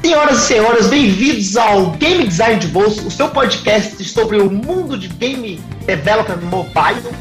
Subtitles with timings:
[0.00, 4.98] Senhoras e senhores, bem-vindos ao Game Design de Bolso, o seu podcast sobre o mundo
[4.98, 7.14] de game developer mobile.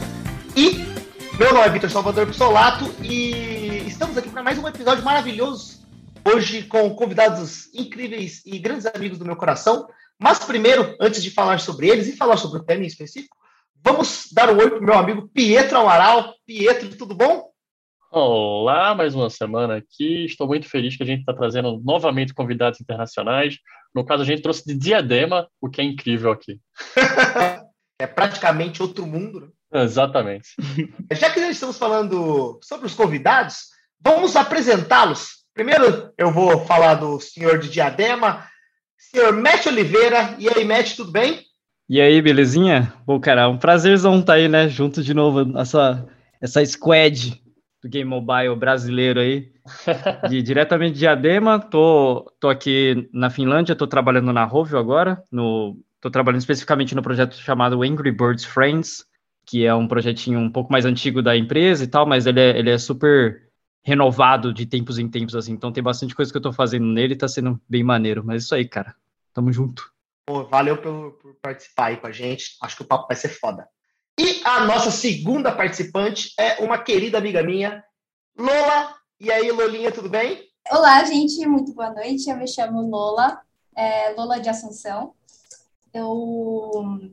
[0.56, 0.84] E
[1.38, 5.69] meu nome é Vitor Salvador Pissolato e estamos aqui para mais um episódio maravilhoso.
[6.32, 9.88] Hoje com convidados incríveis e grandes amigos do meu coração.
[10.20, 13.36] Mas primeiro, antes de falar sobre eles e falar sobre o tema em específico,
[13.84, 16.36] vamos dar um oi para o meu amigo Pietro Amaral.
[16.46, 17.50] Pietro, tudo bom?
[18.12, 20.26] Olá, mais uma semana aqui.
[20.26, 23.58] Estou muito feliz que a gente está trazendo novamente convidados internacionais.
[23.96, 26.60] No caso, a gente trouxe de Diadema, o que é incrível aqui.
[28.00, 29.48] é praticamente outro mundo, né?
[29.82, 30.50] Exatamente.
[31.12, 33.70] Já que nós estamos falando sobre os convidados,
[34.00, 35.39] vamos apresentá-los.
[35.60, 38.46] Primeiro, eu vou falar do senhor de Diadema,
[38.98, 40.34] senhor Matt Oliveira.
[40.40, 41.42] E aí, Matt, tudo bem?
[41.90, 42.94] E aí, belezinha?
[43.06, 44.70] Bom, cara, um prazerzão estar tá aí, né?
[44.70, 46.08] Junto de novo, essa,
[46.40, 47.44] essa squad
[47.84, 49.52] do game mobile brasileiro aí,
[50.46, 51.60] diretamente de Diadema.
[51.60, 57.04] Tô, tô aqui na Finlândia, tô trabalhando na Rovio agora, no, tô trabalhando especificamente no
[57.04, 59.04] projeto chamado Angry Birds Friends,
[59.46, 62.58] que é um projetinho um pouco mais antigo da empresa e tal, mas ele é,
[62.58, 63.49] ele é super
[63.90, 67.16] renovado de tempos em tempos, assim, então tem bastante coisa que eu tô fazendo nele,
[67.16, 68.96] tá sendo bem maneiro, mas é isso aí, cara,
[69.34, 69.92] tamo junto.
[70.28, 73.30] Pô, valeu por, por participar aí com a gente, acho que o papo vai ser
[73.30, 73.68] foda.
[74.20, 77.84] E a nossa segunda participante é uma querida amiga minha,
[78.38, 78.96] Lola.
[79.20, 80.44] E aí, Lolinha, tudo bem?
[80.70, 82.30] Olá, gente, muito boa noite.
[82.30, 83.42] Eu me chamo Lola,
[83.76, 85.14] é, Lola de Assunção.
[85.92, 87.10] Eu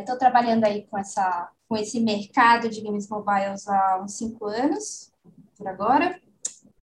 [0.00, 4.46] estou é, trabalhando aí com, essa, com esse mercado de games mobiles há uns cinco
[4.46, 5.12] anos,
[5.56, 6.20] por agora.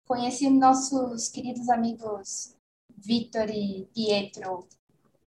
[0.05, 2.55] Conheci nossos queridos amigos
[2.97, 4.67] Vitor e Pietro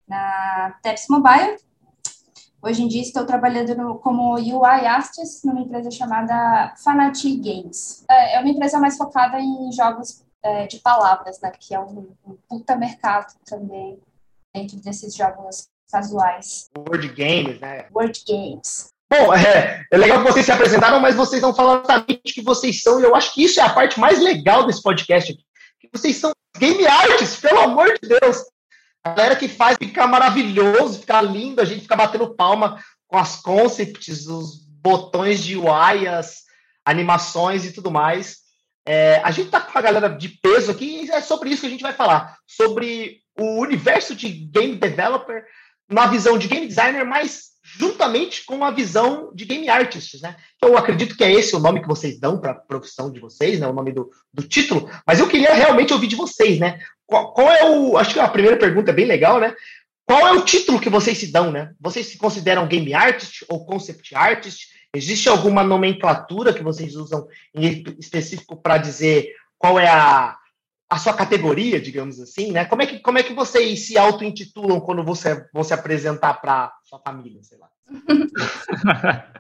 [0.08, 1.58] na Teps Mobile
[2.62, 8.04] Hoje em dia estou trabalhando no, como UI Artist numa empresa chamada Fanati Games.
[8.10, 11.52] É, é uma empresa mais focada em jogos é, de palavras, né?
[11.52, 14.00] Que é um, um puta mercado também
[14.54, 16.70] dentro desses jogos casuais.
[16.76, 17.88] Word games, né?
[17.94, 18.90] Word games.
[19.10, 22.42] Bom, é, é, legal que vocês se apresentaram, mas vocês não falaram exatamente o que
[22.42, 25.44] vocês são, e eu acho que isso é a parte mais legal desse podcast aqui.
[25.80, 28.44] Que vocês são game artists, pelo amor de Deus.
[29.04, 33.38] A galera que faz fica maravilhoso, fica lindo, a gente fica batendo palma com as
[33.38, 36.44] concepts, os botões de UI, as
[36.86, 38.40] animações e tudo mais.
[38.86, 41.68] É, a gente tá com a galera de peso aqui e é sobre isso que
[41.68, 42.38] a gente vai falar.
[42.46, 45.46] Sobre o universo de game developer,
[45.90, 50.36] uma visão de game designer, mas juntamente com a visão de game artists, né?
[50.62, 53.60] Eu acredito que é esse o nome que vocês dão para a profissão de vocês,
[53.60, 53.68] né?
[53.68, 54.90] O nome do, do título.
[55.06, 56.80] Mas eu queria realmente ouvir de vocês, né?
[57.06, 57.98] Qual, qual, é o.
[57.98, 59.54] Acho que a primeira pergunta é bem legal, né?
[60.06, 61.72] Qual é o título que vocês se dão, né?
[61.80, 64.68] Vocês se consideram game artist ou concept artist?
[64.94, 69.30] Existe alguma nomenclatura que vocês usam em específico para dizer
[69.60, 70.36] qual é a,
[70.90, 72.66] a sua categoria, digamos assim, né?
[72.66, 76.74] Como é que, como é que vocês se auto-intitulam quando você vão se apresentar para
[76.84, 77.70] sua família, sei lá?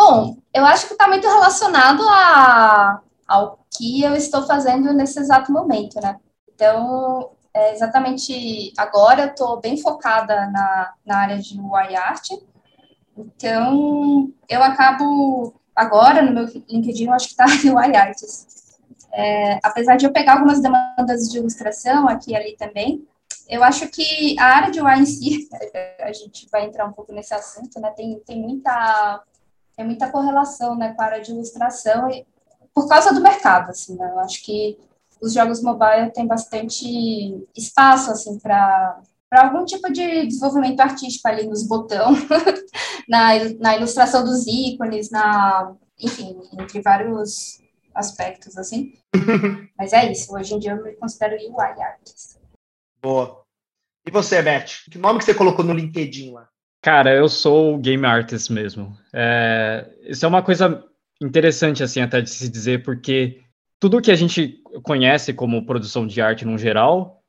[0.00, 5.52] Bom, eu acho que está muito relacionado a, ao que eu estou fazendo nesse exato
[5.52, 6.16] momento, né?
[6.54, 12.30] Então, é exatamente agora eu estou bem focada na, na área de UI art,
[13.16, 18.67] então eu acabo agora no meu LinkedIn, eu acho que está UI arts.
[19.18, 23.04] É, apesar de eu pegar algumas demandas de ilustração aqui e ali também,
[23.48, 25.48] eu acho que a área de UI em si,
[26.00, 27.90] a gente vai entrar um pouco nesse assunto, né?
[27.96, 29.20] Tem, tem, muita,
[29.76, 32.24] tem muita correlação né, com a área de ilustração e,
[32.72, 34.08] por causa do mercado, assim, né?
[34.08, 34.78] Eu acho que
[35.20, 41.46] os jogos mobile têm bastante espaço, assim, para para algum tipo de desenvolvimento artístico ali
[41.46, 42.18] nos botões,
[43.06, 47.60] na, na ilustração dos ícones, na, enfim, entre vários
[47.98, 48.94] aspectos, assim.
[49.76, 52.38] Mas é isso, hoje em dia eu me considero UI artist.
[53.02, 53.42] Boa.
[54.06, 54.66] E você, Beth?
[54.90, 56.48] Que nome que você colocou no LinkedIn lá?
[56.80, 58.96] Cara, eu sou game artist mesmo.
[59.12, 60.84] É, isso é uma coisa
[61.20, 63.40] interessante, assim, até de se dizer, porque
[63.80, 67.22] tudo que a gente conhece como produção de arte no geral,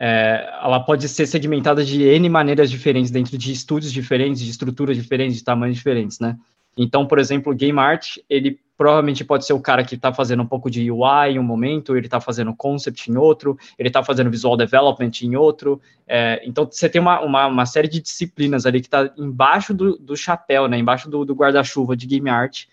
[0.00, 4.96] é, ela pode ser segmentada de N maneiras diferentes, dentro de estúdios diferentes, de estruturas
[4.96, 6.36] diferentes, de tamanhos diferentes, né?
[6.76, 10.46] Então, por exemplo, game art, ele provavelmente pode ser o cara que está fazendo um
[10.46, 14.28] pouco de UI em um momento, ele está fazendo concept em outro, ele está fazendo
[14.28, 15.80] visual development em outro.
[16.04, 19.96] É, então, você tem uma, uma, uma, série de disciplinas ali que está embaixo do,
[19.96, 22.64] do chapéu, né, embaixo do, do guarda-chuva de game art,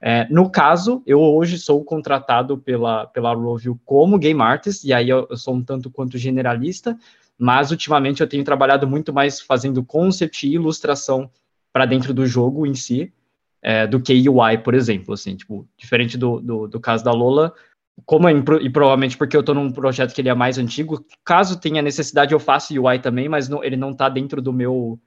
[0.00, 5.08] É, no caso, eu hoje sou contratado pela, pela Rovio como game artist, e aí
[5.08, 6.96] eu, eu, sou um tanto quanto generalista,
[7.36, 11.28] mas ultimamente eu tenho trabalhado muito mais fazendo concept e ilustração
[11.72, 13.12] para dentro do jogo em si,
[13.62, 17.52] é, do que UI, por exemplo, assim, tipo, diferente do, do, do caso da Lola,
[18.04, 21.58] como é, e provavelmente porque eu estou num projeto que ele é mais antigo, caso
[21.58, 24.98] tenha necessidade eu faço UI também, mas não, ele não está dentro do meu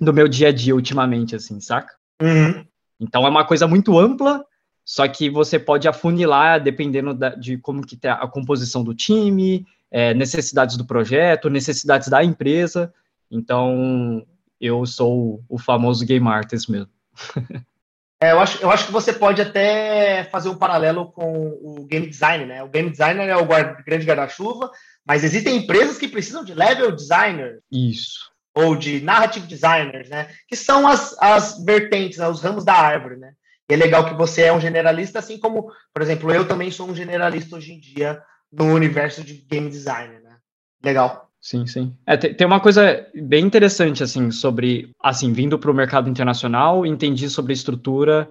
[0.00, 1.94] do meu dia a dia ultimamente, assim, saca?
[2.22, 2.64] Uhum.
[3.00, 4.44] Então é uma coisa muito ampla,
[4.84, 9.66] só que você pode afunilar dependendo da, de como que tá a composição do time,
[9.90, 12.92] é, necessidades do projeto, necessidades da empresa.
[13.30, 14.24] Então
[14.60, 16.90] eu sou o famoso game artist mesmo.
[18.20, 22.08] É, eu, acho, eu acho que você pode até fazer um paralelo com o game
[22.08, 22.62] design, né?
[22.62, 24.70] O game designer é o guarda, grande guarda-chuva,
[25.06, 27.60] mas existem empresas que precisam de level designer.
[27.70, 28.28] Isso
[28.58, 30.34] ou de narrative designers, né?
[30.48, 32.28] Que são as, as vertentes, né?
[32.28, 33.32] os ramos da árvore, né?
[33.70, 36.88] E é legal que você é um generalista, assim como, por exemplo, eu também sou
[36.88, 40.38] um generalista hoje em dia no universo de game design, né?
[40.82, 41.27] Legal.
[41.40, 41.96] Sim, sim.
[42.04, 47.30] É, tem uma coisa bem interessante, assim, sobre, assim, vindo para o mercado internacional, entendi
[47.30, 48.30] sobre a estrutura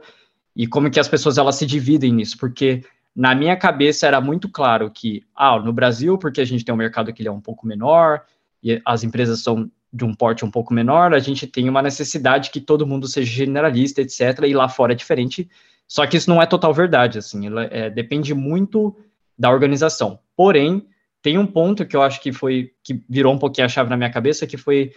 [0.56, 2.84] e como que as pessoas, elas se dividem nisso, porque
[3.16, 6.78] na minha cabeça era muito claro que, ah, no Brasil, porque a gente tem um
[6.78, 8.24] mercado que ele é um pouco menor,
[8.62, 12.52] e as empresas são de um porte um pouco menor, a gente tem uma necessidade
[12.52, 14.44] que todo mundo seja generalista, etc.
[14.46, 15.50] E lá fora é diferente.
[15.88, 18.96] Só que isso não é total verdade, assim, é, depende muito
[19.40, 20.20] da organização.
[20.36, 20.86] Porém,
[21.28, 23.98] tem um ponto que eu acho que foi que virou um pouquinho a chave na
[23.98, 24.94] minha cabeça, que foi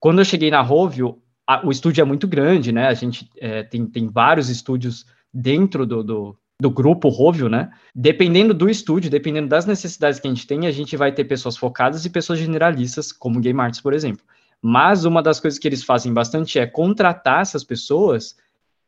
[0.00, 2.88] quando eu cheguei na Rovio, a, o estúdio é muito grande, né?
[2.88, 7.70] A gente é, tem, tem vários estúdios dentro do, do, do grupo Rovio, né?
[7.94, 11.54] Dependendo do estúdio, dependendo das necessidades que a gente tem, a gente vai ter pessoas
[11.54, 14.24] focadas e pessoas generalistas, como Game Arts, por exemplo.
[14.62, 18.36] Mas uma das coisas que eles fazem bastante é contratar essas pessoas,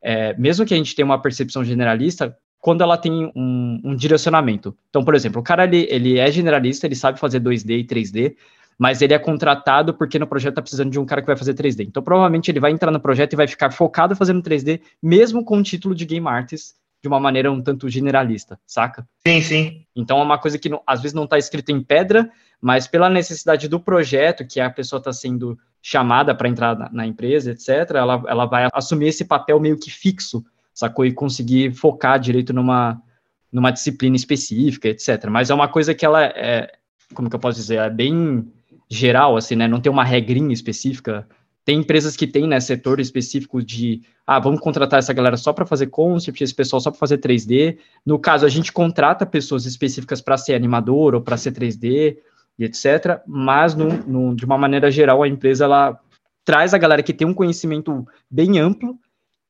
[0.01, 2.35] é, mesmo que a gente tenha uma percepção generalista,
[2.67, 4.77] quando ela tem um, um, direcionamento.
[4.91, 8.35] Então, por exemplo, o cara ele, ele é generalista, ele sabe fazer 2D e 3D,
[8.77, 11.55] mas ele é contratado porque no projeto está precisando de um cara que vai fazer
[11.55, 11.87] 3D.
[11.87, 15.59] Então, provavelmente ele vai entrar no projeto e vai ficar focado fazendo 3D, mesmo com
[15.59, 19.07] o título de Game Artist, de uma maneira um tanto generalista, saca?
[19.25, 19.87] Sim, sim.
[19.95, 22.29] Então é uma coisa que não, às vezes não está escrito em pedra,
[22.61, 27.07] mas pela necessidade do projeto, que a pessoa está sendo chamada para entrar na, na,
[27.07, 30.45] empresa, etc., ela, ela vai assumir esse papel meio que fixo,
[30.77, 31.05] sacou?
[31.05, 33.03] E conseguir focar direito numa,
[33.51, 35.27] numa disciplina específica, etc.
[35.29, 36.71] Mas é uma coisa que ela é,
[37.15, 38.47] como que eu posso dizer, é bem
[38.89, 39.67] geral, assim, né?
[39.67, 41.27] Não tem uma regrinha específica
[41.67, 45.67] tem empresas que têm, né, setor específico de, ah, vamos contratar essa galera só para
[45.67, 47.77] fazer concept, esse pessoal só para fazer 3D.
[48.07, 52.19] No caso, a gente contrata pessoas específicas para ser animador ou para ser 3D
[52.57, 53.21] e etc.
[53.27, 55.99] Mas, no, no, de uma maneira geral, a empresa ela
[56.45, 58.97] traz a galera que tem um conhecimento bem amplo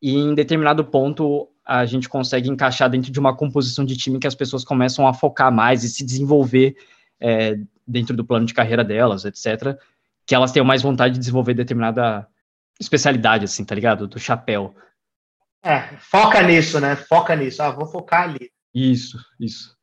[0.01, 4.27] e em determinado ponto a gente consegue encaixar dentro de uma composição de time que
[4.27, 6.77] as pessoas começam a focar mais e se desenvolver
[7.21, 9.79] é, dentro do plano de carreira delas, etc
[10.27, 12.27] que elas tenham mais vontade de desenvolver determinada
[12.81, 14.09] especialidade, assim, tá ligado?
[14.09, 14.75] Do chapéu.
[15.63, 16.97] É, foca nisso, né?
[16.97, 17.63] Foca nisso.
[17.63, 18.51] Ah, vou focar ali.
[18.75, 19.75] Isso, isso.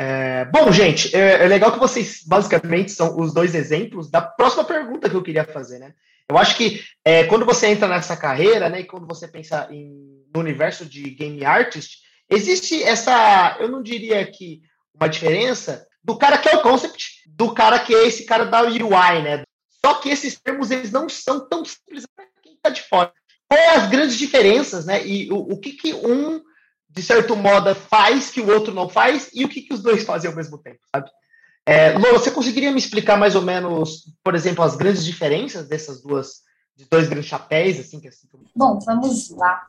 [0.00, 4.64] É, bom, gente, é, é, legal que vocês basicamente são os dois exemplos da próxima
[4.64, 5.94] pergunta que eu queria fazer, né?
[6.30, 10.24] Eu acho que é, quando você entra nessa carreira, né, e quando você pensa em,
[10.32, 11.98] no universo de game artist,
[12.30, 14.62] existe essa, eu não diria que
[14.94, 18.62] uma diferença do cara que é o concept, do cara que é esse cara da
[18.62, 19.42] UI, né?
[19.84, 23.12] Só que esses termos eles não são tão simples para quem está de fora.
[23.48, 25.04] Quais as grandes diferenças, né?
[25.04, 26.40] E o, o, que, que um,
[26.88, 30.04] de certo modo, faz que o outro não faz e o que, que os dois
[30.04, 31.10] fazem ao mesmo tempo, sabe?
[31.66, 36.42] É, você conseguiria me explicar mais ou menos, por exemplo, as grandes diferenças dessas duas,
[36.76, 38.26] de dois grandes chapéus, assim, que assim?
[38.56, 39.66] Bom, vamos lá.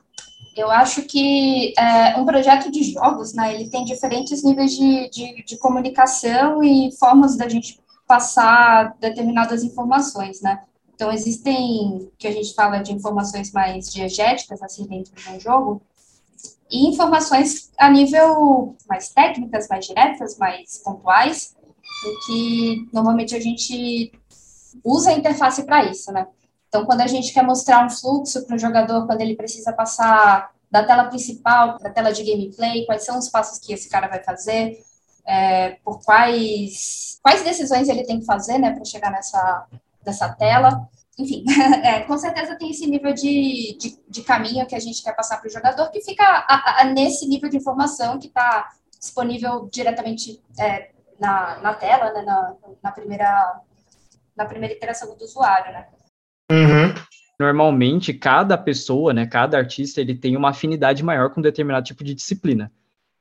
[0.55, 5.43] Eu acho que é, um projeto de jogos, né, ele tem diferentes níveis de, de,
[5.43, 10.61] de comunicação e formas da gente passar determinadas informações, né?
[10.93, 15.81] Então, existem, que a gente fala de informações mais diegéticas, assim, dentro de um jogo,
[16.69, 21.55] e informações a nível mais técnicas, mais diretas, mais pontuais,
[22.05, 24.11] e que normalmente a gente
[24.83, 26.27] usa a interface para isso, né?
[26.67, 30.51] Então, quando a gente quer mostrar um fluxo para o jogador, quando ele precisa passar
[30.71, 34.07] da tela principal para a tela de gameplay, quais são os passos que esse cara
[34.07, 34.81] vai fazer,
[35.25, 39.67] é, por quais, quais decisões ele tem que fazer né, para chegar nessa,
[40.05, 40.87] nessa tela.
[41.19, 41.43] Enfim,
[41.83, 45.37] é, com certeza tem esse nível de, de, de, caminho que a gente quer passar
[45.37, 50.41] para o jogador, que fica a, a, nesse nível de informação que está disponível diretamente
[50.57, 50.90] é,
[51.21, 53.61] na, na tela, né, na, na, primeira,
[54.35, 55.71] na primeira interação do usuário.
[55.71, 55.87] Né?
[56.51, 56.93] Uhum.
[57.39, 62.03] normalmente cada pessoa, né, cada artista, ele tem uma afinidade maior com um determinado tipo
[62.03, 62.71] de disciplina.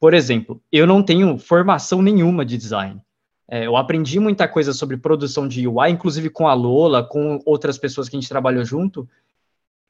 [0.01, 3.01] Por exemplo, eu não tenho formação nenhuma de design.
[3.47, 7.77] É, eu aprendi muita coisa sobre produção de UI, inclusive com a Lola, com outras
[7.77, 9.07] pessoas que a gente trabalhou junto,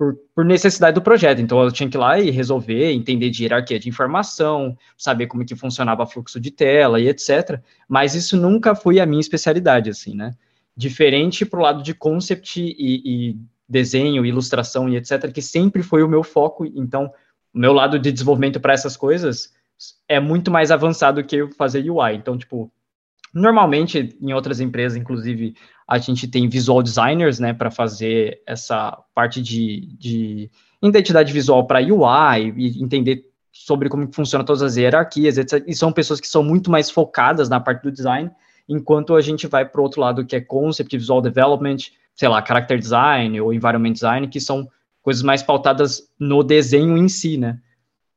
[0.01, 1.43] por, por, necessidade do projeto.
[1.43, 5.45] Então eu tinha que ir lá e resolver, entender de hierarquia de informação, saber como
[5.45, 7.61] que funcionava fluxo de tela e etc.
[7.87, 10.33] Mas isso nunca foi a minha especialidade, assim, né?
[10.75, 12.73] Diferente para o lado de concept e,
[13.05, 13.37] e
[13.69, 16.65] desenho, ilustração e etc., que sempre foi o meu foco.
[16.65, 17.13] Então,
[17.53, 19.53] o meu lado de desenvolvimento para essas coisas
[20.09, 22.15] é muito mais avançado que fazer UI.
[22.15, 22.73] Então, tipo,
[23.33, 25.55] normalmente em outras empresas, inclusive,
[25.87, 30.51] a gente tem visual designers, né, para fazer essa parte de, de
[30.83, 35.65] identidade visual para UI e entender sobre como funciona todas as hierarquias, etc.
[35.67, 38.31] E são pessoas que são muito mais focadas na parte do design,
[38.69, 41.77] enquanto a gente vai para o outro lado que é concept, visual development,
[42.15, 44.69] sei lá, character design ou environment design, que são
[45.03, 47.59] coisas mais pautadas no desenho em si, né?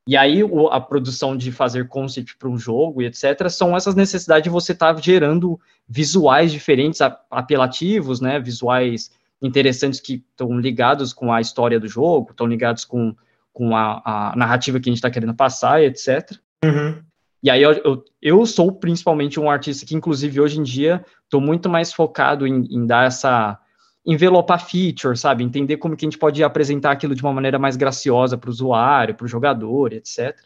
[0.07, 3.49] E aí o, a produção de fazer concept para um jogo e etc.
[3.49, 6.99] são essas necessidades de você estar tá gerando visuais diferentes,
[7.31, 8.39] apelativos, né?
[8.39, 13.15] Visuais interessantes que estão ligados com a história do jogo, estão ligados com,
[13.51, 16.31] com a, a narrativa que a gente está querendo passar e etc.
[16.63, 17.01] Uhum.
[17.41, 21.41] E aí eu, eu, eu, sou principalmente um artista que, inclusive, hoje em dia, estou
[21.41, 23.59] muito mais focado em, em dar essa
[24.05, 25.43] envelopar feature, sabe?
[25.43, 28.51] Entender como que a gente pode apresentar aquilo de uma maneira mais graciosa para o
[28.51, 30.37] usuário, para o jogador, etc.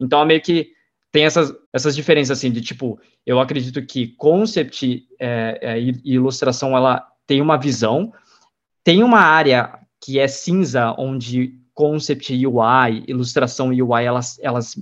[0.00, 0.72] Então, meio que
[1.12, 6.76] tem essas, essas diferenças, assim, de tipo, eu acredito que concept é, é, e ilustração,
[6.76, 8.12] ela tem uma visão,
[8.84, 14.74] tem uma área que é cinza, onde concept e UI, ilustração e UI, elas, elas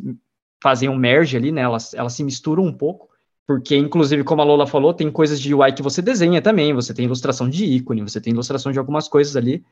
[0.63, 3.09] fazem um merge ali, né, elas, elas se misturam um pouco,
[3.47, 6.95] porque, inclusive, como a Lola falou, tem coisas de UI que você desenha também, você
[6.95, 9.65] tem ilustração de ícone, você tem ilustração de algumas coisas ali,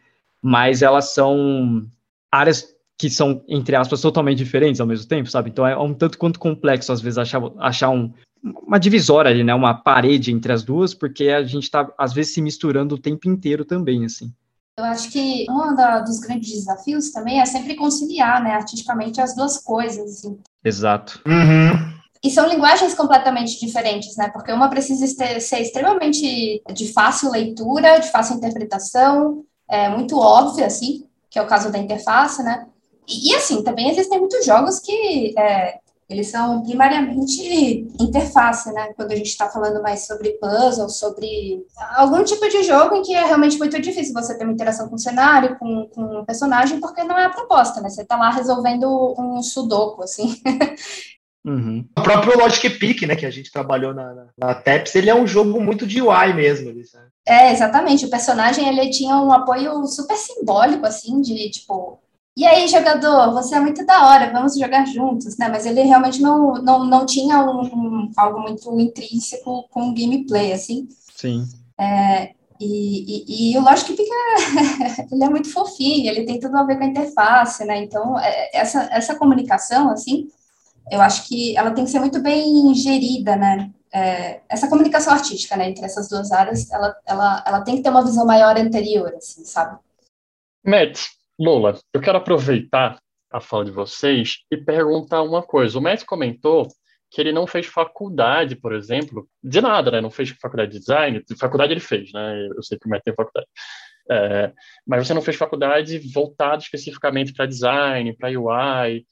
[0.43, 1.87] mas elas são
[2.31, 5.50] áreas que são, entre aspas, totalmente diferentes ao mesmo tempo, sabe?
[5.50, 8.12] Então é um tanto quanto complexo, às vezes, achar, achar um,
[8.67, 9.55] uma divisória ali, né?
[9.55, 13.29] Uma parede entre as duas, porque a gente está, às vezes, se misturando o tempo
[13.29, 14.33] inteiro também, assim.
[14.79, 19.35] Eu acho que um da, dos grandes desafios também é sempre conciliar, né, artisticamente, as
[19.35, 20.19] duas coisas.
[20.19, 20.38] Assim.
[20.64, 21.21] Exato.
[21.26, 21.91] Uhum.
[22.23, 24.31] E são linguagens completamente diferentes, né?
[24.33, 25.07] Porque uma precisa
[25.41, 31.47] ser extremamente de fácil leitura, de fácil interpretação, é, muito óbvia, assim, que é o
[31.47, 32.67] caso da interface, né?
[33.09, 38.93] E, e assim, também existem muitos jogos que é, eles são primariamente interface, né?
[38.95, 43.14] Quando a gente está falando mais sobre puzzle, sobre algum tipo de jogo em que
[43.14, 46.79] é realmente muito difícil você ter uma interação com o cenário, com, com o personagem,
[46.79, 47.88] porque não é a proposta, né?
[47.88, 50.37] Você está lá resolvendo um sudoku, assim.
[51.44, 51.84] Uhum.
[51.99, 55.14] O próprio Logic Peak, né, que a gente trabalhou na, na, na TEPS, ele é
[55.14, 56.68] um jogo muito de UI mesmo.
[56.68, 56.82] Ele,
[57.26, 58.06] é, exatamente.
[58.06, 61.99] O personagem, ele tinha um apoio super simbólico, assim, de, tipo...
[62.34, 65.49] E aí, jogador, você é muito da hora, vamos jogar juntos, né?
[65.49, 70.52] Mas ele realmente não, não, não tinha um, um algo muito intrínseco com o gameplay,
[70.52, 70.88] assim.
[71.14, 71.44] Sim.
[71.78, 76.56] É, e, e, e, o Logic Peak, é, ele é muito fofinho, ele tem tudo
[76.56, 77.82] a ver com a interface, né?
[77.82, 80.28] Então, é, essa, essa comunicação, assim
[80.90, 83.70] eu acho que ela tem que ser muito bem gerida, né?
[83.92, 87.90] É, essa comunicação artística, né, entre essas duas áreas, ela, ela, ela tem que ter
[87.90, 89.78] uma visão maior anterior, assim, sabe?
[90.64, 90.98] Matt,
[91.38, 92.98] Lola, eu quero aproveitar
[93.30, 95.78] a fala de vocês e perguntar uma coisa.
[95.78, 96.68] O Matt comentou
[97.10, 100.00] que ele não fez faculdade, por exemplo, de nada, né?
[100.00, 101.22] Não fez faculdade de design.
[101.28, 102.48] De faculdade ele fez, né?
[102.56, 103.46] Eu sei que o Matt tem faculdade.
[104.10, 104.52] É,
[104.86, 109.06] mas você não fez faculdade voltado especificamente para design, para UI.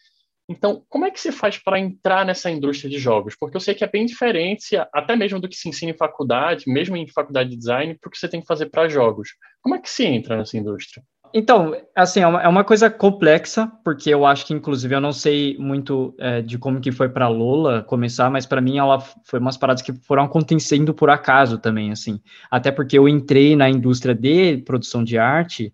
[0.50, 3.36] Então, como é que se faz para entrar nessa indústria de jogos?
[3.38, 6.64] Porque eu sei que é bem diferente, até mesmo do que se ensina em faculdade,
[6.66, 9.28] mesmo em faculdade de design, porque você tem que fazer para jogos.
[9.62, 11.04] Como é que se entra nessa indústria?
[11.32, 15.12] Então, assim, é uma, é uma, coisa complexa, porque eu acho que, inclusive, eu não
[15.12, 19.38] sei muito é, de como que foi para Lola começar, mas para mim ela foi
[19.38, 22.20] umas paradas que foram acontecendo por acaso também, assim.
[22.50, 25.72] Até porque eu entrei na indústria de produção de arte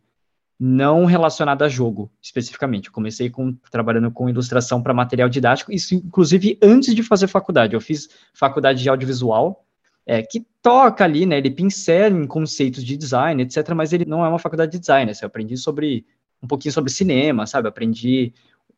[0.59, 2.87] não relacionada a jogo, especificamente.
[2.87, 7.75] Eu comecei com, trabalhando com ilustração para material didático, isso inclusive antes de fazer faculdade.
[7.75, 9.67] Eu fiz faculdade de audiovisual,
[10.07, 14.25] é, que toca ali, né, ele pincela em conceitos de design, etc., mas ele não
[14.25, 16.07] é uma faculdade de design, assim, eu aprendi sobre,
[16.41, 18.33] um pouquinho sobre cinema, sabe, aprendi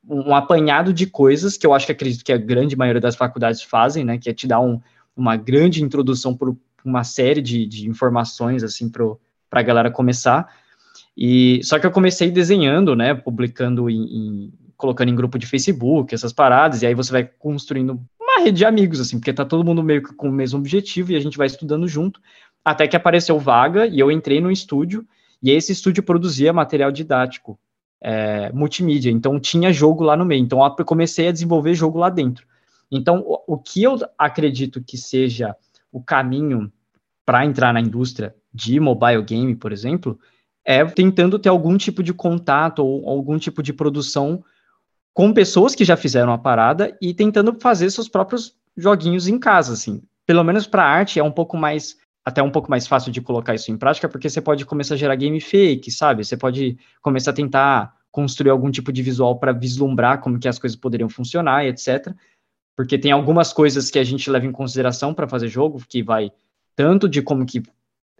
[0.08, 3.62] um, apanhado de coisas que eu acho que acredito que a grande maioria das faculdades
[3.62, 4.80] fazem, né, que é te dar um,
[5.14, 10.48] uma grande introdução por uma série de, de informações, assim, para a galera começar,
[11.20, 16.14] e só que eu comecei desenhando, né, publicando em, em, colocando em grupo de Facebook,
[16.14, 19.64] essas paradas, e aí você vai construindo uma rede de amigos assim, porque tá todo
[19.64, 22.20] mundo meio que com o mesmo objetivo e a gente vai estudando junto,
[22.64, 25.04] até que apareceu vaga e eu entrei no estúdio
[25.42, 27.58] E esse estúdio produzia material didático,
[28.00, 30.44] é, multimídia, então tinha jogo lá no meio.
[30.44, 32.46] Então eu comecei a desenvolver jogo lá dentro.
[32.90, 35.56] Então, o, o que eu acredito que seja
[35.90, 36.72] o caminho
[37.26, 40.18] para entrar na indústria de mobile game, por exemplo,
[40.68, 44.44] é tentando ter algum tipo de contato ou algum tipo de produção
[45.14, 49.72] com pessoas que já fizeram a parada e tentando fazer seus próprios joguinhos em casa,
[49.72, 50.02] assim.
[50.26, 53.54] Pelo menos para arte é um pouco mais até um pouco mais fácil de colocar
[53.54, 56.22] isso em prática, porque você pode começar a gerar game fake, sabe?
[56.22, 60.58] Você pode começar a tentar construir algum tipo de visual para vislumbrar como que as
[60.58, 62.12] coisas poderiam funcionar, etc.
[62.76, 66.30] Porque tem algumas coisas que a gente leva em consideração para fazer jogo, que vai
[66.76, 67.62] tanto de como que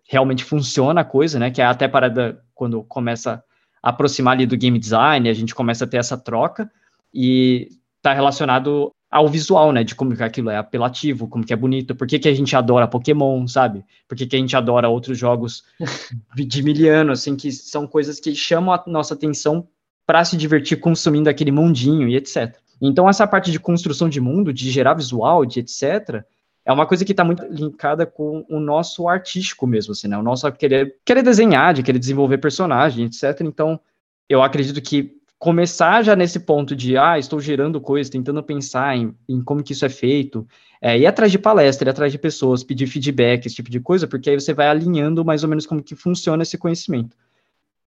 [0.08, 1.50] realmente funciona a coisa, né?
[1.50, 3.44] Que é até parada quando começa
[3.82, 6.68] a aproximar ali do game design, a gente começa a ter essa troca
[7.12, 9.84] e está relacionado ao visual, né?
[9.84, 12.56] De como que aquilo é apelativo, como que é bonito, por que, que a gente
[12.56, 13.84] adora Pokémon, sabe?
[14.08, 15.62] Por que, que a gente adora outros jogos
[16.34, 19.68] de miliano, assim, que são coisas que chamam a nossa atenção
[20.06, 22.56] para se divertir consumindo aquele mundinho e etc.
[22.80, 26.24] Então, essa parte de construção de mundo, de gerar visual, de etc.,
[26.68, 30.18] é uma coisa que está muito linkada com o nosso artístico mesmo, assim, né?
[30.18, 33.40] O nosso querer, querer desenhar, de querer desenvolver personagem, etc.
[33.40, 33.80] Então,
[34.28, 39.14] eu acredito que começar já nesse ponto de, ah, estou gerando coisas, tentando pensar em,
[39.26, 40.46] em como que isso é feito,
[40.78, 44.06] é, ir atrás de palestra, ir atrás de pessoas, pedir feedback, esse tipo de coisa,
[44.06, 47.16] porque aí você vai alinhando mais ou menos como que funciona esse conhecimento.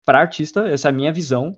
[0.03, 1.55] Para artista, essa é a minha visão,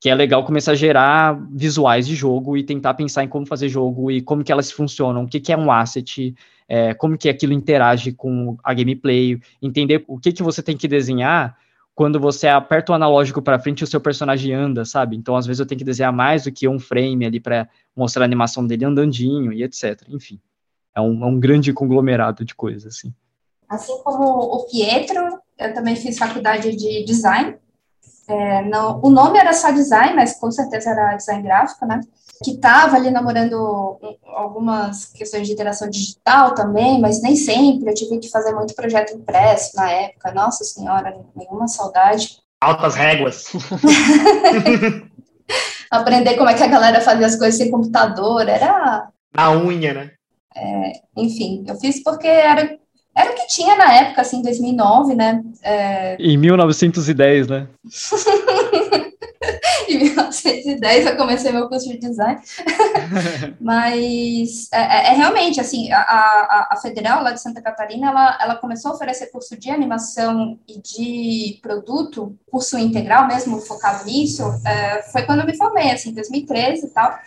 [0.00, 3.68] que é legal começar a gerar visuais de jogo e tentar pensar em como fazer
[3.68, 6.34] jogo e como que elas funcionam, o que, que é um asset,
[6.68, 10.86] é, como que aquilo interage com a gameplay, entender o que, que você tem que
[10.86, 11.56] desenhar
[11.96, 15.16] quando você aperta o analógico para frente o seu personagem anda, sabe?
[15.16, 18.22] Então, às vezes, eu tenho que desenhar mais do que um frame ali para mostrar
[18.22, 20.02] a animação dele andandinho e etc.
[20.10, 20.38] Enfim,
[20.94, 23.14] é um, é um grande conglomerado de coisas, assim.
[23.66, 27.56] Assim como o Pietro, eu também fiz faculdade de design,
[28.28, 32.00] é, não, o nome era só design, mas com certeza era design gráfico, né?
[32.42, 37.88] Que estava ali namorando algumas questões de interação digital também, mas nem sempre.
[37.88, 40.32] Eu tive que fazer muito projeto impresso na época.
[40.32, 42.38] Nossa Senhora, nenhuma saudade.
[42.60, 43.52] Altas réguas.
[45.90, 49.08] Aprender como é que a galera fazia as coisas sem computador, era.
[49.32, 50.10] Na unha, né?
[50.54, 52.78] É, enfim, eu fiz porque era
[53.16, 55.42] era o que tinha na época, assim, 2009, né?
[55.62, 56.16] É...
[56.20, 57.66] Em 1910, né?
[59.88, 62.38] em 1910 eu comecei meu curso de design.
[63.58, 68.38] Mas é, é, é, realmente, assim, a, a, a, Federal lá de Santa Catarina, ela,
[68.38, 74.42] ela começou a oferecer curso de animação e de produto, curso integral mesmo, focado nisso,
[74.66, 77.18] é, foi quando eu me formei, assim, em 2013 e tal.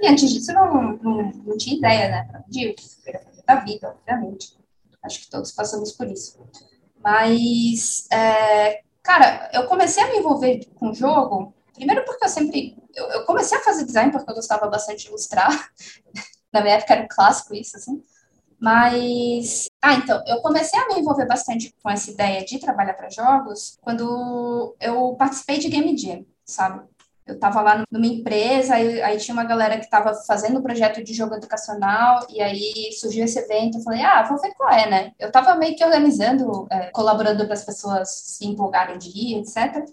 [0.00, 2.26] E antes disso, não, não, não tinha ideia, né?
[2.48, 4.56] De o que eu fazer da vida, obviamente.
[5.06, 6.38] Acho que todos passamos por isso.
[7.02, 12.76] Mas, é, cara, eu comecei a me envolver com o jogo, primeiro porque eu sempre.
[12.94, 15.50] Eu, eu, comecei a fazer design porque eu gostava bastante de ilustrar.
[16.52, 18.02] Na minha época era um clássico isso, assim.
[18.58, 19.68] Mas.
[19.80, 23.78] Ah, então, eu comecei a me envolver bastante com essa ideia de trabalhar para jogos
[23.80, 26.84] quando eu participei de Game Jam, sabe?
[27.26, 31.02] Eu estava lá numa empresa, aí, aí, tinha uma galera que estava fazendo um projeto
[31.02, 34.88] de jogo educacional, e aí surgiu esse evento, eu falei, ah, vou ver qual é,
[34.88, 35.12] né?
[35.18, 39.84] Eu estava meio que organizando, é, colaborando para as pessoas se empolgarem de ir, etc.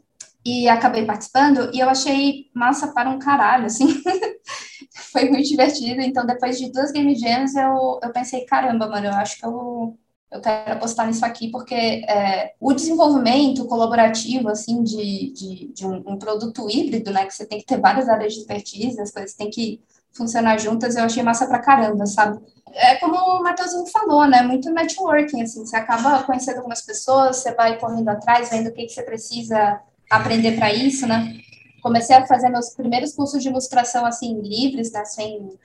[0.45, 3.87] E acabei participando, e eu achei massa para um caralho, assim.
[5.11, 9.13] Foi muito divertido, então depois de duas game jams, eu, eu pensei, caramba, mano, eu
[9.13, 9.97] acho que eu
[10.33, 16.03] eu quero apostar nisso aqui porque é, o desenvolvimento colaborativo, assim, de, de, de um,
[16.07, 19.35] um, produto híbrido, né, que você tem que ter várias áreas de expertise, as coisas
[19.35, 19.79] têm que
[20.11, 22.39] funcionar juntas, eu achei massa pra caramba, sabe?
[22.73, 27.53] É como o Matheusinho falou, né, muito networking, assim, você acaba conhecendo algumas pessoas, você
[27.53, 31.37] vai correndo atrás, vendo o que, que você precisa aprender para isso, né?
[31.83, 35.59] Comecei a fazer meus primeiros cursos de ilustração, assim, livres, né, sem,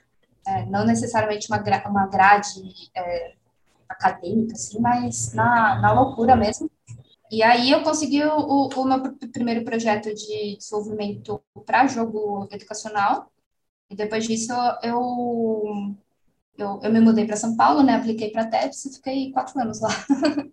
[0.45, 2.61] é, não necessariamente uma, gra uma grade
[2.95, 3.38] é,
[3.89, 6.69] acadêmica, assim, mas na, na loucura mesmo.
[7.31, 13.31] E aí eu consegui o, o meu primeiro projeto de desenvolvimento para jogo educacional.
[13.89, 15.95] E depois disso eu,
[16.57, 17.95] eu, eu me mudei para São Paulo, né?
[17.95, 19.89] Apliquei para a TEPS e fiquei quatro anos lá.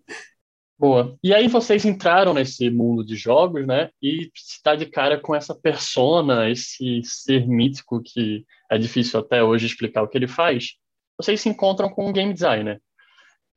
[0.78, 1.16] Boa.
[1.22, 3.88] E aí vocês entraram nesse mundo de jogos, né?
[4.02, 9.64] E está de cara com essa persona, esse ser mítico que é difícil até hoje
[9.64, 10.74] explicar o que ele faz.
[11.18, 12.82] Vocês se encontram com um game designer.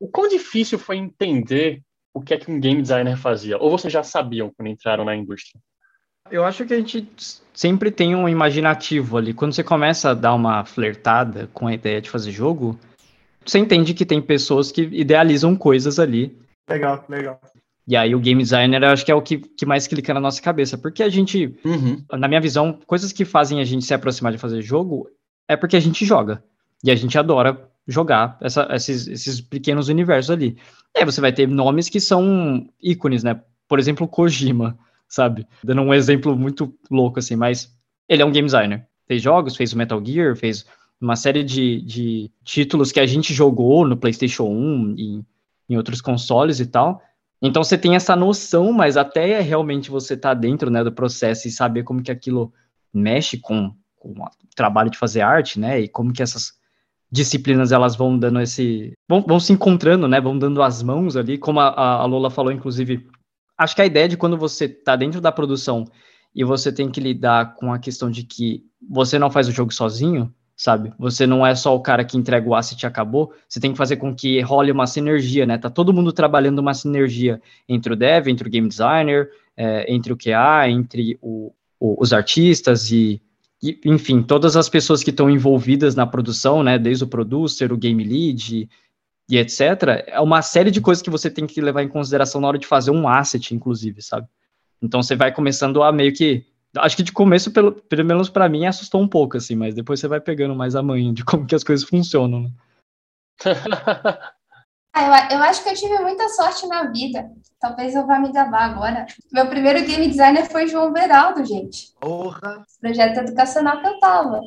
[0.00, 1.82] O quão difícil foi entender
[2.14, 3.58] o que é que um game designer fazia?
[3.58, 5.60] Ou vocês já sabiam quando entraram na indústria?
[6.30, 7.06] Eu acho que a gente
[7.52, 9.34] sempre tem um imaginativo ali.
[9.34, 12.78] Quando você começa a dar uma flertada com a ideia de fazer jogo,
[13.44, 16.36] você entende que tem pessoas que idealizam coisas ali.
[16.68, 17.40] Legal, legal.
[17.86, 20.20] E aí o game designer eu acho que é o que, que mais clica na
[20.20, 22.04] nossa cabeça, porque a gente, Uhum.
[22.12, 25.08] na minha visão, coisas que fazem a gente se aproximar de fazer jogo
[25.48, 26.42] é porque a gente joga.
[26.84, 30.56] E a gente adora jogar essa- esses, esses pequenos universos ali.
[30.94, 33.40] E aí você vai ter nomes que são ícones, né?
[33.68, 35.46] Por exemplo, Kojima, sabe?
[35.62, 37.74] Dando um exemplo muito louco assim, mas
[38.08, 38.86] ele é um game designer.
[39.06, 40.64] Fez jogos, fez o Metal Gear, fez
[41.00, 45.24] uma série de, de títulos que a gente jogou no PlayStation 1 e
[45.68, 47.00] em outros consoles e tal.
[47.40, 51.50] Então você tem essa noção, mas até realmente você tá dentro né, do processo e
[51.50, 52.52] saber como que aquilo
[52.92, 55.80] mexe com, com o trabalho de fazer arte, né?
[55.80, 56.59] E como que essas
[57.10, 58.92] disciplinas elas vão dando esse.
[59.08, 60.20] vão, vão se encontrando, né?
[60.20, 63.06] Vão dando as mãos ali, como a, a Lola falou, inclusive.
[63.58, 65.84] Acho que a ideia de quando você tá dentro da produção
[66.34, 69.72] e você tem que lidar com a questão de que você não faz o jogo
[69.72, 70.92] sozinho, sabe?
[70.98, 73.78] Você não é só o cara que entrega o asset e acabou, você tem que
[73.78, 75.58] fazer com que role uma sinergia, né?
[75.58, 80.12] Tá todo mundo trabalhando uma sinergia entre o dev, entre o game designer, é, entre
[80.12, 83.20] o QA, entre o, o, os artistas e,
[83.84, 86.78] enfim, todas as pessoas que estão envolvidas na produção, né?
[86.78, 88.68] Desde o producer, o game lead
[89.28, 90.04] e etc.
[90.06, 92.66] É uma série de coisas que você tem que levar em consideração na hora de
[92.66, 94.26] fazer um asset, inclusive, sabe?
[94.80, 96.46] Então você vai começando a meio que
[96.76, 99.98] Acho que de começo, pelo, pelo menos para mim, assustou um pouco, assim, mas depois
[99.98, 102.50] você vai pegando mais a manha de como que as coisas funcionam, né?
[104.92, 107.30] Ah, eu, eu acho que eu tive muita sorte na vida.
[107.60, 109.06] Talvez eu vá me gabar agora.
[109.32, 111.92] Meu primeiro game designer foi João Beraldo, gente.
[112.00, 112.64] Porra!
[112.80, 114.40] Projeto educacional que eu tava.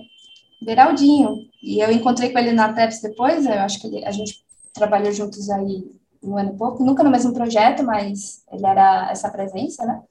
[0.61, 1.35] Beraldinho.
[1.61, 5.11] E eu encontrei com ele na TEPS depois, eu acho que ele, a gente trabalhou
[5.11, 9.85] juntos aí um ano e pouco, nunca no mesmo projeto, mas ele era essa presença,
[9.85, 10.01] né?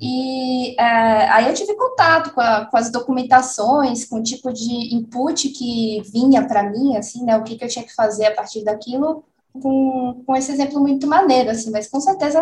[0.00, 4.94] E é, aí eu tive contato com, a, com, as documentações, com o tipo de
[4.94, 7.36] input que vinha para mim, assim, né?
[7.36, 11.06] O que, que eu tinha que fazer a partir daquilo, com, com esse exemplo muito
[11.06, 11.70] maneiro, assim.
[11.70, 12.40] Mas com certeza,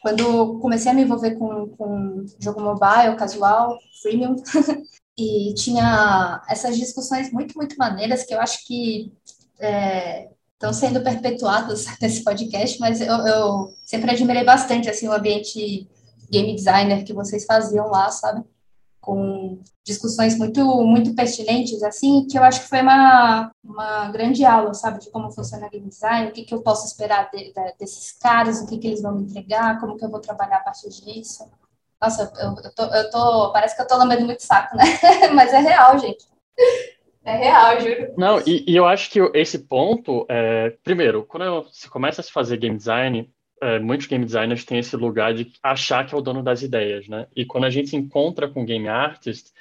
[0.00, 4.36] quando comecei a me envolver com, com jogo mobile, casual, freemium,
[5.18, 9.12] e tinha essas discussões muito, muito maneiras que eu acho que
[9.58, 15.88] é, estão sendo perpetuadas nesse podcast, mas eu, eu sempre admirei bastante, assim, o ambiente
[16.30, 18.44] game designer que vocês faziam lá, sabe?
[19.06, 24.74] Com discussões muito, muito pertinentes, assim, que eu acho que foi uma, uma grande aula,
[24.74, 24.98] sabe?
[24.98, 28.60] De como funciona game design, o que, que eu posso esperar de, de, desses caras,
[28.60, 31.48] o que, que eles vão me entregar, como que eu vou trabalhar a partir disso.
[32.02, 34.84] Nossa, eu, eu, tô, eu tô, parece que eu tô lambendo muito saco, né?
[35.32, 36.26] Mas é real, gente.
[37.24, 38.14] É real, juro.
[38.16, 42.32] Não, e, e eu acho que esse ponto, é, primeiro, quando você começa a se
[42.32, 43.30] fazer game design,
[43.62, 47.08] é, muitos game designers têm esse lugar de achar que é o dono das ideias,
[47.08, 47.26] né?
[47.34, 49.52] E quando a gente se encontra com game artist,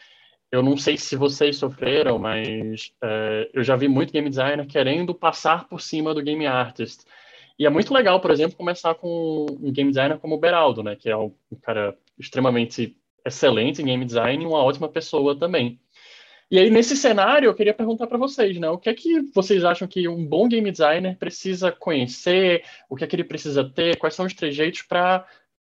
[0.52, 5.14] eu não sei se vocês sofreram, mas é, eu já vi muito game designer querendo
[5.14, 7.06] passar por cima do game artist.
[7.58, 10.96] E é muito legal, por exemplo, começar com um game designer como o Beraldo, né?
[10.96, 15.80] Que é um cara extremamente excelente em game design e uma ótima pessoa também.
[16.50, 18.70] E aí, nesse cenário, eu queria perguntar para vocês, né?
[18.70, 22.64] O que é que vocês acham que um bom game designer precisa conhecer?
[22.88, 23.98] O que é que ele precisa ter?
[23.98, 25.26] Quais são os trejeitos para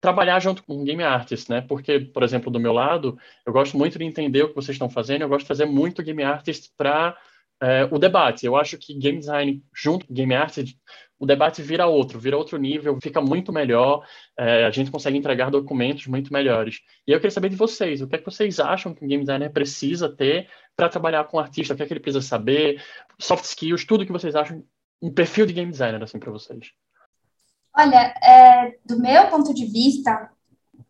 [0.00, 1.62] trabalhar junto com um game artist, né?
[1.62, 4.90] Porque, por exemplo, do meu lado, eu gosto muito de entender o que vocês estão
[4.90, 7.16] fazendo, eu gosto de trazer muito game artist para
[7.60, 8.46] é, o debate.
[8.46, 10.76] Eu acho que game design junto com game artist,
[11.18, 15.50] o debate vira outro, vira outro nível, fica muito melhor, é, a gente consegue entregar
[15.50, 16.80] documentos muito melhores.
[17.06, 19.24] E eu queria saber de vocês, o que é que vocês acham que um game
[19.24, 22.80] designer precisa ter para trabalhar com o artista, o que é que ele precisa saber,
[23.18, 24.62] soft skills, tudo que vocês acham,
[25.02, 26.70] um perfil de game designer, assim, para vocês.
[27.76, 30.30] Olha, é, do meu ponto de vista,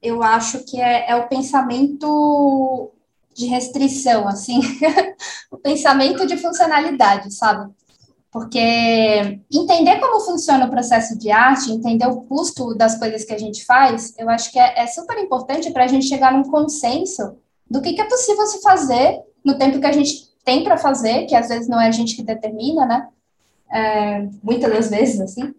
[0.02, 2.92] eu acho que é, é o pensamento
[3.34, 4.60] de restrição, assim,
[5.50, 7.72] o pensamento de funcionalidade, sabe?
[8.30, 13.38] Porque entender como funciona o processo de arte, entender o custo das coisas que a
[13.38, 17.36] gente faz, eu acho que é, é super importante para a gente chegar num consenso
[17.70, 21.26] do que, que, é possível se fazer no tempo que a gente tem para fazer,
[21.26, 23.08] que às vezes não é a gente que determina, né?
[23.70, 25.54] É, muitas das vezes, assim.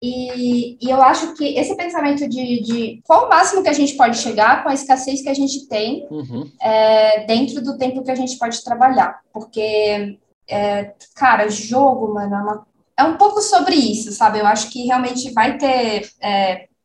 [0.00, 3.96] E, e, eu acho que esse pensamento de, de, qual o máximo que a gente
[3.96, 6.48] pode chegar com a escassez que a gente tem uhum.
[6.62, 9.20] é, dentro do tempo que a gente pode trabalhar.
[9.32, 10.16] Porque,
[10.48, 14.38] é, cara, jogo, mano, é, uma, é, um pouco sobre isso, sabe?
[14.38, 16.10] Eu acho que realmente vai ter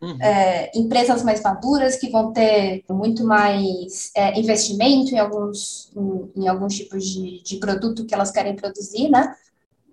[0.02, 0.18] uhum.
[0.76, 6.76] empresas mais maduras que vão ter muito mais é, investimento em alguns, em, em alguns
[6.76, 9.34] tipos de, de produto que elas querem produzir, né?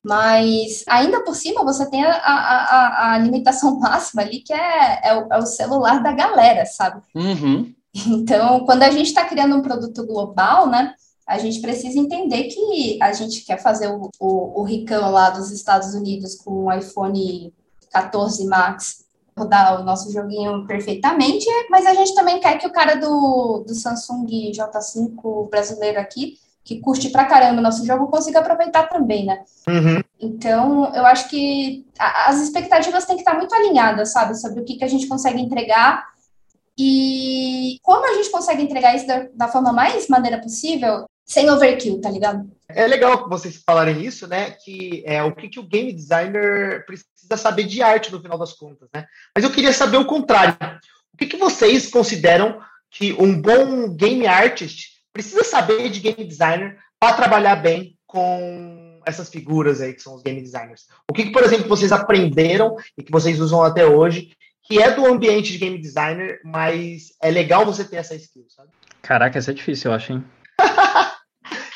[0.02, 5.14] Mas ainda por cima você tem a, a, a, limitação máxima ali, que é, é,
[5.14, 7.02] o, é o celular da galera, sabe?
[7.14, 7.72] Uhum.
[7.94, 10.94] Então, quando a gente está criando um produto global, né?
[11.30, 15.52] A gente precisa entender que a gente quer fazer o, o, o ricão lá dos
[15.52, 17.54] Estados Unidos com o iPhone
[17.92, 19.04] 14 Max
[19.38, 23.74] rodar o nosso joguinho perfeitamente, mas a gente também quer que o cara do, do
[23.74, 29.44] Samsung J5 brasileiro aqui, que curte pra caramba o nosso jogo, consiga aproveitar também, né?
[29.68, 30.02] Uhum.
[30.20, 34.34] Então, eu acho que as expectativas têm que estar muito alinhadas, sabe?
[34.34, 36.10] Sobre o que, que a gente consegue entregar
[36.76, 42.00] e como a gente consegue entregar isso da, da forma mais maneira possível, sem overkill,
[42.00, 42.50] tá ligado?
[42.68, 44.50] É legal vocês falarem isso, né?
[44.50, 48.52] Que é o que, que o game designer precisa saber de arte no final das
[48.52, 49.06] contas, né?
[49.32, 50.56] Mas eu queria saber o contrário.
[51.14, 56.76] O que, que vocês consideram que um bom game artist precisa saber de game designer
[56.98, 60.88] para trabalhar bem com essas figuras aí que são os game designers?
[61.08, 64.32] O que, que, por exemplo, vocês aprenderam e que vocês usam até hoje,
[64.64, 68.70] que é do ambiente de game designer, mas é legal você ter essa skill, sabe?
[69.00, 70.24] Caraca, isso é difícil, eu acho, hein?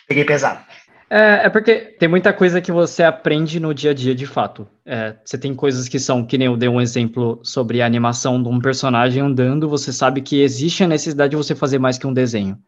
[0.06, 0.64] Peguei pesado.
[1.08, 4.66] É, é, porque tem muita coisa que você aprende no dia a dia de fato.
[4.84, 8.42] É, você tem coisas que são, que nem eu dei um exemplo sobre a animação
[8.42, 12.06] de um personagem andando, você sabe que existe a necessidade de você fazer mais que
[12.06, 12.58] um desenho.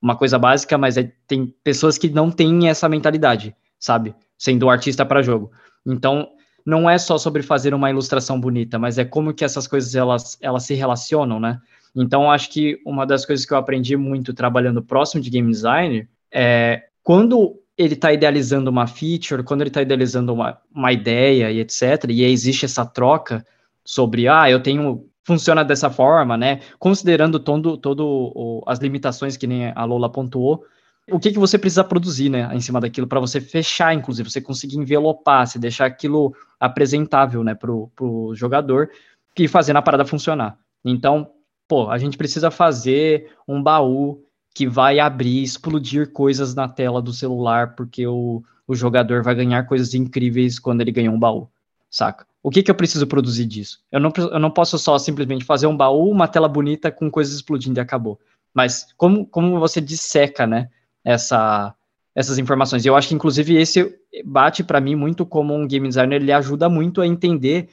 [0.00, 4.14] Uma coisa básica, mas é, tem pessoas que não têm essa mentalidade, sabe?
[4.36, 5.52] Sendo artista para jogo.
[5.86, 6.28] Então,
[6.64, 10.36] não é só sobre fazer uma ilustração bonita, mas é como que essas coisas elas,
[10.40, 11.60] elas se relacionam, né?
[11.94, 16.08] Então, acho que uma das coisas que eu aprendi muito trabalhando próximo de game design
[16.32, 21.60] é quando ele está idealizando uma feature, quando ele está idealizando uma, uma ideia e
[21.60, 23.44] etc., e existe essa troca
[23.84, 26.60] sobre, ah, eu tenho, funciona dessa forma, né?
[26.78, 30.64] Considerando todo, todo as limitações que nem a Lola pontuou,
[31.10, 34.40] o que, que você precisa produzir, né, em cima daquilo, para você fechar, inclusive, você
[34.40, 37.90] conseguir envelopar, se deixar aquilo apresentável, né, pro,
[38.34, 38.88] jogador,
[39.36, 40.56] e fazer a parada funcionar.
[40.84, 41.30] Então,
[41.66, 44.22] pô, a gente precisa fazer um baú
[44.54, 49.64] que vai abrir, explodir coisas na tela do celular, porque o, o jogador vai ganhar
[49.64, 51.48] coisas incríveis quando ele ganhar um baú,
[51.90, 52.26] saca?
[52.42, 53.80] O que, que eu preciso produzir disso?
[53.90, 57.34] Eu não, eu não posso só simplesmente fazer um baú, uma tela bonita com coisas
[57.34, 58.18] explodindo e acabou.
[58.52, 60.68] Mas como, como você disseca, né,
[61.04, 61.74] essa,
[62.14, 62.84] essas informações?
[62.84, 66.68] Eu acho que, inclusive, esse bate para mim muito como um game designer, ele ajuda
[66.68, 67.68] muito a entender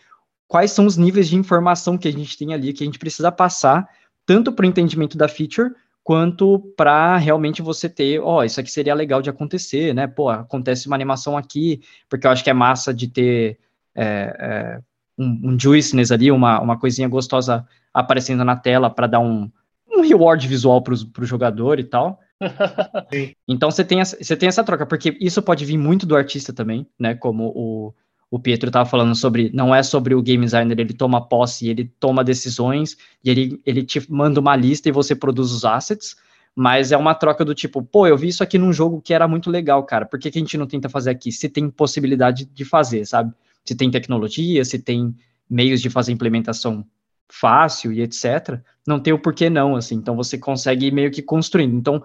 [0.48, 3.32] quais são os níveis de informação que a gente tem ali, que a gente precisa
[3.32, 3.90] passar,
[4.26, 5.72] tanto para o entendimento da feature,
[6.10, 10.08] quanto para realmente você ter, ó, oh, isso aqui seria legal de acontecer, né?
[10.08, 13.60] Pô, acontece uma animação aqui, porque eu acho que é massa de ter
[13.94, 14.80] é, é,
[15.16, 19.52] um, um juiciness ali, uma, uma coisinha gostosa aparecendo na tela para dar um,
[19.88, 22.20] um reward visual para o jogador e tal.
[23.48, 26.52] então você tem, essa, você tem essa troca, porque isso pode vir muito do artista
[26.52, 27.14] também, né?
[27.14, 27.94] Como o,
[28.32, 31.92] o Pietro estava falando sobre, não é sobre o game designer, ele toma posse, ele
[32.00, 36.16] toma decisões, e ele, ele te manda uma lista e você produz os assets,
[36.56, 39.28] mas é uma troca do tipo, pô, eu vi isso aqui num jogo que era
[39.28, 41.32] muito legal, cara, por que, que a gente não tenta fazer aqui?
[41.32, 43.34] Se tem possibilidade de fazer, sabe?
[43.66, 45.16] Se tem tecnologia, se tem
[45.50, 46.86] meios de fazer implementação
[47.28, 51.76] fácil e etc., não tem o porquê não, assim, então você consegue meio que construindo.
[51.76, 52.04] Então,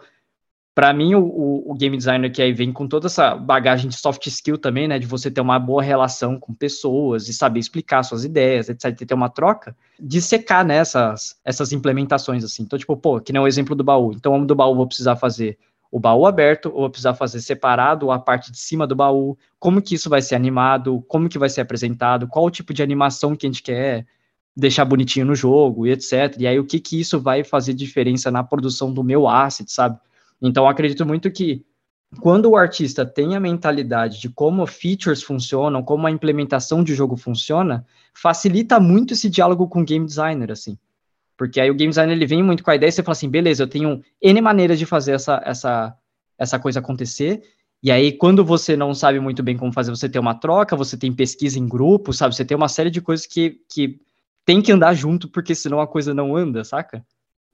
[0.75, 4.27] para mim, o, o, game designer que aí vem com toda essa bagagem de soft
[4.27, 8.25] skill também, né, de você ter uma boa relação com pessoas e saber explicar suas
[8.25, 12.65] ideias, etc, ter uma troca, de secar nessas né, essas implementações, assim.
[12.65, 14.13] Então, tipo, pô, que nem o exemplo do baú.
[14.13, 15.57] Então, do baú vou precisar fazer
[15.93, 19.81] o baú aberto, ou vou precisar fazer separado a parte de cima do baú, como
[19.81, 23.37] que isso vai ser animado, como que vai ser apresentado, qual o tipo de animação
[23.37, 24.05] que a gente quer
[24.57, 26.35] deixar bonitinho no jogo e etc.
[26.37, 29.97] E aí, o que que isso vai fazer diferença na produção do meu asset, sabe?
[30.47, 31.65] Então, acredito muito que
[32.21, 37.17] quando o artista tem a mentalidade de como features funcionam, como a implementação de jogo
[37.17, 40.79] funciona, facilita muito esse diálogo com o game designer, assim.
[41.37, 43.29] Porque aí o game designer ele vem muito com a ideia e você fala assim,
[43.29, 45.97] beleza, eu tenho N maneiras de fazer essa, essa,
[46.39, 47.43] essa coisa acontecer.
[47.83, 50.97] E aí, quando você não sabe muito bem como fazer, você tem uma troca, você
[50.97, 52.37] tem pesquisa em grupo, sabe?
[52.37, 53.99] Você tem uma série de coisas que, que
[54.45, 57.05] tem que andar junto, porque senão a coisa não anda, saca?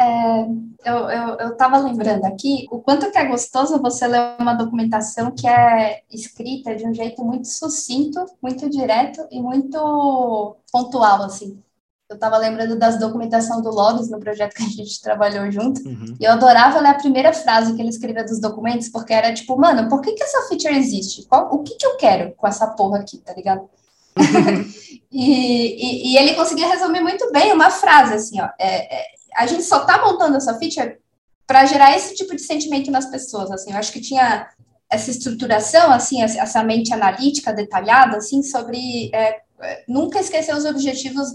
[0.01, 0.47] É,
[0.87, 5.31] eu, eu, eu tava lembrando aqui o quanto que é gostoso você ler uma documentação
[5.31, 11.63] que é escrita de um jeito muito sucinto, muito direto e muito pontual, assim.
[12.09, 16.17] Eu tava lembrando das documentação do Logos no projeto que a gente trabalhou junto, uhum.
[16.19, 19.57] e eu adorava ler a primeira frase que ele escrevia dos documentos, porque era tipo,
[19.57, 21.27] mano, por que que essa feature existe?
[21.27, 23.69] Qual, o que que eu quero com essa porra aqui, tá ligado?
[25.13, 29.47] e, e, e, ele conseguia resumir muito bem uma frase, assim, ó, é, é a
[29.47, 30.99] gente só tá montando essa feature
[31.47, 34.49] para gerar esse tipo de sentimento nas pessoas, assim, eu acho que tinha
[34.91, 39.41] essa estruturação, assim, essa mente analítica detalhada, assim, sobre é,
[39.89, 41.29] nunca esquecer os objetivos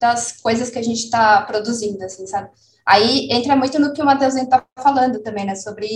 [0.00, 2.50] das coisas que a gente está produzindo, assim, sabe?
[2.84, 5.88] Aí entra muito no que o Matheus está falando também, né, sobre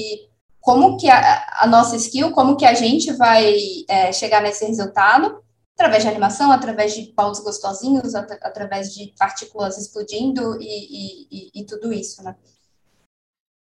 [0.61, 3.57] como que a, a, nossa skill, como que a gente vai
[3.89, 5.41] é, chegar nesse resultado,
[5.77, 11.61] através de animação, através de paus gostosinhos, at através de partículas explodindo e, e, e,
[11.61, 12.35] e tudo isso, né?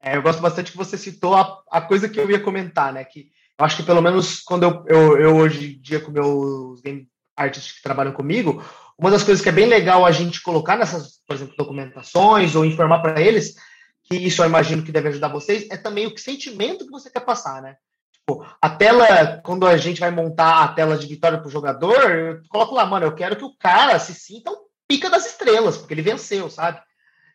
[0.03, 3.05] É, eu gosto bastante que você citou a, a, coisa que eu ia comentar, né?
[3.05, 6.81] Que eu acho que pelo menos quando eu, eu, eu hoje em dia com meus
[6.81, 8.65] game artists que trabalham comigo,
[8.99, 12.65] uma das coisas que é bem legal a gente colocar nessas, por exemplo, documentações ou
[12.65, 13.55] informar para eles,
[14.05, 17.21] que isso eu imagino que deve ajudar vocês, é também o sentimento que você quer
[17.21, 17.77] passar, né?
[18.61, 22.43] A tela, quando a gente vai montar a tela de vitória para o jogador, eu
[22.49, 25.95] coloco lá, mano, eu quero que o cara se sinta um pica das estrelas, porque
[25.95, 26.81] ele venceu, sabe?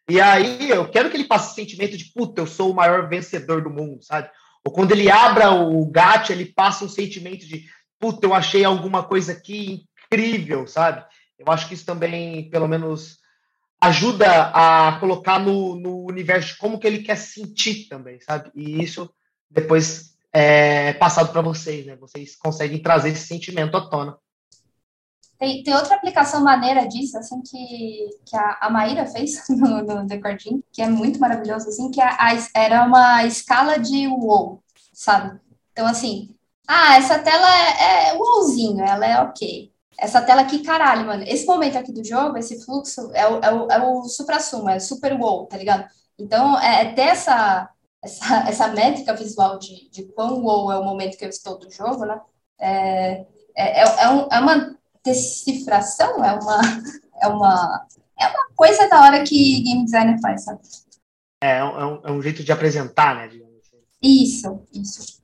[0.09, 3.07] E aí eu quero que ele passe esse sentimento de, puta, eu sou o maior
[3.09, 4.29] vencedor do mundo, sabe?
[4.63, 7.65] Ou quando ele abra o gato, ele passa um sentimento de,
[7.99, 11.03] puta, eu achei alguma coisa aqui incrível, sabe?
[11.37, 13.19] Eu acho que isso também, pelo menos,
[13.81, 18.51] ajuda a colocar no, no universo como que ele quer sentir também, sabe?
[18.55, 19.09] E isso
[19.49, 21.95] depois é passado para vocês, né?
[21.95, 24.17] Vocês conseguem trazer esse sentimento à tona.
[25.39, 30.05] Tem, tem outra aplicação maneira disso, assim, que, que a, a Maíra fez no, no
[30.05, 34.61] Decording, que é muito maravilhoso, assim, que a, a, era uma escala de WoW,
[34.93, 35.39] sabe?
[35.71, 36.35] Então, assim,
[36.67, 39.71] ah, essa tela é, é WoWzinho, ela é ok.
[39.97, 43.53] Essa tela aqui, caralho, mano, esse momento aqui do jogo, esse fluxo, é o, é
[43.53, 45.85] o, é o supra-sumo, é super WoW, tá ligado?
[46.19, 47.69] Então, é, é ter essa,
[48.05, 51.69] essa, essa métrica visual de, de quão WoW é o momento que eu estou do
[51.71, 52.21] jogo, né?
[52.59, 53.25] É,
[53.57, 56.61] é, é, é, um, é uma decifração, é uma,
[57.21, 57.85] é uma,
[58.19, 60.59] é uma coisa da hora que game designer faz, sabe?
[61.41, 63.25] É, é, um, é um jeito de apresentar, né?
[63.25, 63.43] Assim.
[64.01, 65.21] Isso, isso.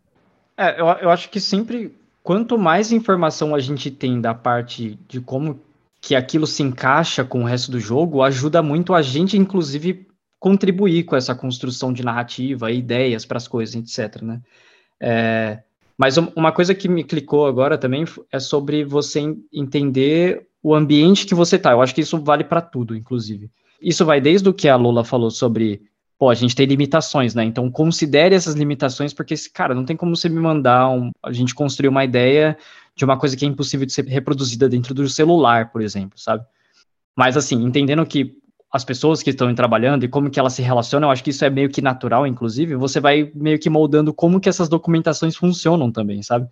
[0.57, 5.21] É, eu, eu acho que sempre, quanto mais informação a gente tem da parte de
[5.21, 5.59] como
[6.01, 10.07] que aquilo se encaixa com o resto do jogo, ajuda muito a gente, inclusive,
[10.41, 14.23] contribuir com essa construção de narrativa, ideias para as coisas, etc.
[14.23, 14.41] Né?
[14.99, 15.59] É,
[15.95, 21.35] mas uma coisa que me clicou agora também é sobre você entender o ambiente que
[21.35, 21.71] você está.
[21.71, 23.51] Eu acho que isso vale para tudo, inclusive.
[23.79, 25.83] Isso vai desde o que a Lola falou sobre,
[26.17, 27.43] pô, a gente tem limitações, né?
[27.43, 31.53] Então considere essas limitações, porque, cara, não tem como você me mandar um, a gente
[31.53, 32.57] construir uma ideia
[32.95, 36.43] de uma coisa que é impossível de ser reproduzida dentro do celular, por exemplo, sabe?
[37.15, 38.40] Mas assim, entendendo que
[38.71, 41.43] as pessoas que estão trabalhando e como que elas se relacionam, eu acho que isso
[41.43, 45.91] é meio que natural, inclusive, você vai meio que moldando como que essas documentações funcionam
[45.91, 46.47] também, sabe?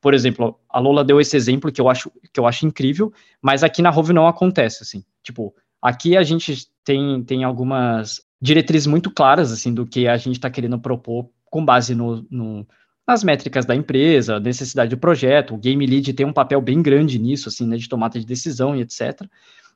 [0.00, 3.64] Por exemplo, a Lola deu esse exemplo que eu acho, que eu acho incrível, mas
[3.64, 5.02] aqui na Rove não acontece, assim.
[5.22, 10.36] Tipo, aqui a gente tem, tem algumas diretrizes muito claras, assim, do que a gente
[10.36, 12.66] está querendo propor com base no, no,
[13.06, 17.18] nas métricas da empresa, necessidade do projeto, o Game Lead tem um papel bem grande
[17.18, 19.22] nisso, assim, né, de tomada de decisão e etc.,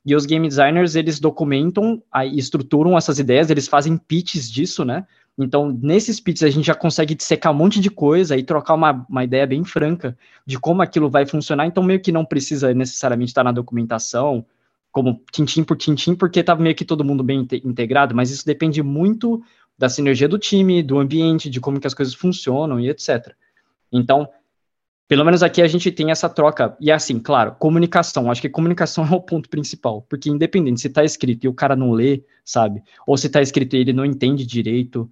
[0.09, 5.07] e os game designers, eles documentam estruturam essas ideias, eles fazem pitches disso, né?
[5.37, 9.07] Então, nesses pitches, a gente já consegue dissecar um monte de coisa e trocar uma,
[9.07, 10.17] uma ideia bem franca
[10.47, 11.67] de como aquilo vai funcionar.
[11.67, 14.47] Então, meio que não precisa necessariamente estar na documentação,
[14.91, 18.83] como tintim por tintim, porque tá meio que todo mundo bem integrado, mas isso depende
[18.83, 19.43] muito
[19.77, 23.35] da sinergia do time, do ambiente, de como que as coisas funcionam e etc.
[23.93, 24.27] Então,
[25.09, 26.77] pelo menos aqui a gente tem essa troca.
[26.79, 28.31] E é assim, claro, comunicação.
[28.31, 30.03] Acho que comunicação é o ponto principal.
[30.03, 32.83] Porque independente se está escrito e o cara não lê, sabe?
[33.07, 35.11] Ou se está escrito e ele não entende direito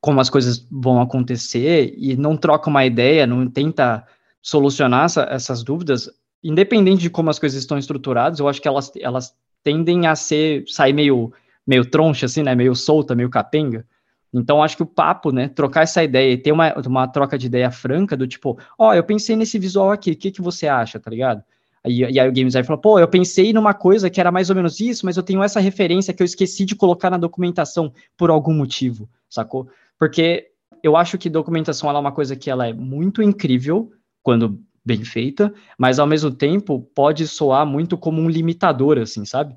[0.00, 4.06] como as coisas vão acontecer e não troca uma ideia, não tenta
[4.42, 6.10] solucionar essa, essas dúvidas,
[6.42, 10.64] independente de como as coisas estão estruturadas, eu acho que elas, elas tendem a ser,
[10.68, 11.32] sair meio,
[11.66, 12.54] meio troncha, assim, né?
[12.54, 13.86] Meio solta, meio capenga.
[14.34, 17.46] Então, acho que o papo, né, trocar essa ideia e ter uma, uma troca de
[17.46, 20.66] ideia franca do tipo, ó, oh, eu pensei nesse visual aqui, o que, que você
[20.66, 21.42] acha, tá ligado?
[21.84, 24.50] Aí, e aí o game designer falou, pô, eu pensei numa coisa que era mais
[24.50, 27.92] ou menos isso, mas eu tenho essa referência que eu esqueci de colocar na documentação
[28.16, 29.68] por algum motivo, sacou?
[29.98, 30.48] Porque
[30.82, 33.92] eu acho que documentação é uma coisa que ela é muito incrível
[34.22, 39.54] quando bem feita, mas ao mesmo tempo pode soar muito como um limitador, assim, sabe?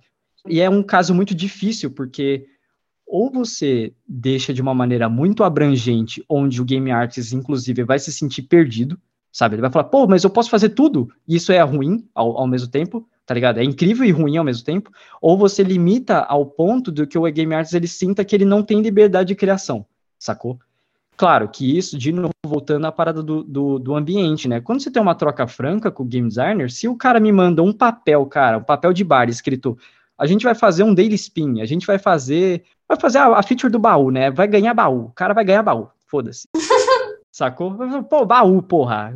[0.48, 2.46] E é um caso muito difícil, porque
[3.08, 8.12] ou você deixa de uma maneira muito abrangente, onde o game artist, inclusive, vai se
[8.12, 9.00] sentir perdido,
[9.32, 9.56] sabe?
[9.56, 12.68] Ele vai falar, pô, mas eu posso fazer tudo, isso é ruim ao, ao mesmo
[12.68, 13.60] tempo, tá ligado?
[13.60, 14.92] É incrível e ruim ao mesmo tempo.
[15.22, 18.62] Ou você limita ao ponto do que o game artist ele sinta que ele não
[18.62, 19.86] tem liberdade de criação,
[20.20, 20.60] sacou?
[21.16, 24.62] Claro que isso, de novo, voltando à parada do, do, do, ambiente, né?
[24.62, 27.64] Quando você tem uma troca franca com o game designer, se o cara me manda
[27.64, 29.78] um papel, cara, um papel de bar escrito
[30.18, 33.44] a gente vai fazer um daily spin, a gente vai fazer, vai fazer a, a
[33.44, 34.32] feature do baú, né?
[34.32, 36.48] Vai ganhar baú, o cara vai ganhar baú, foda-se.
[37.32, 37.76] Sacou?
[38.06, 39.14] Pô, baú, porra.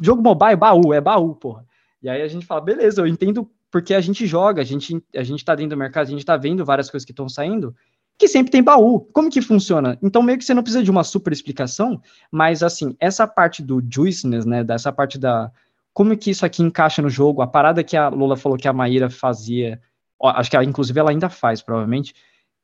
[0.00, 1.66] Jogo mobile, baú, é baú, porra.
[2.02, 5.22] E aí a gente fala, beleza, eu entendo porque a gente joga, a gente, a
[5.22, 7.74] gente tá dentro do mercado, a gente tá vendo várias coisas que estão saindo,
[8.16, 9.00] que sempre tem baú.
[9.12, 9.98] Como que funciona?
[10.00, 13.82] Então, meio que você não precisa de uma super explicação, mas assim, essa parte do
[13.86, 15.50] juiciness, né, dessa parte da
[15.92, 18.72] como que isso aqui encaixa no jogo, a parada que a Lula falou que a
[18.72, 19.80] Maíra fazia,
[20.22, 22.14] acho que ela, inclusive ela ainda faz, provavelmente,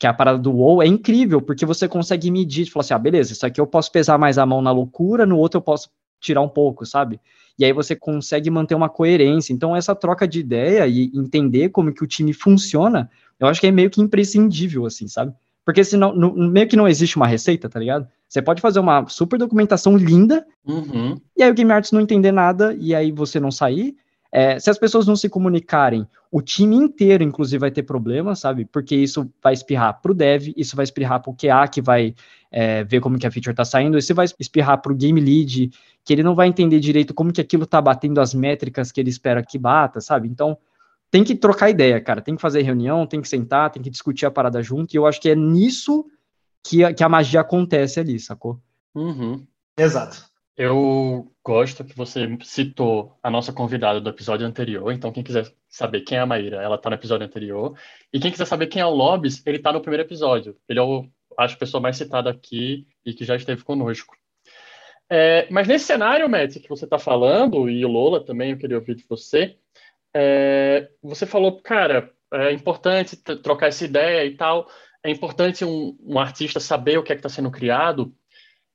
[0.00, 3.34] que a parada do WoW é incrível, porque você consegue medir, falar assim, ah, beleza,
[3.34, 6.40] isso aqui eu posso pesar mais a mão na loucura, no outro eu posso tirar
[6.40, 7.20] um pouco, sabe?
[7.58, 9.52] E aí você consegue manter uma coerência.
[9.52, 13.66] Então, essa troca de ideia e entender como que o time funciona, eu acho que
[13.66, 15.34] é meio que imprescindível, assim, sabe?
[15.66, 18.08] Porque senão, no, meio que não existe uma receita, tá ligado?
[18.26, 21.20] Você pode fazer uma super documentação linda, uhum.
[21.36, 23.94] e aí o Game Arts não entender nada, e aí você não sair,
[24.32, 28.64] é, se as pessoas não se comunicarem, o time inteiro, inclusive, vai ter problemas, sabe?
[28.64, 32.14] Porque isso vai espirrar para o dev, isso vai espirrar para o QA, que vai
[32.50, 35.72] é, ver como que a feature está saindo, isso vai espirrar para o game lead,
[36.04, 39.10] que ele não vai entender direito como que aquilo está batendo as métricas que ele
[39.10, 40.28] espera que bata, sabe?
[40.28, 40.56] Então,
[41.10, 42.20] tem que trocar ideia, cara.
[42.20, 45.06] Tem que fazer reunião, tem que sentar, tem que discutir a parada junto, e eu
[45.06, 46.06] acho que é nisso
[46.62, 48.60] que a, que a magia acontece ali, sacou?
[48.94, 49.44] Uhum.
[49.76, 50.29] Exato.
[50.56, 56.02] Eu gosto que você citou a nossa convidada do episódio anterior, então quem quiser saber
[56.02, 57.78] quem é a Maíra, ela está no episódio anterior.
[58.12, 60.56] E quem quiser saber quem é o Lobis, ele está no primeiro episódio.
[60.68, 61.06] Ele é o,
[61.38, 64.14] acho, a pessoa mais citada aqui e que já esteve conosco.
[65.08, 68.78] É, mas nesse cenário, Matt, que você está falando, e o Lola também, eu queria
[68.78, 69.56] ouvir de você,
[70.14, 74.68] é, você falou, cara, é importante trocar essa ideia e tal,
[75.02, 78.14] é importante um, um artista saber o que é que está sendo criado,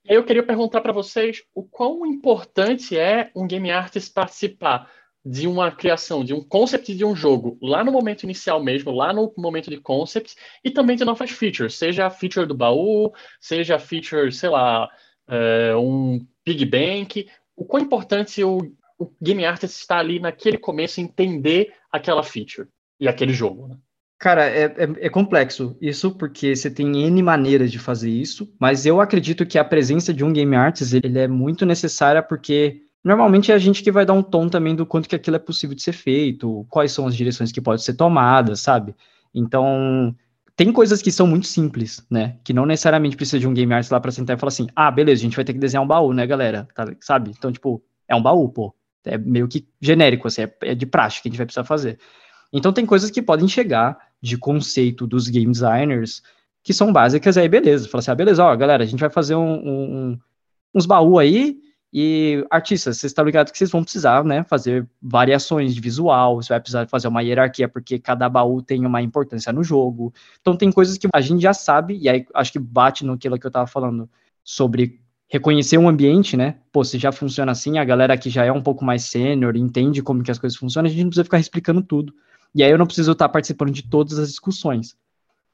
[0.08, 4.90] eu queria perguntar para vocês o quão importante é um game artist participar
[5.26, 9.12] de uma criação, de um concept de um jogo, lá no momento inicial mesmo, lá
[9.12, 13.76] no momento de concept, e também de novas features, seja a feature do baú, seja
[13.76, 14.88] a feature, sei lá,
[15.28, 18.60] é, um Big Bank, o quão importante o,
[19.00, 22.68] o game artist estar ali naquele começo entender aquela feature
[23.00, 23.78] e aquele jogo, né?
[24.26, 28.84] Cara, é, é, é, complexo isso, porque você tem N maneiras de fazer isso, mas
[28.84, 33.52] eu acredito que a presença de um game artist ele é muito necessária porque normalmente
[33.52, 35.76] é a gente que vai dar um tom também do quanto que aquilo é possível
[35.76, 38.96] de ser feito, quais são as direções que podem ser tomadas, sabe?
[39.32, 40.16] Então,
[40.56, 42.38] tem coisas que são muito simples, né?
[42.44, 44.90] Que não necessariamente precisa de um game artist lá para sentar e falar assim: ah,
[44.90, 46.68] beleza, a gente vai ter que desenhar um baú, né, galera?
[46.74, 47.30] Tá, sabe?
[47.30, 48.74] Então, tipo, é um baú, pô.
[49.06, 52.00] É meio que genérico, assim, é, é de praxe que a gente vai precisar fazer.
[52.56, 56.22] Então tem coisas que podem chegar de conceito dos game designers
[56.64, 57.88] que são básicas, aí beleza.
[57.88, 60.20] Fala assim, ah, beleza, ó, galera, a gente vai fazer um, um,
[60.74, 61.60] uns baú aí,
[61.98, 66.50] e artistas, vocês estão ligados que vocês vão precisar, né, fazer variações de visual, você
[66.50, 70.14] vai precisar fazer uma hierarquia, porque cada baú tem uma importância no jogo.
[70.42, 73.30] Então tem coisas que a gente já sabe, e aí acho que bate no que
[73.30, 74.10] eu tava falando
[74.44, 75.00] sobre
[75.30, 76.58] reconhecer um ambiente, né?
[76.70, 80.02] Pô, se já funciona assim, a galera que já é um pouco mais sênior, entende
[80.02, 82.14] como que as coisas funcionam, a gente não precisa ficar explicando tudo.
[82.56, 84.96] E aí eu não preciso estar participando de todas as discussões.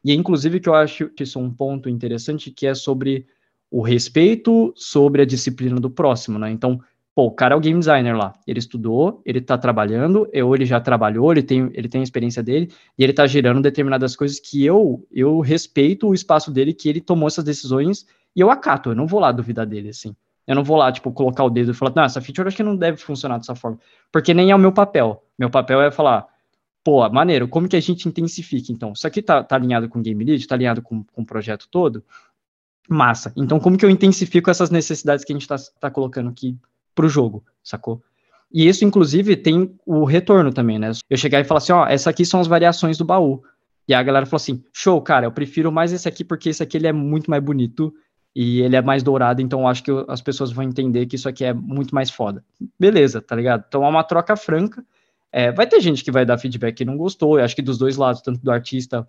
[0.06, 3.26] E inclusive que eu acho que isso é um ponto interessante, que é sobre
[3.72, 6.52] o respeito sobre a disciplina do próximo, né?
[6.52, 6.80] Então,
[7.16, 10.66] pô, o cara é o game designer lá, ele estudou, ele está trabalhando, ou ele
[10.66, 14.40] já trabalhou, ele tem, ele tem a experiência dele, e ele está gerando determinadas coisas
[14.40, 18.90] que eu, eu respeito o espaço dele, que ele tomou essas decisões, e eu acato,
[18.90, 20.16] eu não vou lá duvidar dele, assim.
[20.48, 22.64] Eu não vou lá, tipo, colocar o dedo e falar, não, essa feature acho que
[22.64, 23.80] não deve funcionar dessa forma,
[24.12, 25.24] porque nem é o meu papel.
[25.38, 26.28] Meu papel é falar,
[26.84, 28.94] pô, maneiro, como que a gente intensifica, então?
[28.94, 31.68] Isso aqui tá, tá alinhado com o Game Lead, tá alinhado com, com o projeto
[31.70, 32.04] todo?
[32.90, 33.32] Massa.
[33.38, 36.58] Então, como que eu intensifico essas necessidades que a gente tá, tá colocando aqui
[36.94, 38.02] pro jogo, sacou?
[38.54, 40.92] E isso, inclusive, tem o retorno também, né?
[41.10, 43.42] Eu chegar e falar assim, ó, essa aqui são as variações do baú.
[43.88, 46.78] E a galera falou assim, show, cara, eu prefiro mais esse aqui porque esse aqui
[46.78, 47.94] ele é muito mais bonito
[48.36, 51.28] e ele é mais dourado, então eu acho que as pessoas vão entender que isso
[51.28, 52.44] aqui é muito mais foda.
[52.80, 53.66] Beleza, tá ligado?
[53.68, 54.86] Então é uma troca franca,
[55.32, 57.78] é, vai ter gente que vai dar feedback que não gostou, eu acho que dos
[57.78, 59.08] dois lados, tanto do artista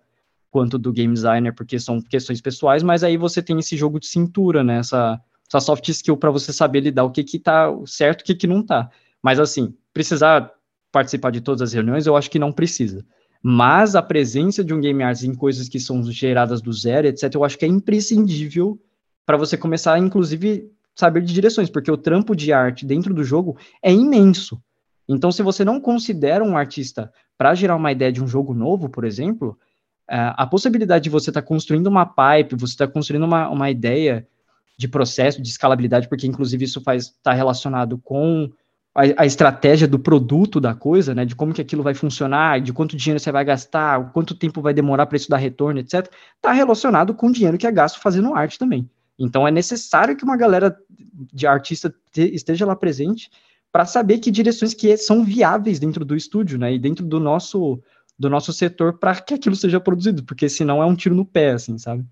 [0.49, 4.05] quanto do game designer, porque são questões pessoais, mas aí você tem esse jogo de
[4.05, 4.77] cintura, né?
[4.77, 5.19] Essa,
[5.49, 8.35] essa soft skill para você saber lidar o que que tá certo e o que
[8.35, 8.89] que não tá.
[9.21, 10.51] Mas assim, precisar
[10.91, 13.03] participar de todas as reuniões, eu acho que não precisa.
[13.41, 17.33] Mas a presença de um game artist em coisas que são geradas do zero, etc.,
[17.33, 18.79] eu acho que é imprescindível
[19.25, 23.57] para você começar, inclusive, saber de direções, porque o trampo de arte dentro do jogo
[23.81, 24.61] é imenso.
[25.07, 28.89] Então, se você não considera um artista para gerar uma ideia de um jogo novo,
[28.89, 29.57] por exemplo,
[30.09, 33.69] é, a possibilidade de você estar tá construindo uma pipe, você está construindo uma, uma
[33.69, 34.27] ideia
[34.77, 38.49] de processo, de escalabilidade, porque inclusive isso faz estar tá relacionado com
[38.95, 42.73] a, a, estratégia do produto da coisa, né, de como que aquilo vai funcionar, de
[42.73, 46.51] quanto dinheiro você vai gastar, quanto tempo vai demorar para isso dar retorno, etc., está
[46.51, 48.89] relacionado com o dinheiro que é gasto fazendo arte também.
[49.17, 50.75] Então é necessário que uma galera
[51.31, 53.29] de artista esteja lá presente
[53.73, 57.81] para saber que direções que são viáveis dentro do estúdio, né, e dentro do nosso
[58.17, 61.53] do nosso setor para que aquilo seja produzido, porque senão é um tiro no pé,
[61.53, 62.05] assim, sabe?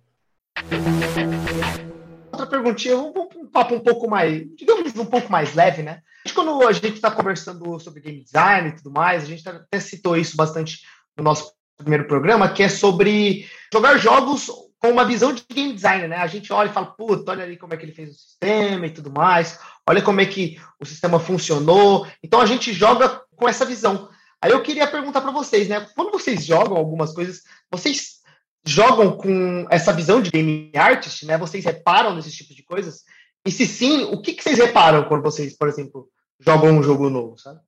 [2.32, 6.02] Outra perguntinha, vamos papo um pouco mais, digamos, um pouco mais leve, né?
[6.34, 10.18] Quando a gente está conversando sobre game design e tudo mais, a gente até citou
[10.18, 10.82] isso bastante
[11.16, 14.50] no nosso primeiro programa, que é sobre jogar jogos
[14.82, 16.18] com uma visão de game designer, né?
[16.18, 18.88] A gente olha e fala, puta, olha ali como é que ele fez o sistema
[18.88, 22.08] e tudo mais, olha como é que o sistema funcionou.
[22.24, 24.10] Então a gente joga com essa visão.
[24.42, 25.86] Aí eu queria perguntar para vocês, né?
[25.96, 28.22] Quando vocês jogam algumas coisas, vocês
[28.66, 31.38] jogam com essa visão de game artist, né?
[31.38, 33.04] Vocês reparam nesses tipos de coisas?
[33.46, 36.08] E se sim, o que, que vocês reparam quando vocês, por exemplo,
[36.40, 37.60] jogam um jogo novo, sabe?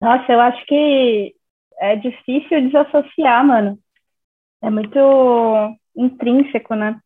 [0.00, 1.34] Nossa, eu acho que
[1.78, 3.78] é difícil desassociar, mano.
[4.62, 4.98] É muito
[5.96, 6.98] intrínseco, né?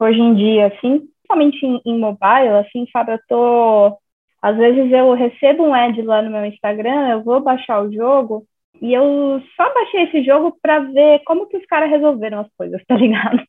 [0.00, 1.00] Hoje em dia, assim,
[1.32, 3.98] principalmente em, em mobile, assim, sabe, eu tô.
[4.40, 8.44] Às vezes eu recebo um ad lá no meu Instagram, eu vou baixar o jogo
[8.80, 12.82] e eu só baixei esse jogo para ver como que os caras resolveram as coisas,
[12.88, 13.40] tá ligado?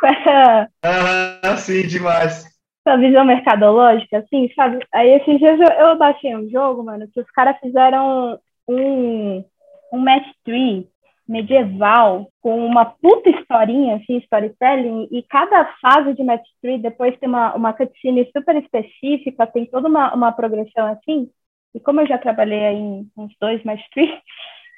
[0.00, 0.68] Com essa.
[0.84, 2.44] Ah, sim, demais.
[2.86, 4.78] Essa visão mercadológica, assim, sabe?
[4.94, 8.38] Aí esses dias eu, eu baixei um jogo, mano, que os caras fizeram
[8.68, 9.44] um,
[9.92, 10.84] um match 3
[11.28, 17.28] medieval, com uma puta historinha, assim, storytelling, e cada fase de Match 3 depois tem
[17.28, 21.30] uma, uma cutscene super específica, tem toda uma, uma progressão assim,
[21.74, 24.10] e como eu já trabalhei aí em uns dois Match 3,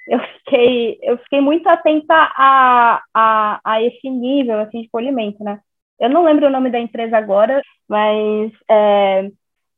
[0.09, 5.61] eu fiquei, eu fiquei muito atenta a, a, a esse nível, assim, de polimento, né?
[6.01, 9.31] Eu não lembro o nome da empresa agora, mas é,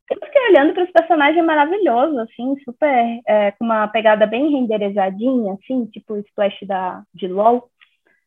[0.09, 5.53] eu fiquei olhando para os personagens maravilhosos, assim, super, é, com uma pegada bem renderizadinha,
[5.53, 7.69] assim, tipo o Splash da, de LoL.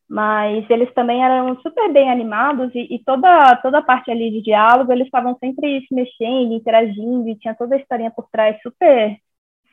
[0.09, 4.43] Mas eles também eram super bem animados e, e toda, toda a parte ali de
[4.43, 9.17] diálogo, eles estavam sempre se mexendo, interagindo, e tinha toda a historinha por trás super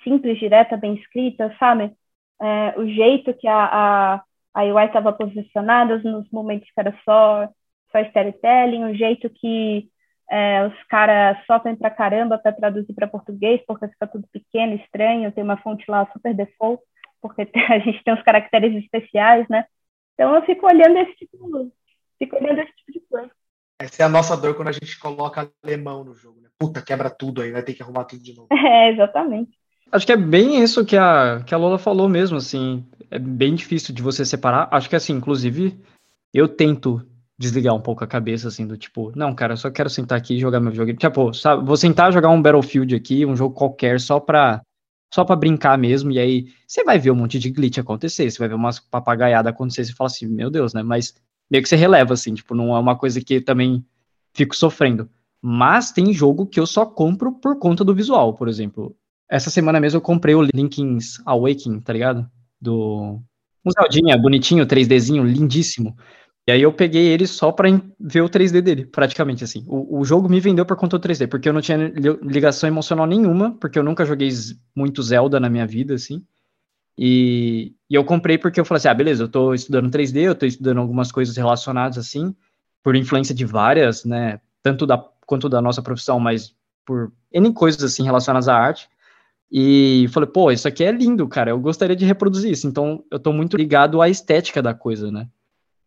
[0.03, 1.95] simples, direta, bem escrita, sabe?
[2.41, 4.23] É, o jeito que a, a,
[4.53, 7.47] a UI estava posicionada nos momentos que era só,
[7.91, 9.89] só storytelling, o jeito que
[10.29, 15.31] é, os caras sofrem pra caramba para traduzir para português, porque fica tudo pequeno, estranho,
[15.31, 16.81] tem uma fonte lá super default,
[17.21, 19.65] porque a gente tem os caracteres especiais, né?
[20.13, 21.71] Então eu fico olhando esse tipo,
[22.17, 23.31] fico olhando esse tipo de coisa.
[23.79, 26.49] Essa é a nossa dor quando a gente coloca alemão no jogo, né?
[26.57, 28.47] Puta, quebra tudo aí, vai ter que arrumar tudo de novo.
[28.53, 29.51] É, exatamente.
[29.91, 32.83] Acho que é bem isso que a, que a Lola falou mesmo, assim.
[33.11, 34.67] É bem difícil de você separar.
[34.71, 35.79] Acho que, assim, inclusive,
[36.33, 37.05] eu tento
[37.37, 40.35] desligar um pouco a cabeça, assim, do tipo, não, cara, eu só quero sentar aqui
[40.35, 40.93] e jogar meu jogo.
[40.93, 44.61] Tipo, sabe, vou sentar jogar um Battlefield aqui, um jogo qualquer, só pra,
[45.13, 48.37] só pra brincar mesmo, e aí você vai ver um monte de glitch acontecer, você
[48.37, 51.15] vai ver umas papagaiadas acontecer, você fala assim, meu Deus, né, mas
[51.49, 53.83] meio que você releva, assim, tipo, não é uma coisa que também
[54.33, 55.09] fico sofrendo.
[55.41, 58.95] Mas tem jogo que eu só compro por conta do visual, por exemplo.
[59.29, 62.29] Essa semana mesmo eu comprei o Link's Awakening, tá ligado?
[62.61, 63.19] Do...
[63.65, 65.95] Um Zeldinha bonitinho, 3Dzinho, lindíssimo.
[66.45, 69.63] E aí eu peguei ele só para ver o 3D dele, praticamente assim.
[69.65, 71.77] O, o jogo me vendeu por conta do 3D, porque eu não tinha
[72.21, 74.29] ligação emocional nenhuma, porque eu nunca joguei
[74.75, 76.25] muito Zelda na minha vida, assim.
[76.97, 80.35] E, e eu comprei porque eu falei assim, ah, beleza, eu tô estudando 3D, eu
[80.35, 82.35] tô estudando algumas coisas relacionadas, assim,
[82.83, 86.53] por influência de várias, né, tanto da, quanto da nossa profissão, mas
[86.85, 88.89] por N coisas, assim, relacionadas à arte.
[89.49, 92.67] E falei, pô, isso aqui é lindo, cara, eu gostaria de reproduzir isso.
[92.67, 95.27] Então, eu tô muito ligado à estética da coisa, né.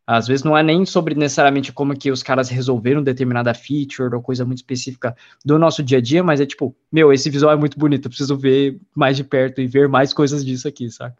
[0.07, 4.22] Às vezes não é nem sobre necessariamente como que os caras resolveram determinada feature ou
[4.22, 7.57] coisa muito específica do nosso dia a dia, mas é tipo, meu, esse visual é
[7.57, 11.16] muito bonito, eu preciso ver mais de perto e ver mais coisas disso aqui, saca?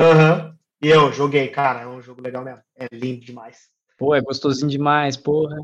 [0.00, 0.46] Aham.
[0.46, 0.54] Uhum.
[0.82, 2.60] E eu joguei, cara, é um jogo legal mesmo.
[2.76, 3.70] É lindo demais.
[3.96, 5.56] Pô, é gostosinho demais, porra.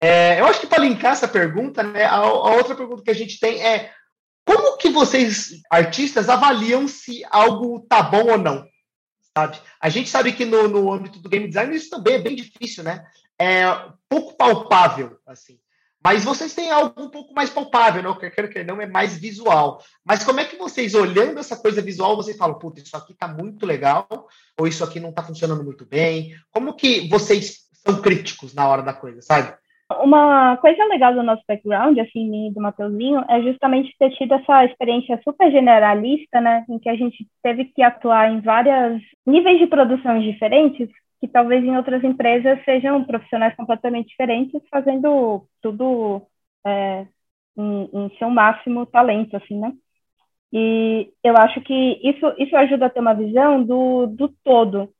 [0.00, 3.14] É, eu acho que para linkar essa pergunta, né, a, a outra pergunta que a
[3.14, 3.90] gente tem é
[4.46, 8.64] como que vocês, artistas, avaliam se algo tá bom ou não?
[9.36, 9.58] Sabe?
[9.80, 12.84] A gente sabe que no, no âmbito do game design isso também é bem difícil,
[12.84, 13.04] né?
[13.38, 13.64] É
[14.08, 15.58] pouco palpável, assim.
[16.04, 18.18] Mas vocês têm algo um pouco mais palpável, não?
[18.18, 18.30] Né?
[18.30, 19.82] Quer que não, é mais visual.
[20.04, 23.28] Mas como é que vocês, olhando essa coisa visual, vocês falam, puta, isso aqui tá
[23.28, 24.08] muito legal,
[24.58, 26.34] ou isso aqui não tá funcionando muito bem?
[26.50, 29.56] Como que vocês são críticos na hora da coisa, sabe?
[30.02, 35.20] Uma coisa legal do nosso background, assim, do Mateuzinho, é justamente ter tido essa experiência
[35.22, 40.24] super generalista, né, em que a gente teve que atuar em vários níveis de produções
[40.24, 40.88] diferentes,
[41.20, 46.22] que talvez em outras empresas sejam profissionais completamente diferentes, fazendo tudo
[46.66, 47.06] é,
[47.56, 49.72] em, em seu máximo talento, assim, né?
[50.52, 54.92] E eu acho que isso, isso ajuda a ter uma visão do, do todo,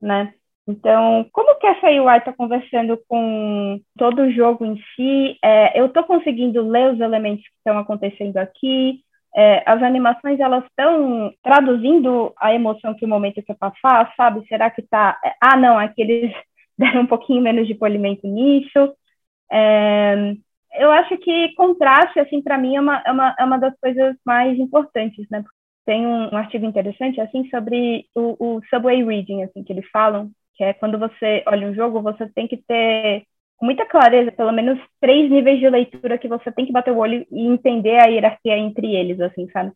[0.00, 0.34] né?
[0.68, 5.38] Então, como que essa UI está conversando com todo o jogo em si?
[5.42, 9.00] É, eu estou conseguindo ler os elementos que estão acontecendo aqui.
[9.36, 14.46] É, as animações elas estão traduzindo a emoção que o momento quer passar, sabe?
[14.48, 15.18] Será que está?
[15.24, 16.32] É, ah, não, aqueles
[16.76, 18.92] deram um pouquinho menos de polimento nisso.
[19.52, 20.34] É,
[20.78, 24.16] eu acho que contraste, assim, para mim é uma, é, uma, é uma das coisas
[24.24, 25.44] mais importantes, né?
[25.84, 30.30] Tem um, um artigo interessante, assim, sobre o, o, subway reading, assim, que eles falam,
[30.56, 33.24] que é quando você olha um jogo, você tem que ter
[33.56, 36.98] com muita clareza, pelo menos três níveis de leitura que você tem que bater o
[36.98, 39.72] olho e entender a hierarquia entre eles, assim, sabe?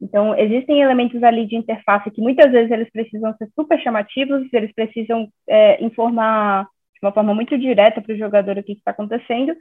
[0.00, 4.72] Então, existem elementos ali de interface que muitas vezes eles precisam ser super chamativos, eles
[4.74, 9.54] precisam é, informar de uma forma muito direta para o jogador o que está acontecendo,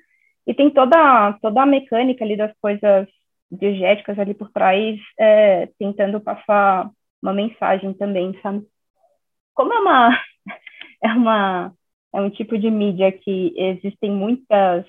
[0.47, 3.07] e tem toda, toda a mecânica ali das coisas
[3.51, 6.89] diegéticas ali por trás, é, tentando passar
[7.21, 8.65] uma mensagem também, sabe?
[9.53, 10.19] Como é uma,
[11.03, 11.73] é uma
[12.13, 14.85] é um tipo de mídia que existem muitas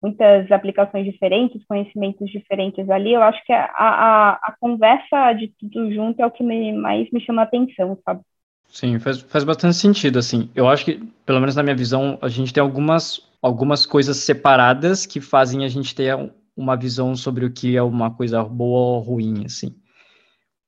[0.00, 5.92] muitas aplicações diferentes, conhecimentos diferentes ali, eu acho que a, a, a conversa de tudo
[5.92, 8.20] junto é o que me, mais me chama a atenção, sabe?
[8.68, 10.50] Sim, faz, faz bastante sentido, assim.
[10.54, 15.06] Eu acho que, pelo menos na minha visão, a gente tem algumas, algumas coisas separadas
[15.06, 16.14] que fazem a gente ter
[16.56, 19.74] uma visão sobre o que é uma coisa boa ou ruim, assim.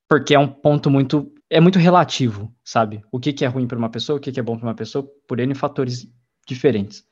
[0.09, 3.03] Porque é um ponto muito é muito relativo, sabe?
[3.11, 4.74] O que, que é ruim para uma pessoa, o que, que é bom para uma
[4.74, 6.09] pessoa, por N fatores
[6.46, 7.05] diferentes.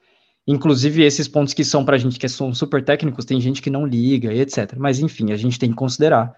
[0.46, 3.68] Inclusive, esses pontos que são para a gente que são super técnicos, tem gente que
[3.68, 4.74] não liga e etc.
[4.78, 6.34] Mas, enfim, a gente tem que considerar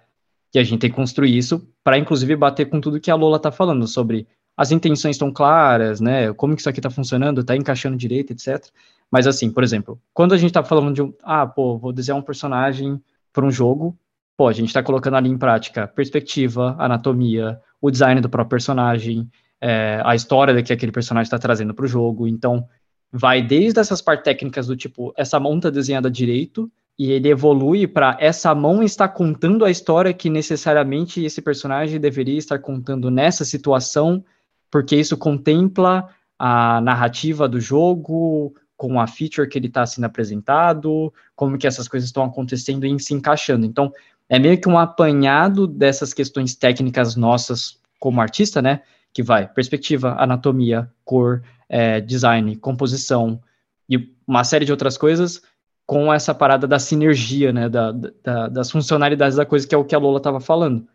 [0.50, 3.36] que a gente tem que construir isso para, inclusive, bater com tudo que a Lola
[3.36, 4.26] está falando sobre
[4.56, 6.32] as intenções estão claras, né?
[6.32, 8.66] Como que isso aqui está funcionando, está encaixando direito, etc.
[9.10, 12.18] Mas, assim, por exemplo, quando a gente está falando de um, ah, pô, vou desenhar
[12.18, 13.00] um personagem
[13.32, 13.96] para um jogo,
[14.36, 19.28] pô, a gente está colocando ali em prática perspectiva, anatomia, o design do próprio personagem,
[19.60, 22.26] é, a história que aquele personagem está trazendo para o jogo.
[22.26, 22.66] Então,
[23.12, 27.86] vai desde essas partes técnicas do tipo, essa mão está desenhada direito, e ele evolui
[27.86, 33.42] para essa mão está contando a história que necessariamente esse personagem deveria estar contando nessa
[33.42, 34.22] situação,
[34.70, 36.08] porque isso contempla
[36.38, 41.88] a narrativa do jogo, com a feature que ele está sendo apresentado, como que essas
[41.88, 43.64] coisas estão acontecendo e se encaixando.
[43.64, 43.90] Então,
[44.30, 48.80] é meio que um apanhado dessas questões técnicas nossas como artista, né?
[49.12, 53.42] Que vai perspectiva, anatomia, cor, é, design, composição
[53.88, 55.42] e uma série de outras coisas
[55.84, 57.68] com essa parada da sinergia, né?
[57.68, 60.86] Da, da, das funcionalidades da coisa que é o que a Lola estava falando.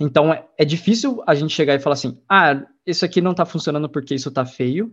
[0.00, 3.46] Então é, é, difícil a gente chegar e falar assim, ah, isso aqui não tá
[3.46, 4.92] funcionando porque isso tá feio.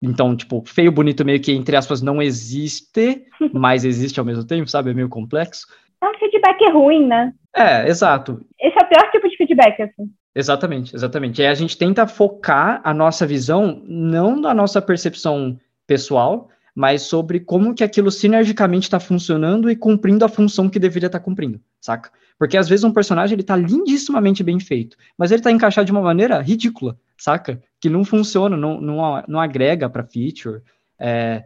[0.00, 4.70] Então, tipo, feio, bonito, meio que, entre aspas, não existe, mas existe ao mesmo tempo,
[4.70, 4.90] sabe?
[4.90, 5.66] É meio complexo.
[6.02, 7.32] É um feedback ruim, né?
[7.54, 8.44] É, exato.
[8.60, 10.10] Esse é o pior tipo de feedback, assim.
[10.34, 11.42] Exatamente, exatamente.
[11.42, 17.40] E a gente tenta focar a nossa visão não da nossa percepção pessoal, mas sobre
[17.40, 21.60] como que aquilo sinergicamente está funcionando e cumprindo a função que deveria estar tá cumprindo,
[21.80, 22.10] saca?
[22.38, 25.92] Porque às vezes um personagem ele tá lindissimamente bem feito, mas ele tá encaixado de
[25.92, 27.60] uma maneira ridícula, saca?
[27.80, 30.62] Que não funciona, não, não, não agrega para feature.
[30.98, 31.44] É,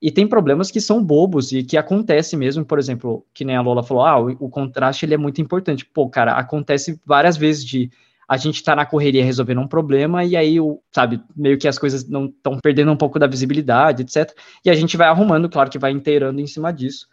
[0.00, 3.62] e tem problemas que são bobos e que acontece mesmo, por exemplo, que nem a
[3.62, 5.86] Lola falou, ah, o, o contraste ele é muito importante.
[5.86, 7.90] Pô, cara, acontece várias vezes de
[8.28, 11.78] a gente tá na correria resolvendo um problema e aí, o, sabe, meio que as
[11.78, 14.36] coisas não estão perdendo um pouco da visibilidade, etc.
[14.64, 17.08] E a gente vai arrumando, claro que vai inteirando em cima disso.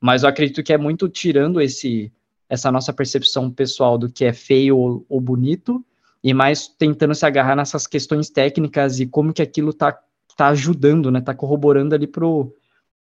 [0.00, 2.12] Mas eu acredito que é muito tirando esse
[2.48, 5.82] essa nossa percepção pessoal do que é feio ou, ou bonito
[6.22, 9.98] e mais tentando se agarrar nessas questões técnicas e como que aquilo tá
[10.36, 11.20] tá ajudando, né?
[11.20, 12.54] Tá corroborando ali pro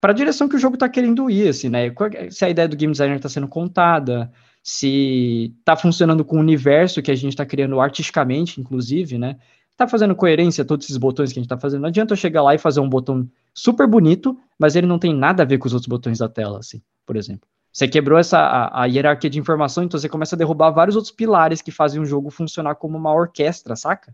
[0.01, 1.93] para a direção que o jogo está querendo ir, assim, né?
[2.31, 4.31] Se a ideia do game designer está sendo contada,
[4.63, 9.37] se está funcionando com o universo que a gente está criando artisticamente, inclusive, né?
[9.77, 11.81] Tá fazendo coerência todos esses botões que a gente está fazendo.
[11.81, 15.13] Não adianta eu chegar lá e fazer um botão super bonito, mas ele não tem
[15.13, 17.47] nada a ver com os outros botões da tela, assim, por exemplo.
[17.71, 21.13] Você quebrou essa a, a hierarquia de informação, então você começa a derrubar vários outros
[21.13, 24.13] pilares que fazem o jogo funcionar como uma orquestra, saca?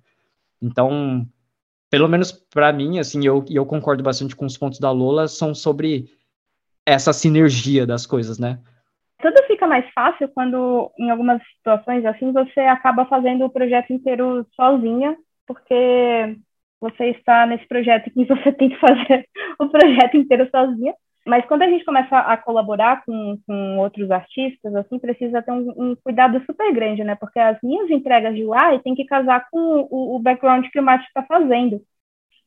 [0.62, 1.28] Então,
[1.90, 5.54] pelo menos para mim, assim, eu, eu concordo bastante com os pontos da Lola, são
[5.54, 6.06] sobre
[6.86, 8.60] essa sinergia das coisas, né?
[9.22, 14.46] Tudo fica mais fácil quando, em algumas situações assim, você acaba fazendo o projeto inteiro
[14.56, 16.38] sozinha, porque
[16.80, 19.28] você está nesse projeto que você tem que fazer
[19.60, 20.94] o projeto inteiro sozinha.
[21.28, 25.74] Mas quando a gente começa a colaborar com, com outros artistas, assim, precisa ter um,
[25.78, 27.16] um, cuidado super grande, né?
[27.16, 30.84] Porque as minhas entregas de UI tem que casar com o, o background que o
[30.84, 31.82] Matheus está fazendo.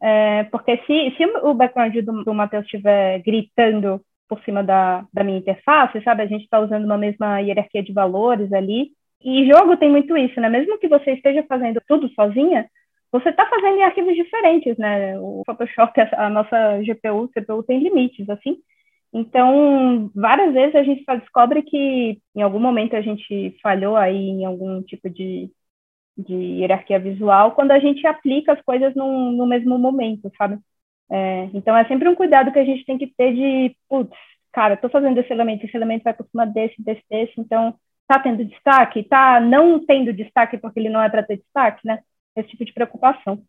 [0.02, 5.22] É, porque se, se o background do, do Matheus estiver gritando por cima da, da
[5.22, 6.22] minha interface, sabe?
[6.22, 8.92] A gente está usando uma mesma hierarquia de valores ali.
[9.22, 10.48] E jogo tem muito isso, né?
[10.48, 12.66] Mesmo que você esteja fazendo tudo sozinha,
[13.12, 15.18] você está fazendo em arquivos diferentes, né?
[15.18, 18.58] O Photoshop, a nossa GPU, CPU tem limites, assim.
[19.12, 24.44] Então, várias vezes a gente descobre que em algum momento a gente falhou aí em
[24.44, 25.50] algum tipo de,
[26.16, 30.58] de hierarquia visual quando a gente aplica as coisas no, no mesmo momento, sabe?
[31.10, 34.16] É, então é sempre um cuidado que a gente tem que ter de, putz,
[34.52, 37.74] cara, estou fazendo esse elemento, esse elemento vai por cima desse, desse, desse, então
[38.06, 42.00] tá tendo destaque, tá não tendo destaque porque ele não é para ter destaque, né?
[42.36, 43.44] Esse tipo de preocupação.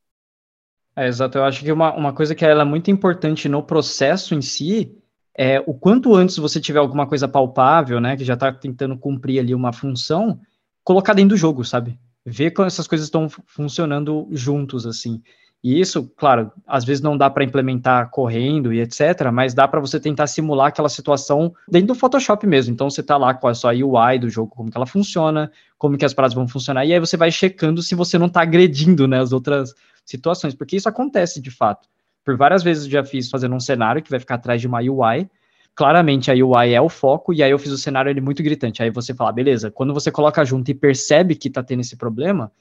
[0.96, 4.36] É, exato, eu acho que uma, uma coisa que ela é muito importante no processo
[4.36, 4.94] em si
[5.34, 9.40] é o quanto antes você tiver alguma coisa palpável, né, que já está tentando cumprir
[9.40, 10.40] ali uma função,
[10.84, 11.98] colocar dentro do jogo, sabe?
[12.26, 15.24] Ver como essas coisas estão funcionando juntos, assim.
[15.64, 19.80] E isso, claro, às vezes não dá para implementar correndo e etc, mas dá para
[19.80, 22.74] você tentar simular aquela situação dentro do Photoshop mesmo.
[22.74, 25.98] Então você está lá com a sua UI do jogo, como que ela funciona, como
[25.98, 29.08] que as paradas vão funcionar, e aí você vai checando se você não está agredindo,
[29.08, 31.88] né, as outras situações, porque isso acontece de fato.
[32.26, 34.80] Por várias vezes eu já fiz fazendo um cenário que vai ficar atrás de uma
[34.80, 35.30] UI,
[35.76, 38.82] claramente a UI é o foco, e aí eu fiz o cenário ele muito gritante.
[38.82, 42.52] Aí você fala, beleza, quando você coloca junto e percebe que está tendo esse problema,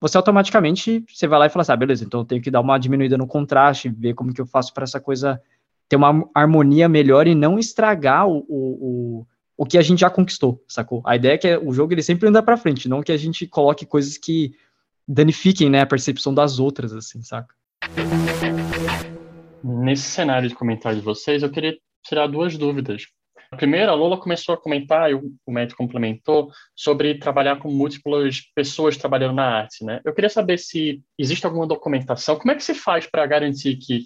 [0.00, 2.60] você automaticamente você vai lá e fala assim, ah, beleza, então eu tenho que dar
[2.60, 5.40] uma diminuída no contraste, ver como que eu faço para essa coisa
[5.88, 9.26] ter uma harmonia melhor e não estragar o, o, o,
[9.56, 11.02] o que a gente já conquistou, sacou?
[11.06, 13.46] A ideia é que o jogo ele sempre anda para frente, não que a gente
[13.46, 14.52] coloque coisas que
[15.06, 17.54] danifiquem, né, a percepção das outras, assim, saca?
[19.62, 23.06] Nesse cenário de comentário de vocês, eu queria tirar duas dúvidas.
[23.54, 28.96] Primeira, a Lola começou a comentar, e o, Matt complementou, sobre trabalhar com múltiplas pessoas
[28.96, 30.00] trabalhando na arte, né?
[30.04, 34.04] Eu queria saber se existe alguma documentação, como é que se faz para garantir que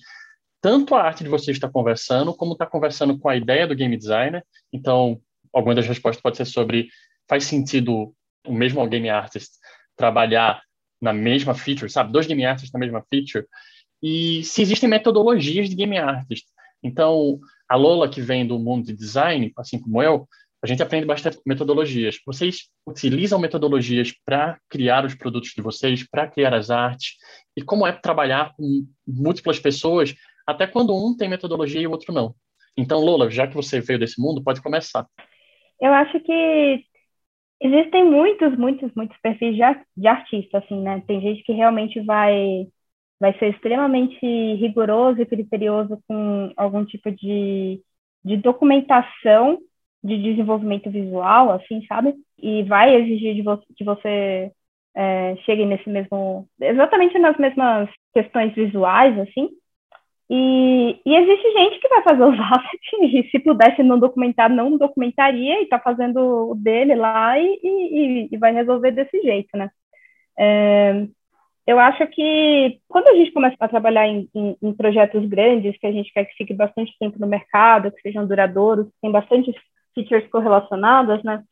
[0.61, 3.97] tanto a arte de vocês está conversando, como está conversando com a ideia do game
[3.97, 4.45] designer.
[4.73, 5.21] Então,
[5.53, 6.89] alguma das respostas pode ser sobre
[7.29, 8.15] faz sentido
[8.47, 9.53] o mesmo game artist
[9.97, 10.63] trabalhar
[11.01, 12.13] na mesma feature, sabe?
[12.13, 13.47] Dois game artists na mesma feature.
[14.03, 16.47] E se existem metodologias de game artist.
[16.83, 20.27] Então, a Lola, que vem do mundo de design, assim como eu,
[20.63, 22.19] a gente aprende bastante metodologias.
[22.27, 27.15] Vocês utilizam metodologias para criar os produtos de vocês, para criar as artes?
[27.57, 30.15] E como é trabalhar com múltiplas pessoas,
[30.47, 32.35] até quando um tem metodologia e o outro não?
[32.77, 35.07] Então, Lola, já que você veio desse mundo, pode começar.
[35.81, 36.85] Eu acho que
[37.61, 39.63] existem muitos, muitos, muitos perfis de,
[39.97, 41.03] de artista, assim, né?
[41.07, 42.67] Tem gente que realmente vai
[43.21, 44.25] vai ser extremamente
[44.57, 47.81] rigoroso e criterioso com algum tipo de,
[48.25, 49.59] de documentação
[50.03, 52.15] de desenvolvimento visual, assim, sabe?
[52.39, 54.53] E vai exigir de vo que você
[54.97, 59.49] é, chegue nesse mesmo, exatamente nas mesmas questões visuais, assim.
[60.31, 64.77] E, e existe gente que vai fazer os assets e se pudesse não documentar, não
[64.77, 69.71] documentaria e tá fazendo o dele lá e, e, e vai resolver desse jeito, né?
[70.39, 71.07] É,
[71.69, 75.87] eu acho que quando a gente começa a trabalhar em, em, em, projetos grandes, que
[75.87, 79.55] a gente quer que fique bastante tempo no mercado, que sejam duradouros, que tem bastante
[79.95, 81.45] features correlacionadas, né?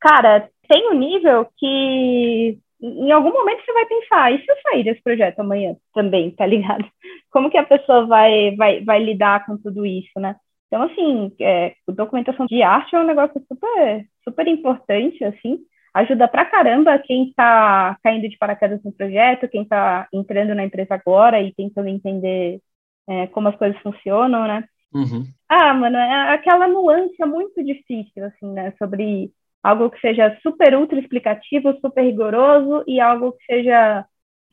[0.00, 4.82] Cara, tem um nível que em algum momento você vai pensar, e se eu sair
[4.82, 6.84] desse projeto amanhã também, tá ligado?
[7.30, 10.34] Como que a pessoa vai, vai, vai lidar com tudo isso, né?
[10.66, 15.60] Então, assim, é, documentação de arte é um negócio super, super importante, assim,
[15.94, 20.94] ajuda pra caramba quem está caindo de paraquedas no projeto, quem está entrando na empresa
[20.94, 22.60] agora e tentando entender
[23.08, 24.64] é, como as coisas funcionam, né?
[24.92, 25.24] Uhum.
[25.48, 28.72] Ah, mano, é aquela nuance muito difícil, assim, né?
[28.78, 29.32] Sobre
[29.62, 34.04] algo que seja super ultra explicativo, super rigoroso e algo que seja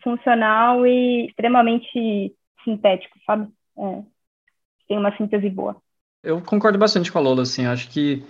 [0.03, 3.47] funcional e extremamente sintético, sabe?
[3.77, 4.03] É,
[4.87, 5.77] tem uma síntese boa.
[6.23, 8.23] Eu concordo bastante com a Lola, assim, acho que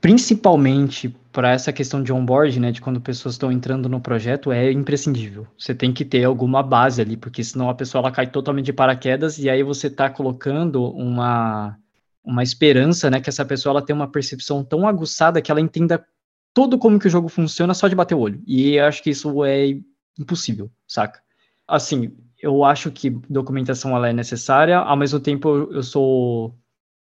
[0.00, 4.72] principalmente para essa questão de onboard, né, de quando pessoas estão entrando no projeto, é
[4.72, 5.46] imprescindível.
[5.56, 8.72] Você tem que ter alguma base ali, porque senão a pessoa ela cai totalmente de
[8.72, 11.76] paraquedas e aí você está colocando uma
[12.24, 16.04] uma esperança, né, que essa pessoa ela tem uma percepção tão aguçada que ela entenda
[16.52, 18.42] todo como que o jogo funciona só de bater o olho.
[18.46, 19.78] E eu acho que isso é
[20.18, 21.22] impossível, saca?
[21.66, 26.54] Assim, eu acho que documentação ela é necessária, ao mesmo tempo eu sou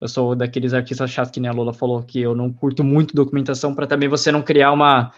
[0.04, 3.16] eu sou daqueles artistas chatos que nem a Lola falou, que eu não curto muito
[3.16, 5.10] documentação para também você não criar uma,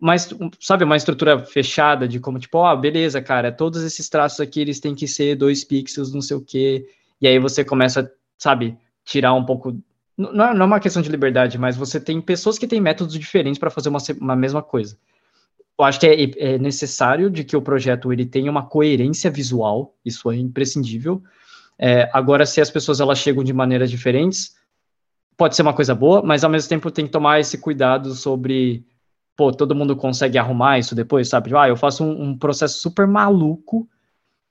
[0.00, 0.26] mais
[0.58, 4.62] sabe, uma estrutura fechada de como, tipo, ó, oh, beleza, cara, todos esses traços aqui,
[4.62, 6.86] eles têm que ser dois pixels, não sei o quê,
[7.20, 9.78] e aí você começa, sabe, tirar um pouco,
[10.16, 13.58] não, não é uma questão de liberdade, mas você tem pessoas que têm métodos diferentes
[13.58, 14.96] para fazer uma, uma mesma coisa.
[15.78, 19.94] Eu acho que é, é necessário de que o projeto ele tenha uma coerência visual,
[20.02, 21.22] isso é imprescindível,
[21.78, 24.54] é, agora, se as pessoas elas chegam de maneiras diferentes,
[25.36, 28.86] pode ser uma coisa boa, mas ao mesmo tempo tem que tomar esse cuidado sobre,
[29.36, 31.54] pô, todo mundo consegue arrumar isso depois, sabe?
[31.56, 33.88] Ah, eu faço um, um processo super maluco,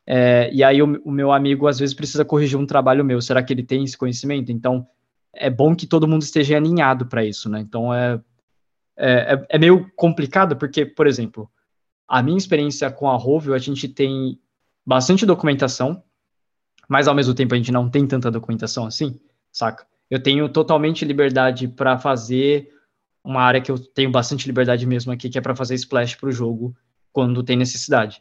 [0.05, 3.21] é, e aí o, o, meu amigo às vezes precisa corrigir um trabalho meu.
[3.21, 4.51] Será que ele tem esse conhecimento?
[4.51, 4.85] Então,
[5.33, 7.61] é bom que todo mundo esteja alinhado para isso, né?
[7.61, 8.19] Então, é,
[8.97, 11.49] é, é, é meio complicado, porque, por exemplo,
[12.07, 14.37] a minha experiência com a Rovio, a gente tem
[14.85, 16.03] bastante documentação,
[16.87, 19.19] mas ao mesmo tempo a gente não tem tanta documentação assim,
[19.51, 19.85] saca?
[20.09, 22.69] Eu tenho totalmente liberdade para fazer
[23.23, 26.29] uma área que eu tenho bastante liberdade mesmo aqui, que é para fazer splash para
[26.29, 26.75] o jogo
[27.11, 28.19] quando tem necessidade.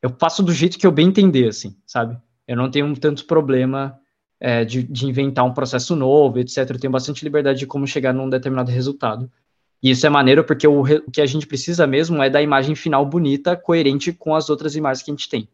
[0.00, 2.16] Eu faço do jeito que eu bem entender, assim, sabe?
[2.46, 3.98] Eu não tenho tanto problema
[4.40, 6.70] é, de, de, inventar um processo novo, etc.
[6.70, 9.30] Eu tenho bastante liberdade de como chegar num determinado resultado.
[9.82, 12.74] E isso é maneiro porque o, o que a gente precisa mesmo é da imagem
[12.74, 15.48] final bonita, coerente com as outras imagens que a gente tem.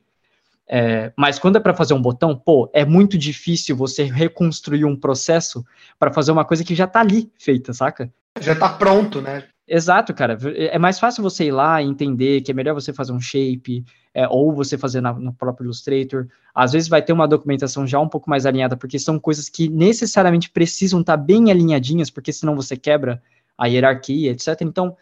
[0.68, 4.96] É, mas quando é para fazer um botão, pô, é muito difícil você reconstruir um
[4.96, 5.64] processo
[5.98, 8.10] para fazer uma coisa que já está ali feita, saca?
[8.40, 9.44] Já está pronto, né?
[9.66, 10.36] Exato, cara.
[10.56, 13.84] É mais fácil você ir lá e entender que é melhor você fazer um shape,
[14.12, 16.26] é, ou você fazer na, no próprio Illustrator.
[16.54, 19.68] Às vezes vai ter uma documentação já um pouco mais alinhada, porque são coisas que
[19.68, 23.22] necessariamente precisam estar tá bem alinhadinhas, porque senão você quebra
[23.56, 24.60] a hierarquia, etc.
[24.60, 24.96] Então,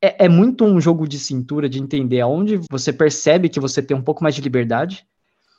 [0.00, 3.96] é, é, muito um jogo de cintura de entender aonde você percebe que você tem
[3.96, 5.06] um pouco mais de liberdade.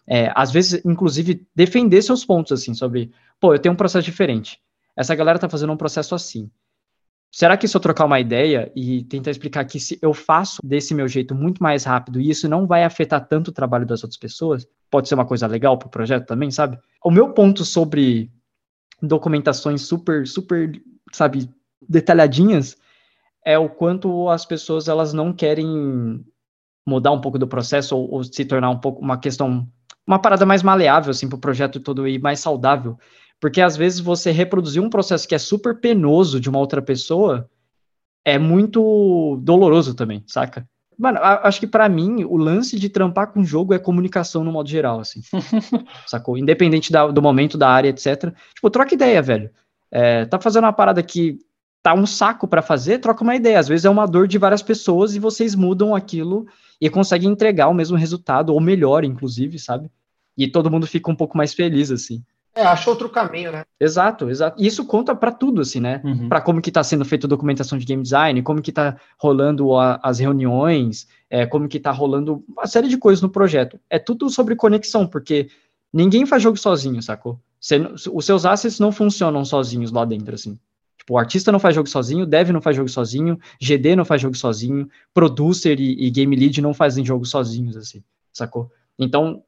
[0.08, 4.60] É, às vezes, inclusive, defender seus pontos, assim, sobre, pô, eu tenho um processo diferente.
[4.96, 6.50] Essa galera tá fazendo um processo assim.
[7.32, 10.94] Será que se eu trocar uma ideia e tentar explicar que se eu faço desse
[10.94, 14.20] meu jeito muito mais rápido e isso não vai afetar tanto o trabalho das outras
[14.20, 16.78] pessoas, pode ser uma coisa legal para o projeto também, sabe?
[17.02, 18.30] O meu ponto sobre
[19.02, 20.72] documentações super, super,
[21.14, 21.50] sabe,
[21.88, 22.76] detalhadinhas
[23.46, 26.24] é o quanto as pessoas elas não querem
[26.86, 29.68] mudar um pouco do processo ou, ou se tornar um pouco uma questão,
[30.06, 32.98] uma parada mais maleável assim para o projeto todo e mais saudável.
[33.40, 37.50] Porque às vezes você reproduzir um processo que é super penoso de uma outra pessoa
[38.24, 40.68] é muito doloroso também, saca?
[40.98, 44.70] Mano, acho que para mim o lance de trampar com jogo é comunicação no modo
[44.70, 45.22] geral, assim.
[46.06, 46.38] sacou?
[46.38, 48.32] Independente da, do momento, da área, etc.
[48.54, 49.50] Tipo, troca ideia, velho.
[49.90, 51.40] É, tá fazendo uma parada que
[51.82, 53.60] tá um saco para fazer, troca uma ideia.
[53.60, 56.48] Às vezes é uma dor de várias pessoas e vocês mudam aquilo
[56.80, 59.90] e conseguem entregar o mesmo resultado, ou melhor, inclusive, sabe?
[60.38, 62.24] E todo mundo fica um pouco mais feliz, assim.
[62.54, 63.64] É, acha outro caminho, né?
[63.80, 64.62] Exato, exato.
[64.62, 66.02] E isso conta para tudo, assim, né?
[66.04, 66.28] Uhum.
[66.28, 69.78] Para como que está sendo feita a documentação de game design, como que está rolando
[69.78, 73.80] a, as reuniões, é, como que está rolando uma série de coisas no projeto.
[73.90, 75.50] É tudo sobre conexão, porque
[75.94, 77.40] ninguém faz jogo sozinho, sacou?
[77.60, 77.78] Você,
[78.12, 80.60] os seus assets não funcionam sozinhos lá dentro, assim.
[81.02, 84.22] Tipo, o artista não faz jogo sozinho, dev não faz jogo sozinho, GD não faz
[84.22, 88.72] jogo sozinho, producer e, e game lead não fazem jogo sozinhos, assim, sacou?
[89.00, 89.42] Então,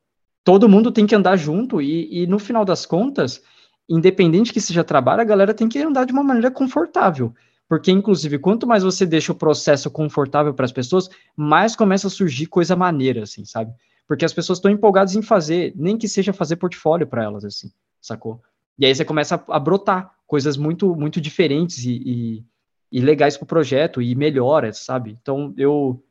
[0.44, 3.44] todo mundo tem que andar junto e, e, no final das contas,
[3.88, 7.32] independente que seja trabalho, a galera tem que andar de uma maneira confortável.
[7.70, 12.10] Porque, inclusive, quanto mais você deixa o processo confortável para as pessoas, mais começa a
[12.10, 13.72] surgir coisa maneira, assim, sabe?
[14.08, 17.72] Porque as pessoas estão empolgadas em fazer, nem que seja fazer portfólio para elas, assim,
[18.02, 18.42] sacou?
[18.80, 22.44] E aí você começa a, a brotar coisas muito, muito diferentes e, e,
[22.92, 25.16] e legais para o projeto e melhoras, sabe?
[25.22, 26.04] Então, eu,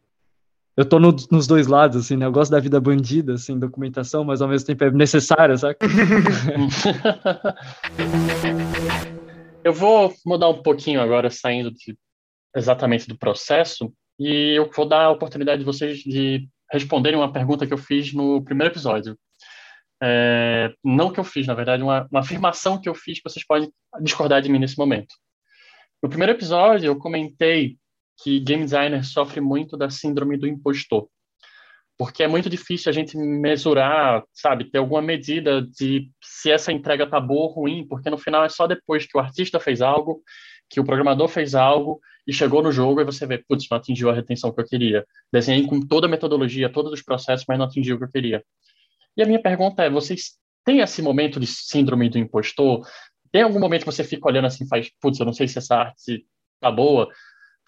[0.76, 2.24] eu tô no, nos dois lados, assim, né?
[2.24, 5.76] Eu gosto da vida bandida, assim, documentação, mas ao mesmo tempo é necessária, sabe?
[9.64, 11.98] eu vou mudar um pouquinho agora, saindo de,
[12.54, 17.66] exatamente do processo, e eu vou dar a oportunidade de vocês de responderem uma pergunta
[17.66, 19.18] que eu fiz no primeiro episódio.
[20.04, 23.46] É, não que eu fiz, na verdade, uma, uma afirmação que eu fiz que vocês
[23.46, 25.14] podem discordar de mim nesse momento.
[26.02, 27.76] No primeiro episódio, eu comentei
[28.22, 31.08] que game designer sofre muito da síndrome do impostor.
[31.96, 37.08] Porque é muito difícil a gente mesurar, sabe, ter alguma medida de se essa entrega
[37.08, 40.20] tá boa ou ruim, porque no final é só depois que o artista fez algo,
[40.68, 44.10] que o programador fez algo e chegou no jogo e você vê, putz, não atingiu
[44.10, 45.06] a retenção que eu queria.
[45.32, 48.42] Desenhei com toda a metodologia, todos os processos, mas não atingiu o que eu queria.
[49.16, 52.86] E a minha pergunta é, vocês têm esse momento de síndrome do impostor?
[53.30, 55.76] Tem algum momento que você fica olhando assim, faz, putz, eu não sei se essa
[55.76, 56.26] arte
[56.60, 57.08] tá boa,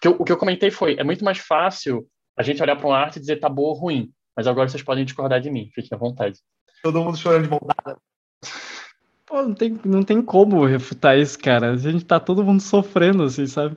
[0.01, 2.87] que eu, o que eu comentei foi, é muito mais fácil a gente olhar para
[2.87, 5.69] uma arte e dizer tá boa ou ruim, mas agora vocês podem discordar de mim,
[5.73, 6.39] fiquem à vontade.
[6.83, 7.99] Todo mundo chorando de vontade.
[9.25, 11.71] Pô, não tem, não tem como refutar isso, cara.
[11.71, 13.75] A gente tá todo mundo sofrendo, assim, sabe?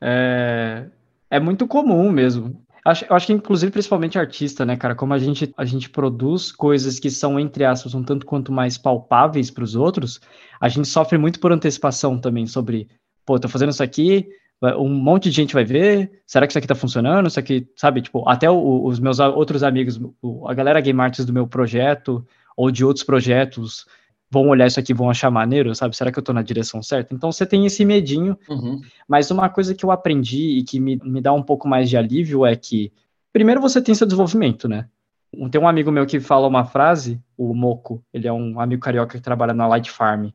[0.00, 0.86] É,
[1.28, 2.64] é muito comum mesmo.
[2.84, 4.94] Acho, eu acho que, inclusive, principalmente artista, né, cara?
[4.94, 8.76] Como a gente, a gente produz coisas que são, entre aspas, um tanto quanto mais
[8.76, 10.20] palpáveis para os outros,
[10.60, 12.88] a gente sofre muito por antecipação também sobre,
[13.24, 14.28] pô, tô fazendo isso aqui,
[14.78, 17.26] um monte de gente vai ver, será que isso aqui tá funcionando?
[17.26, 20.00] Isso aqui, sabe, tipo, até o, os meus outros amigos,
[20.46, 22.24] a galera game artists do meu projeto
[22.56, 23.86] ou de outros projetos
[24.32, 25.94] vão olhar isso aqui vão achar maneiro, sabe?
[25.94, 27.14] Será que eu tô na direção certa?
[27.14, 28.80] Então você tem esse medinho, uhum.
[29.06, 31.98] mas uma coisa que eu aprendi e que me, me dá um pouco mais de
[31.98, 32.90] alívio é que,
[33.30, 34.88] primeiro você tem seu desenvolvimento, né?
[35.50, 39.18] Tem um amigo meu que fala uma frase, o Moco, ele é um amigo carioca
[39.18, 40.30] que trabalha na Light Farm,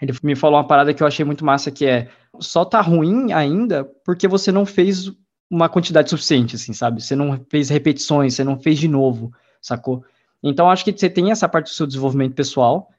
[0.00, 2.08] ele me falou uma parada que eu achei muito massa, que é
[2.38, 5.10] só tá ruim ainda porque você não fez
[5.50, 7.02] uma quantidade suficiente, assim, sabe?
[7.02, 10.04] Você não fez repetições, você não fez de novo, sacou?
[10.42, 12.90] Então, acho que você tem essa parte do seu desenvolvimento pessoal,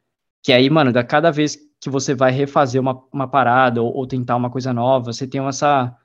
[0.43, 4.07] que aí, mano, da cada vez que você vai refazer uma, uma parada ou, ou
[4.07, 5.95] tentar uma coisa nova, você tem essa.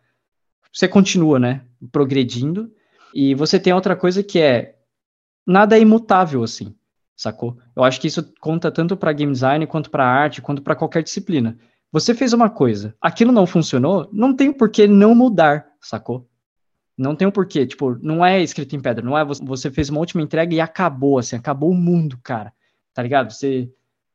[0.72, 1.62] Você continua, né?
[1.90, 2.70] Progredindo.
[3.14, 4.76] E você tem outra coisa que é.
[5.46, 6.72] Nada é imutável, assim,
[7.16, 7.58] sacou?
[7.74, 11.02] Eu acho que isso conta tanto para game design, quanto para arte, quanto para qualquer
[11.02, 11.58] disciplina.
[11.90, 16.28] Você fez uma coisa, aquilo não funcionou, não tem por que não mudar, sacou?
[16.96, 20.00] Não tem um porquê, tipo, não é escrito em pedra, não é você fez uma
[20.00, 22.52] última entrega e acabou, assim, acabou o mundo, cara.
[22.92, 23.32] Tá ligado?
[23.32, 23.70] Você,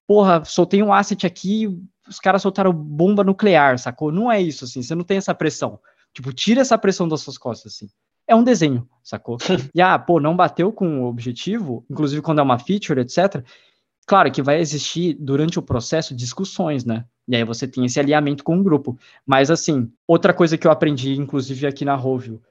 [0.06, 1.68] porra, soltei um asset aqui,
[2.08, 4.12] os caras soltaram bomba nuclear, sacou?
[4.12, 5.80] Não é isso, assim, você não tem essa pressão.
[6.14, 7.90] Tipo, tira essa pressão das suas costas, assim.
[8.28, 9.38] É um desenho, sacou?
[9.74, 13.44] e ah, pô, não bateu com o objetivo, inclusive quando é uma feature, etc.
[14.06, 17.06] Claro que vai existir durante o processo discussões, né?
[17.28, 18.98] E aí você tem esse alinhamento com o grupo.
[19.26, 22.42] Mas assim, outra coisa que eu aprendi, inclusive aqui na Rovio,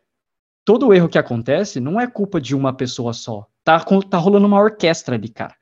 [0.66, 3.46] todo erro que acontece não é culpa de uma pessoa só.
[3.64, 3.78] Tá,
[4.10, 5.54] tá rolando uma orquestra ali, cara.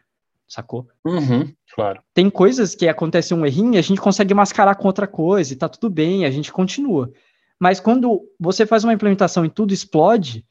[0.48, 0.88] Sacou?
[1.04, 2.02] Uhum, claro.
[2.14, 5.56] Tem coisas que acontecem um errinho e a gente consegue mascarar com outra coisa e
[5.56, 7.12] tá tudo bem, a gente continua.
[7.60, 10.44] Mas quando você faz uma implementação e tudo explode,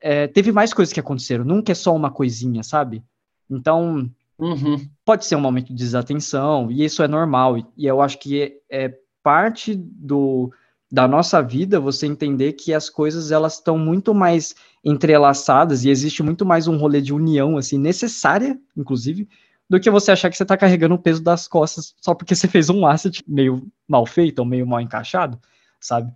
[0.00, 1.44] é, teve mais coisas que aconteceram.
[1.44, 3.02] Nunca é só uma coisinha, sabe?
[3.50, 4.88] Então, uhum.
[5.04, 7.58] pode ser um momento de desatenção, e isso é normal.
[7.76, 8.94] E eu acho que é, é
[9.24, 10.52] parte do,
[10.90, 16.22] da nossa vida, você entender que as coisas elas estão muito mais entrelaçadas e existe
[16.22, 19.28] muito mais um rolê de união assim necessária, inclusive,
[19.68, 22.48] do que você achar que você está carregando o peso das costas só porque você
[22.48, 25.38] fez um asset meio mal feito ou meio mal encaixado,
[25.78, 26.10] sabe?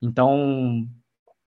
[0.00, 0.88] Então,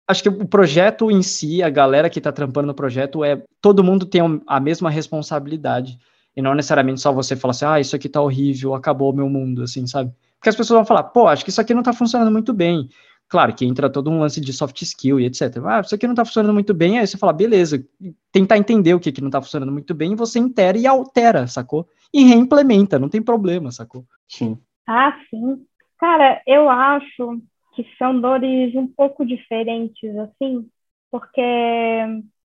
[0.06, 3.82] acho que o projeto em si, a galera que está trampando no projeto é todo
[3.82, 5.98] mundo tem a mesma responsabilidade
[6.36, 9.28] e não necessariamente só você falar assim, ah, isso aqui tá horrível, acabou o meu
[9.28, 10.12] mundo, assim, sabe?
[10.42, 12.88] Porque as pessoas vão falar, pô, acho que isso aqui não está funcionando muito bem.
[13.28, 15.56] Claro que entra todo um lance de soft skill e etc.
[15.64, 17.86] Ah, isso aqui não está funcionando muito bem, aí você fala, beleza,
[18.32, 21.46] tentar entender o que, que não está funcionando muito bem, e você intera e altera,
[21.46, 21.88] sacou?
[22.12, 24.04] E reimplementa, não tem problema, sacou?
[24.26, 24.58] Sim.
[24.84, 25.64] Ah, sim.
[25.96, 27.40] Cara, eu acho
[27.76, 30.68] que são dores um pouco diferentes, assim,
[31.08, 31.40] porque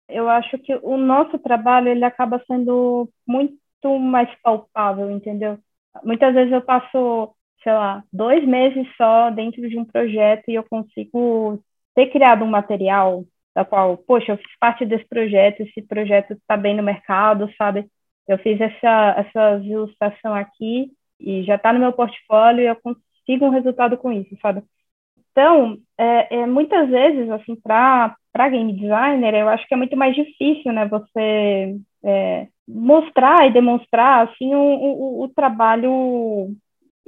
[0.07, 5.57] eu acho que o nosso trabalho ele acaba sendo muito mais palpável, entendeu?
[6.03, 7.33] Muitas vezes eu passo
[7.67, 11.61] sei lá, dois meses só dentro de um projeto e eu consigo
[11.93, 16.55] ter criado um material da qual, poxa, eu fiz parte desse projeto, esse projeto está
[16.55, 17.85] bem no mercado, sabe?
[18.25, 23.45] Eu fiz essa, essa ilustração aqui e já está no meu portfólio e eu consigo
[23.45, 24.63] um resultado com isso, sabe?
[25.31, 28.15] Então, é, é muitas vezes, assim, para
[28.49, 34.25] game designer, eu acho que é muito mais difícil, né, você é, mostrar e demonstrar,
[34.25, 36.55] assim, o, o, o trabalho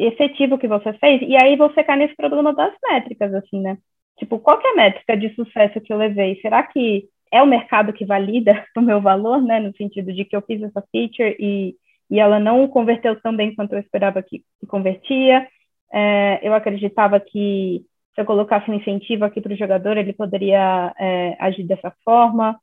[0.05, 3.77] efetivo que você fez, e aí você cai nesse problema das métricas, assim, né?
[4.17, 6.39] Tipo, qual é a métrica de sucesso que eu levei?
[6.41, 9.59] Será que é o mercado que valida o meu valor, né?
[9.59, 11.75] No sentido de que eu fiz essa feature e,
[12.09, 15.47] e ela não converteu tão bem quanto eu esperava que, que convertia.
[15.91, 20.93] É, eu acreditava que se eu colocasse um incentivo aqui para o jogador, ele poderia
[20.99, 22.59] é, agir dessa forma.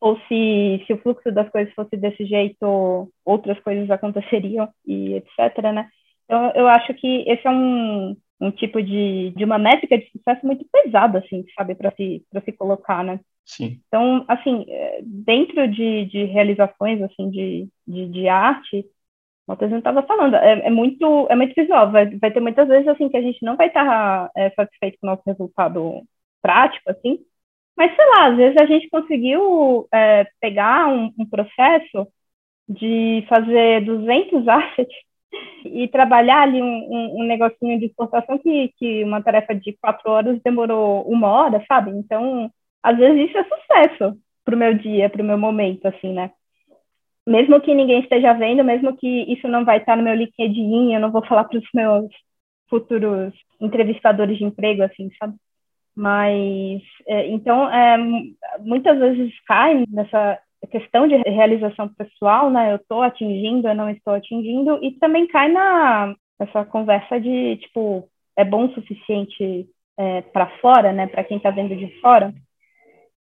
[0.00, 5.62] Ou se, se o fluxo das coisas fosse desse jeito, outras coisas aconteceriam e etc,
[5.72, 5.88] né?
[6.24, 10.46] Então, eu acho que esse é um, um tipo de, de uma métrica de sucesso
[10.46, 13.20] muito pesada, assim, sabe, para se, se colocar, né?
[13.44, 13.80] Sim.
[13.86, 18.86] Então, assim, é, dentro de, de realizações, assim, de, de, de arte,
[19.46, 22.88] o não estava falando, é, é, muito, é muito visual, vai, vai ter muitas vezes,
[22.88, 26.02] assim, que a gente não vai estar é, satisfeito com o nosso resultado
[26.40, 27.18] prático, assim,
[27.76, 32.06] mas, sei lá, às vezes a gente conseguiu é, pegar um, um processo
[32.68, 34.96] de fazer 200 assets
[35.64, 40.10] e trabalhar ali um, um, um, negocinho de exportação que, que uma tarefa de quatro
[40.10, 41.90] horas demorou uma hora, sabe?
[41.90, 42.50] Então,
[42.82, 46.30] às vezes isso é sucesso para o meu dia, para o meu momento, assim, né?
[47.26, 51.00] Mesmo que ninguém esteja vendo, mesmo que isso não vai estar no meu LinkedIn, eu
[51.00, 52.10] não vou falar para os meus
[52.68, 55.34] futuros entrevistadores de emprego, assim, sabe?
[55.96, 57.96] Mas, é, então, é,
[58.60, 62.72] muitas vezes cai nessa questão de realização pessoal, né?
[62.72, 68.08] Eu estou atingindo, eu não estou atingindo, e também cai na essa conversa de tipo
[68.36, 71.06] é bom o suficiente é, para fora, né?
[71.06, 72.34] Para quem está vendo de fora.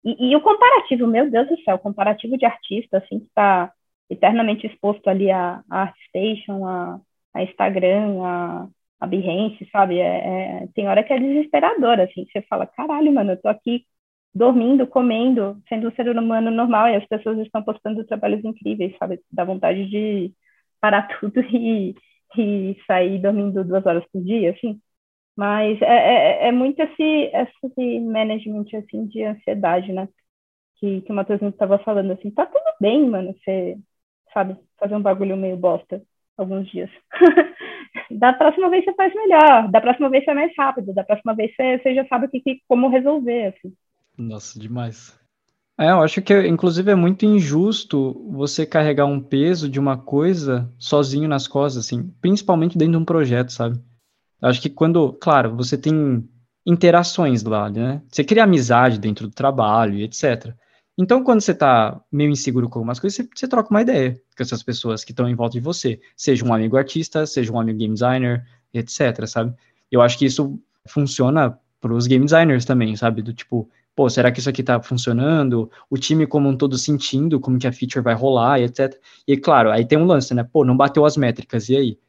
[0.03, 3.71] E, e, o comparativo, meu Deus do céu, comparativo de artista, assim, que está
[4.09, 6.99] eternamente exposto ali a, a ArtStation, a,
[7.33, 8.67] a Instagram, a,
[8.99, 9.99] a Behance, sabe?
[9.99, 13.85] É, é, tem hora que é desesperador, assim, você fala, caralho, mano, eu tô aqui
[14.33, 19.19] dormindo, comendo, sendo um ser humano normal, e as pessoas estão postando trabalhos incríveis, sabe?
[19.31, 20.33] Dá vontade de
[20.81, 21.95] parar tudo e,
[22.37, 24.81] e sair dormindo duas horas por dia, assim.
[25.35, 30.07] Mas é, é, é muito esse, esse management, assim, de ansiedade, né?
[30.81, 33.77] que, que o Matheusinho estava falando, assim, tá tudo bem, mano, você,
[34.33, 36.01] sabe, fazer um bagulho meio bosta
[36.37, 36.89] alguns dias.
[38.11, 41.35] da próxima vez você faz melhor, da próxima vez você é mais rápido, da próxima
[41.35, 43.73] vez você, você já sabe que, como resolver, assim.
[44.17, 45.19] Nossa, demais.
[45.79, 50.71] É, eu acho que, inclusive, é muito injusto você carregar um peso de uma coisa
[50.77, 53.79] sozinho nas costas, assim, principalmente dentro de um projeto, sabe?
[54.41, 56.27] Eu acho que quando, claro, você tem
[56.65, 58.01] interações lá, né?
[58.11, 60.53] Você cria amizade dentro do trabalho e etc.
[60.97, 64.43] Então, quando você tá meio inseguro com algumas coisas, você, você troca uma ideia com
[64.43, 65.99] essas pessoas que estão em volta de você.
[66.15, 69.55] Seja um amigo artista, seja um amigo game designer, etc, sabe?
[69.91, 73.21] Eu acho que isso funciona para os game designers também, sabe?
[73.23, 75.69] Do tipo, pô, será que isso aqui tá funcionando?
[75.89, 78.99] O time como um todo sentindo como que a feature vai rolar e etc.
[79.27, 80.43] E claro, aí tem um lance, né?
[80.43, 81.99] Pô, não bateu as métricas, e aí?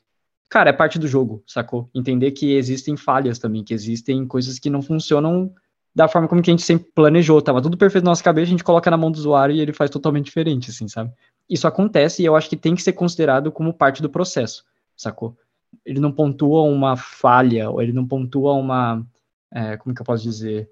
[0.48, 1.88] Cara, é parte do jogo, sacou?
[1.94, 5.52] Entender que existem falhas também, que existem coisas que não funcionam
[5.94, 8.50] da forma como que a gente sempre planejou, tava tudo perfeito na nossa cabeça, a
[8.50, 11.12] gente coloca na mão do usuário e ele faz totalmente diferente, assim, sabe?
[11.48, 14.64] Isso acontece e eu acho que tem que ser considerado como parte do processo,
[14.96, 15.36] sacou?
[15.84, 19.06] Ele não pontua uma falha, ou ele não pontua uma,
[19.50, 20.68] é, como que eu posso dizer,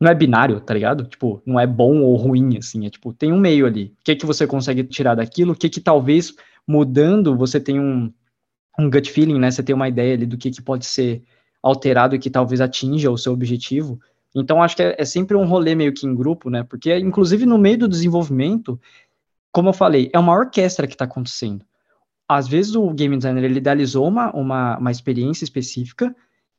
[0.00, 1.04] não é binário, tá ligado?
[1.04, 3.94] Tipo, não é bom ou ruim, assim, é tipo, tem um meio ali.
[4.00, 5.52] O que que você consegue tirar daquilo?
[5.52, 6.34] O que que talvez
[6.66, 8.12] mudando você tem um,
[8.78, 9.50] um gut feeling, né?
[9.50, 11.22] Você tem uma ideia ali do que que pode ser
[11.62, 14.00] alterado e que talvez atinja o seu objetivo.
[14.34, 16.62] Então, acho que é, é sempre um rolê meio que em grupo, né?
[16.62, 18.80] Porque, inclusive, no meio do desenvolvimento,
[19.52, 21.64] como eu falei, é uma orquestra que está acontecendo.
[22.26, 26.14] Às vezes, o game designer ele idealizou uma, uma, uma experiência específica,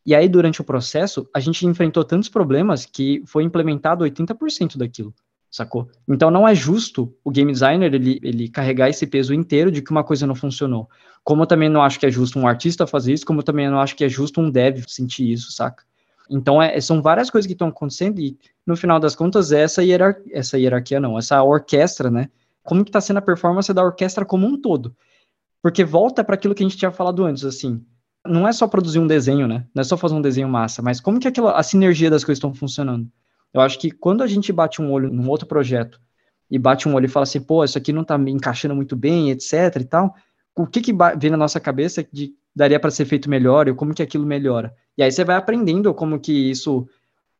[0.06, 5.14] e aí, durante o processo, a gente enfrentou tantos problemas que foi implementado 80% daquilo,
[5.50, 5.90] sacou?
[6.08, 9.92] Então não é justo o game designer ele, ele carregar esse peso inteiro de que
[9.92, 10.90] uma coisa não funcionou.
[11.24, 13.70] Como eu também não acho que é justo um artista fazer isso, como eu também
[13.70, 15.84] não acho que é justo um dev sentir isso, saca?
[16.30, 20.32] Então é, são várias coisas que estão acontecendo e no final das contas essa hierarquia,
[20.34, 22.30] essa hierarquia não, essa orquestra, né?
[22.64, 24.96] Como que está sendo a performance da orquestra como um todo?
[25.62, 27.86] Porque volta para aquilo que a gente tinha falado antes, assim,
[28.26, 29.66] não é só produzir um desenho, né?
[29.74, 32.38] Não é só fazer um desenho massa, mas como que aquela, a sinergia das coisas
[32.38, 33.10] estão funcionando?
[33.54, 36.00] Eu acho que quando a gente bate um olho num outro projeto
[36.50, 38.96] e bate um olho e fala assim, pô, isso aqui não tá me encaixando muito
[38.96, 40.16] bem, etc e tal,
[40.56, 43.94] o que que vem na nossa cabeça de daria para ser feito melhor e como
[43.94, 44.76] que aquilo melhora?
[44.98, 46.88] E aí você vai aprendendo como que isso,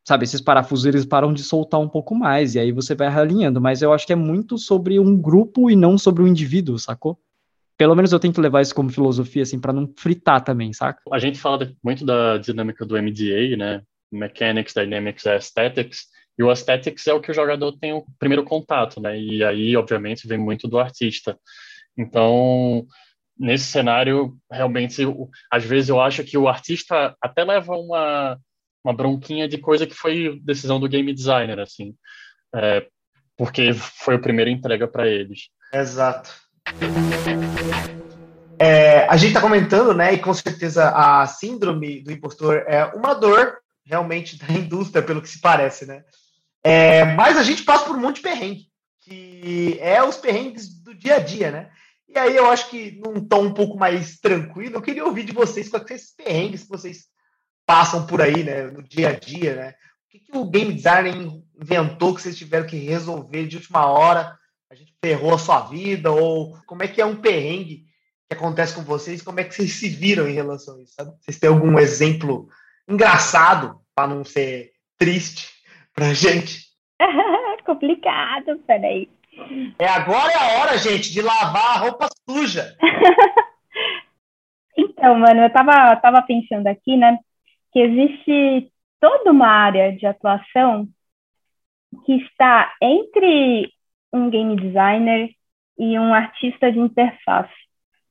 [0.04, 3.60] sabe, esses parafusos eles param de soltar um pouco mais e aí você vai realinhando,
[3.60, 7.18] mas eu acho que é muito sobre um grupo e não sobre um indivíduo, sacou?
[7.82, 11.02] Pelo menos eu tento levar isso como filosofia, assim, para não fritar também, saca?
[11.12, 13.82] A gente fala muito da dinâmica do MDA, né?
[14.12, 16.04] Mechanics, Dynamics, Aesthetics.
[16.38, 19.18] E o Aesthetics é o que o jogador tem o primeiro contato, né?
[19.18, 21.36] E aí, obviamente, vem muito do artista.
[21.98, 22.86] Então,
[23.36, 25.02] nesse cenário, realmente,
[25.50, 28.38] às vezes eu acho que o artista até leva uma,
[28.84, 31.96] uma bronquinha de coisa que foi decisão do game designer, assim.
[32.54, 32.86] É,
[33.36, 35.48] porque foi a primeira entrega para eles.
[35.74, 36.41] Exato.
[38.58, 43.12] É, a gente está comentando, né, e com certeza a síndrome do impostor é uma
[43.12, 46.04] dor realmente da indústria, pelo que se parece, né?
[46.62, 48.68] É, mas a gente passa por um monte de perrengue,
[49.00, 51.70] que é os perrengues do dia a dia, né?
[52.08, 55.32] E aí eu acho que num tom um pouco mais tranquilo, eu queria ouvir de
[55.32, 57.06] vocês quais são esses perrengues que vocês
[57.66, 59.74] passam por aí, né, no dia a dia, né?
[60.06, 61.14] O que, que o game designer
[61.60, 64.38] inventou que vocês tiveram que resolver de última hora
[64.72, 67.84] a gente ferrou a sua vida, ou como é que é um perrengue
[68.26, 71.12] que acontece com vocês, como é que vocês se viram em relação a isso, sabe?
[71.20, 72.48] Vocês têm algum exemplo
[72.88, 75.50] engraçado, para não ser triste
[75.94, 76.68] pra gente?
[77.66, 79.10] Complicado, peraí.
[79.78, 82.74] É agora é a hora, gente, de lavar a roupa suja.
[84.74, 87.18] então, mano, eu tava, tava pensando aqui, né,
[87.74, 90.88] que existe toda uma área de atuação
[92.06, 93.70] que está entre
[94.12, 95.30] um game designer
[95.78, 97.52] e um artista de interface.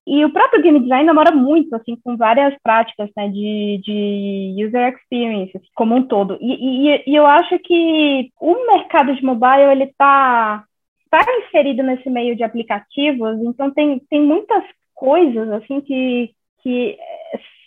[0.05, 4.93] E o próprio game design namora muito, assim, com várias práticas, né, de, de user
[4.93, 6.37] experience, assim, como um todo.
[6.41, 10.65] E, e, e, eu acho que o mercado de mobile, ele está
[11.09, 14.63] tá inserido nesse meio de aplicativos, então tem, tem muitas
[14.95, 16.31] coisas, assim, que,
[16.63, 16.97] que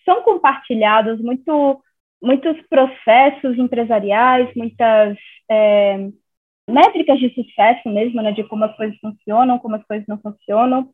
[0.04, 1.80] são compartilhadas, muito,
[2.20, 5.16] muitos processos empresariais, muitas...
[5.48, 6.08] É,
[6.68, 10.90] métricas de sucesso mesmo, né, de como as coisas funcionam, como as coisas não funcionam,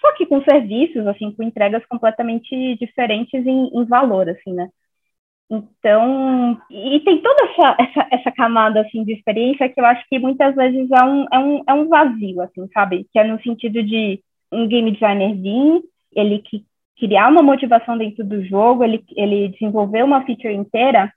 [0.00, 4.68] só que com serviços, assim, com entregas completamente diferentes em, em valor, assim, né.
[5.50, 10.18] Então, e tem toda essa, essa, essa, camada, assim, de experiência que eu acho que
[10.18, 13.06] muitas vezes é um, é um, é um vazio, assim, sabe?
[13.12, 14.20] Que é no sentido de
[14.50, 15.82] um game designer vir,
[16.14, 16.64] ele que
[16.98, 21.12] criar uma motivação dentro do jogo, ele, ele desenvolver uma feature inteira,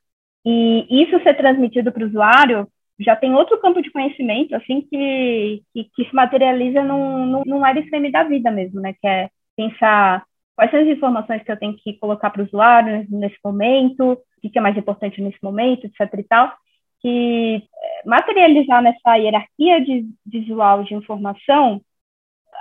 [0.45, 2.67] e isso ser transmitido para o usuário
[2.99, 8.11] já tem outro campo de conhecimento, assim, que, que, que se materializa num, num, wireframe
[8.11, 8.93] da vida mesmo, né?
[8.99, 10.23] Que é pensar
[10.55, 14.49] quais são as informações que eu tenho que colocar para o usuário nesse momento, o
[14.49, 16.53] que é mais importante nesse momento, etc e tal,
[16.99, 21.81] que é, materializar nessa hierarquia de visual de informação,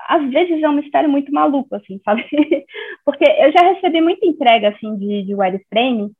[0.09, 2.25] às vezes é um mistério muito maluco, assim, sabe?
[3.05, 6.13] Porque eu já recebi muita entrega, assim, de, de wireframe,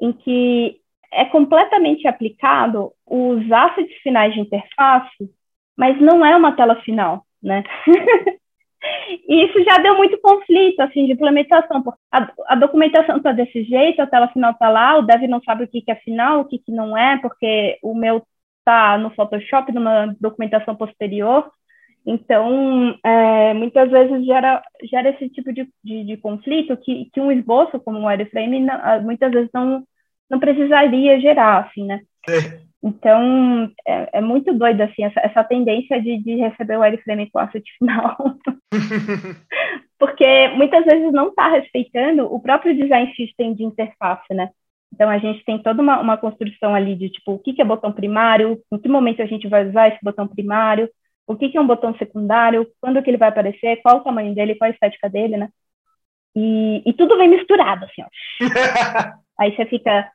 [0.00, 0.80] em que
[1.12, 5.30] é completamente aplicado os assets finais de interface,
[5.76, 7.62] mas não é uma tela final, né?
[9.28, 13.64] e isso já deu muito conflito, assim, de implementação, porque a, a documentação está desse
[13.64, 16.40] jeito, a tela final está lá, o dev não sabe o que, que é final,
[16.40, 18.22] o que, que não é, porque o meu
[18.58, 21.50] está no Photoshop, numa documentação posterior,
[22.06, 27.32] então, é, muitas vezes gera, gera esse tipo de, de, de, conflito que, que um
[27.32, 29.84] esboço como um wireframe não, muitas vezes não,
[30.30, 32.00] não precisaria gerar, assim, né?
[32.28, 32.66] É.
[32.82, 37.38] Então, é, é, muito doido, assim, essa, essa tendência de, de receber o wireframe com
[37.38, 38.16] asset final.
[39.98, 44.50] Porque muitas vezes não está respeitando o próprio design system de interface, né?
[44.92, 47.64] Então, a gente tem toda uma, uma construção ali de, tipo, o que, que é
[47.64, 50.88] botão primário, em que momento a gente vai usar esse botão primário,
[51.26, 54.34] o que, que é um botão secundário, quando que ele vai aparecer, qual o tamanho
[54.34, 55.48] dele, qual a estética dele, né?
[56.36, 58.08] E, e tudo vem misturado, assim, ó.
[59.38, 60.08] Aí você fica,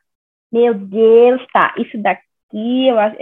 [0.52, 3.14] meu Deus, tá, isso daqui, eu, é,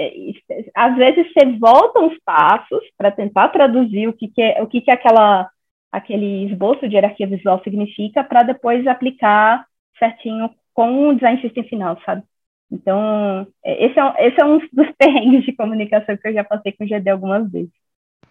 [0.74, 4.80] às vezes você volta uns passos para tentar traduzir o que, que é, o que,
[4.80, 5.48] que é aquela,
[5.92, 9.64] aquele esboço de hierarquia visual significa, para depois aplicar
[9.98, 12.22] certinho com o design system final, sabe?
[12.70, 16.72] Então, é, esse é, esse é um dos perrengues de comunicação que eu já passei
[16.72, 17.70] com o GD algumas vezes.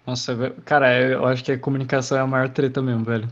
[0.06, 3.28] Nossa, cara, eu acho que a comunicação é a maior treta mesmo, velho.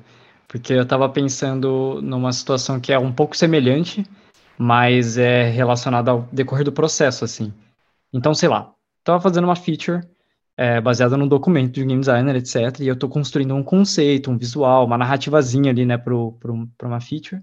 [0.47, 4.05] Porque eu tava pensando numa situação que é um pouco semelhante,
[4.57, 7.53] mas é relacionada ao decorrer do processo, assim.
[8.11, 8.73] Então, sei lá,
[9.03, 10.01] tava fazendo uma feature
[10.55, 12.79] é, baseada num documento de game designer, etc.
[12.79, 17.41] E eu tô construindo um conceito, um visual, uma narrativazinha ali, né, pra uma feature.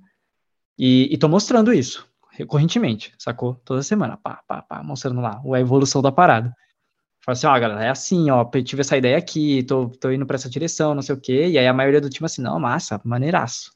[0.78, 3.55] E, e tô mostrando isso recorrentemente, sacou?
[3.65, 6.55] Toda semana, pá, pá, pá, mostrando lá a evolução da parada.
[7.24, 10.35] Fala assim, ó, galera, é assim, ó, tive essa ideia aqui, tô, tô indo pra
[10.35, 13.01] essa direção, não sei o quê, e aí a maioria do time assim, não, massa,
[13.05, 13.73] maneiraço.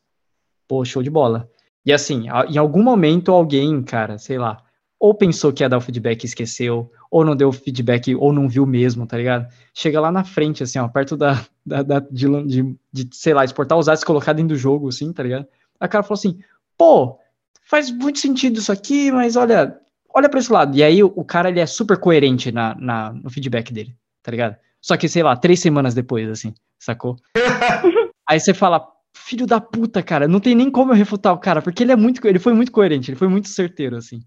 [0.66, 1.48] Pô, show de bola.
[1.88, 4.58] E assim, em algum momento alguém, cara, sei lá,
[5.00, 8.46] ou pensou que ia dar o feedback e esqueceu, ou não deu feedback, ou não
[8.46, 9.48] viu mesmo, tá ligado?
[9.72, 13.42] Chega lá na frente, assim, ó, perto da, da, da de, de, de, sei lá,
[13.42, 15.46] exportar os assets colocar dentro do jogo, assim, tá ligado?
[15.80, 16.38] A cara falou assim,
[16.76, 17.18] pô,
[17.64, 19.74] faz muito sentido isso aqui, mas olha,
[20.14, 20.76] olha para esse lado.
[20.76, 24.30] E aí o, o, cara ele é super coerente na, na, no feedback dele, tá
[24.30, 24.56] ligado?
[24.78, 27.16] Só que, sei lá, três semanas depois, assim, sacou?
[28.28, 28.86] aí você fala,
[29.18, 31.96] filho da puta, cara, não tem nem como eu refutar o cara, porque ele é
[31.96, 34.20] muito, ele foi muito coerente, ele foi muito certeiro, assim.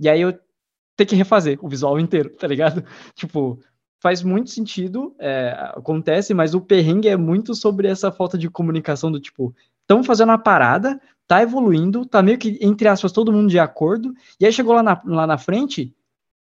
[0.00, 0.32] E aí eu
[0.96, 2.84] tenho que refazer o visual inteiro, tá ligado?
[3.14, 3.60] Tipo,
[4.00, 9.10] faz muito sentido, é, acontece, mas o perrengue é muito sobre essa falta de comunicação
[9.10, 13.50] do tipo, estão fazendo uma parada, tá evoluindo, tá meio que, entre aspas, todo mundo
[13.50, 15.94] de acordo, e aí chegou lá na, lá na frente,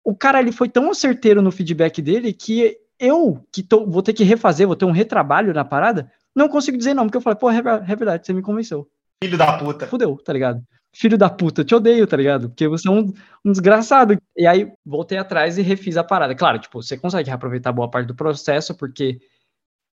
[0.02, 4.12] o cara ele foi tão certeiro no feedback dele que eu, que tô, vou ter
[4.12, 7.38] que refazer, vou ter um retrabalho na parada, não consigo dizer não, porque eu falei,
[7.38, 8.88] pô, é, é verdade, você me convenceu.
[9.22, 9.86] Filho da puta.
[9.86, 10.62] Fudeu, tá ligado?
[10.92, 12.48] Filho da puta, te odeio, tá ligado?
[12.48, 13.12] Porque você é um,
[13.44, 14.16] um desgraçado.
[14.36, 16.34] E aí voltei atrás e refiz a parada.
[16.34, 19.18] Claro, tipo, você consegue reaproveitar boa parte do processo, porque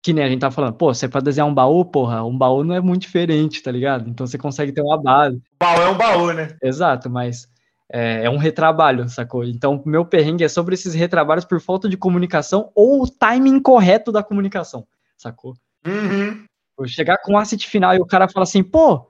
[0.01, 2.64] que nem a gente tá falando, pô, você pode desenhar um baú, porra, um baú
[2.64, 4.09] não é muito diferente, tá ligado?
[4.09, 5.41] Então você consegue ter uma base.
[5.59, 6.55] Baú é um baú, né?
[6.64, 7.47] Exato, mas
[7.91, 9.43] é, é um retrabalho, sacou?
[9.43, 14.11] Então, meu perrengue é sobre esses retrabalhos por falta de comunicação ou o timing correto
[14.11, 14.88] da comunicação,
[15.18, 15.55] sacou?
[15.85, 16.45] Uhum.
[16.87, 19.07] Chegar com o asset final e o cara fala assim, pô,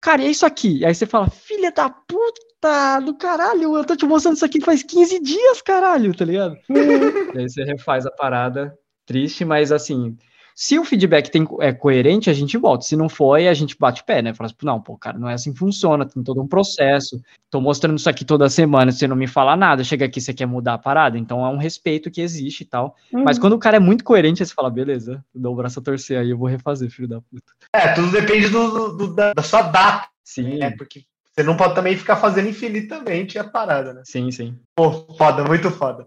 [0.00, 0.78] cara, é isso aqui.
[0.78, 4.60] E aí você fala, filha da puta do caralho, eu tô te mostrando isso aqui
[4.60, 6.56] faz 15 dias, caralho, tá ligado?
[6.70, 10.16] e aí você refaz a parada triste, mas assim,
[10.58, 12.82] se o feedback tem, é coerente, a gente volta.
[12.82, 14.32] Se não foi, a gente bate pé, né?
[14.32, 17.20] Fala assim, não, pô, cara, não é assim que funciona, tem todo um processo.
[17.50, 20.46] Tô mostrando isso aqui toda semana, você não me fala nada, chega aqui, você quer
[20.46, 21.18] mudar a parada.
[21.18, 22.96] Então é um respeito que existe e tal.
[23.12, 23.22] Uhum.
[23.22, 26.18] Mas quando o cara é muito coerente, você fala, beleza, dou o braço a torcer
[26.18, 27.52] aí, eu vou refazer, filho da puta.
[27.74, 30.08] É, tudo depende do, do da, da, sua data.
[30.24, 30.56] Sim.
[30.56, 30.70] Né?
[30.70, 31.02] Porque
[31.36, 34.00] você não pode também ficar fazendo infinitamente a parada, né?
[34.06, 34.58] Sim, sim.
[34.74, 36.06] Pô, foda, muito foda.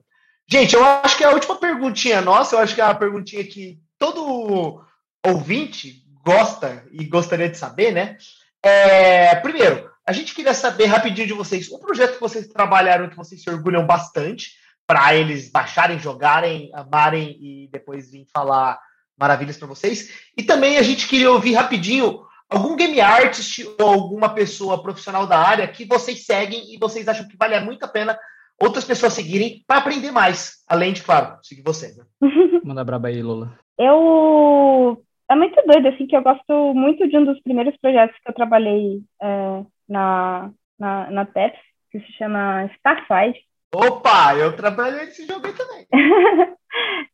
[0.49, 3.43] Gente, eu acho que é a última perguntinha nossa, eu acho que é a perguntinha
[3.43, 4.81] que todo
[5.25, 8.17] ouvinte gosta e gostaria de saber, né?
[8.63, 13.15] É, primeiro, a gente queria saber rapidinho de vocês um projeto que vocês trabalharam que
[13.15, 14.53] vocês se orgulham bastante
[14.87, 18.79] para eles baixarem, jogarem, amarem e depois vir falar
[19.17, 20.09] maravilhas para vocês.
[20.35, 25.37] E também a gente queria ouvir rapidinho algum game artist ou alguma pessoa profissional da
[25.37, 28.17] área que vocês seguem e vocês acham que vale muito a pena
[28.59, 31.95] outras pessoas seguirem para aprender mais, além de, claro, seguir você.
[31.95, 32.03] Né?
[32.63, 33.57] Manda braba aí, Lola.
[33.79, 38.29] Eu é muito doido, assim, que eu gosto muito de um dos primeiros projetos que
[38.29, 41.59] eu trabalhei é, na, na, na TEPS,
[41.91, 43.39] que se chama Starfight.
[43.73, 45.85] Opa, eu trabalhei nesse jogo aí também.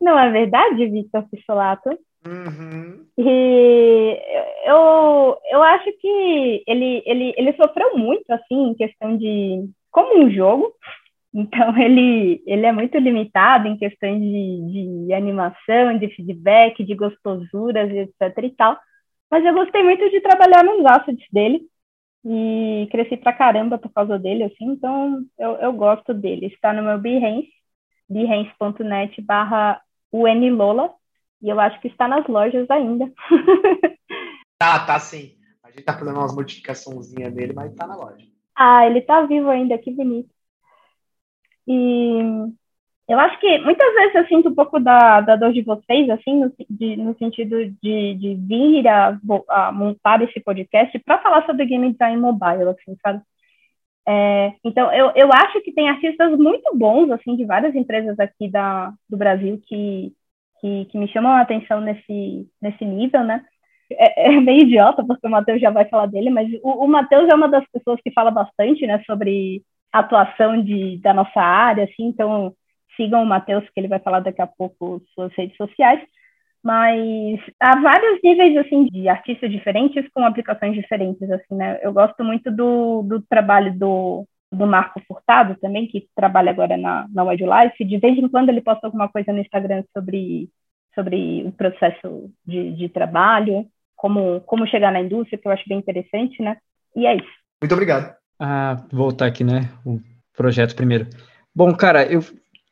[0.01, 1.89] Não é verdade, Victor Pissolato?
[2.25, 3.05] Uhum.
[3.17, 4.19] E
[4.65, 9.69] eu, eu acho que ele, ele, ele sofreu muito, assim, em questão de...
[9.91, 10.73] Como um jogo,
[11.35, 17.91] então, ele, ele é muito limitado em questões de, de animação, de feedback, de gostosuras,
[17.91, 18.79] etc e tal.
[19.29, 21.67] Mas eu gostei muito de trabalhar nos assets dele
[22.23, 26.47] e cresci pra caramba por causa dele, assim, então eu, eu gosto dele.
[26.47, 27.51] Está no meu Behance,
[28.09, 29.81] behance.net barra
[30.11, 30.93] unlola,
[31.41, 33.11] e eu acho que está nas lojas ainda.
[34.57, 35.35] tá, tá sim.
[35.61, 38.25] A gente tá fazendo umas modificaçõezinhas nele, mas tá na loja.
[38.55, 40.34] Ah, ele tá vivo ainda, que bonito.
[41.67, 42.19] E
[43.07, 46.39] eu acho que muitas vezes eu sinto um pouco da, da dor de vocês, assim,
[46.39, 49.19] no, de, no sentido de, de vir a,
[49.49, 53.21] a montar esse podcast para falar sobre game design mobile, assim, sabe?
[54.07, 58.49] É, então, eu, eu acho que tem artistas muito bons, assim, de várias empresas aqui
[58.49, 60.13] da, do Brasil que,
[60.61, 63.43] que, que me chamam a atenção nesse, nesse nível, né?
[63.91, 67.29] É, é, meio idiota, porque o Matheus já vai falar dele, mas o, o Matheus
[67.29, 69.63] é uma das pessoas que fala bastante, né, sobre
[69.99, 72.53] atuação de, da nossa área, assim, então
[72.95, 76.01] sigam o Matheus, que ele vai falar daqui a pouco suas redes sociais,
[76.63, 82.23] mas há vários níveis, assim, de artistas diferentes com aplicações diferentes, assim, né, eu gosto
[82.23, 87.85] muito do, do trabalho do, do Marco Furtado também, que trabalha agora na, na Wildlife,
[87.85, 90.49] de vez em quando ele posta alguma coisa no Instagram sobre,
[90.95, 95.77] sobre o processo de, de trabalho, como, como chegar na indústria, que eu acho bem
[95.77, 96.57] interessante, né,
[96.95, 97.35] e é isso.
[97.61, 98.24] Muito obrigado.
[98.39, 99.69] Ah, voltar aqui, né?
[99.85, 99.99] O
[100.35, 101.07] projeto primeiro.
[101.53, 102.23] Bom, cara, eu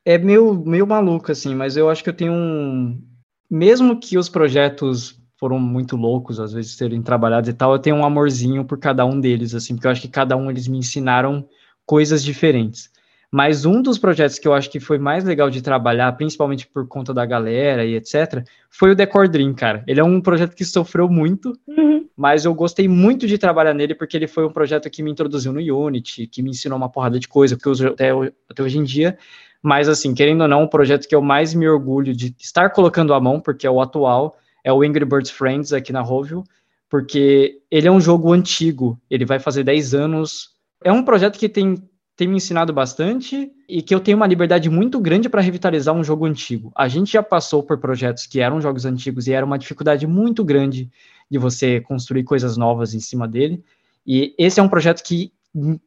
[0.06, 3.02] é meio, meio maluco, assim, mas eu acho que eu tenho um.
[3.50, 7.96] Mesmo que os projetos foram muito loucos, às vezes, serem trabalhados e tal, eu tenho
[7.98, 10.78] um amorzinho por cada um deles, assim, porque eu acho que cada um eles me
[10.78, 11.48] ensinaram
[11.86, 12.90] coisas diferentes.
[13.34, 16.88] Mas um dos projetos que eu acho que foi mais legal de trabalhar, principalmente por
[16.88, 19.84] conta da galera e etc., foi o Decor Dream, cara.
[19.88, 22.08] Ele é um projeto que sofreu muito, uhum.
[22.16, 25.52] mas eu gostei muito de trabalhar nele porque ele foi um projeto que me introduziu
[25.52, 28.12] no Unity, que me ensinou uma porrada de coisa que eu uso até,
[28.48, 29.18] até hoje em dia.
[29.64, 33.16] Mas, assim, querendo ou não, o projeto que eu mais me orgulho de estar colocando
[33.16, 36.44] a mão, porque é o atual, é o Angry Birds Friends aqui na Rovio,
[36.88, 40.50] porque ele é um jogo antigo, ele vai fazer 10 anos.
[40.84, 41.82] É um projeto que tem
[42.16, 46.04] tem me ensinado bastante e que eu tenho uma liberdade muito grande para revitalizar um
[46.04, 46.72] jogo antigo.
[46.76, 50.44] A gente já passou por projetos que eram jogos antigos e era uma dificuldade muito
[50.44, 50.92] grande
[51.30, 53.64] de você construir coisas novas em cima dele.
[54.06, 55.32] E esse é um projeto que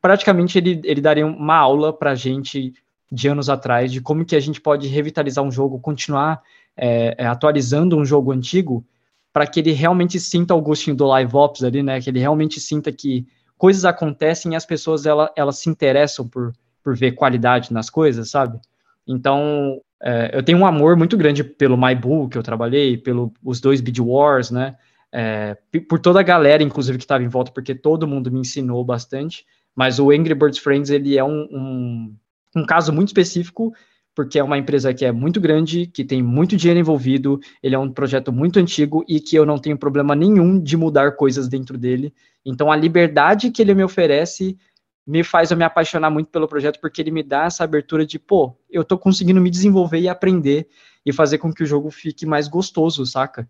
[0.00, 2.74] praticamente ele, ele daria uma aula para a gente
[3.10, 6.42] de anos atrás de como que a gente pode revitalizar um jogo, continuar
[6.76, 8.84] é, é, atualizando um jogo antigo
[9.32, 12.00] para que ele realmente sinta o gostinho do live ops ali, né?
[12.00, 13.26] Que ele realmente sinta que
[13.58, 16.52] coisas acontecem e as pessoas ela, elas se interessam por,
[16.82, 18.58] por ver qualidade nas coisas, sabe?
[19.06, 23.30] Então, é, eu tenho um amor muito grande pelo My Bull, que eu trabalhei, pelos
[23.42, 24.76] os dois Bid Wars, né?
[25.12, 25.56] É,
[25.88, 29.46] por toda a galera, inclusive, que estava em volta, porque todo mundo me ensinou bastante.
[29.74, 32.16] Mas o Angry Birds Friends, ele é um, um,
[32.56, 33.72] um caso muito específico,
[34.14, 37.78] porque é uma empresa que é muito grande, que tem muito dinheiro envolvido, ele é
[37.78, 41.76] um projeto muito antigo e que eu não tenho problema nenhum de mudar coisas dentro
[41.76, 42.12] dele.
[42.46, 44.56] Então, a liberdade que ele me oferece
[45.04, 48.18] me faz eu me apaixonar muito pelo projeto, porque ele me dá essa abertura de,
[48.18, 50.68] pô, eu tô conseguindo me desenvolver e aprender
[51.04, 53.48] e fazer com que o jogo fique mais gostoso, saca?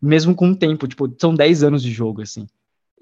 [0.00, 2.46] Mesmo com o tempo, tipo, são 10 anos de jogo, assim.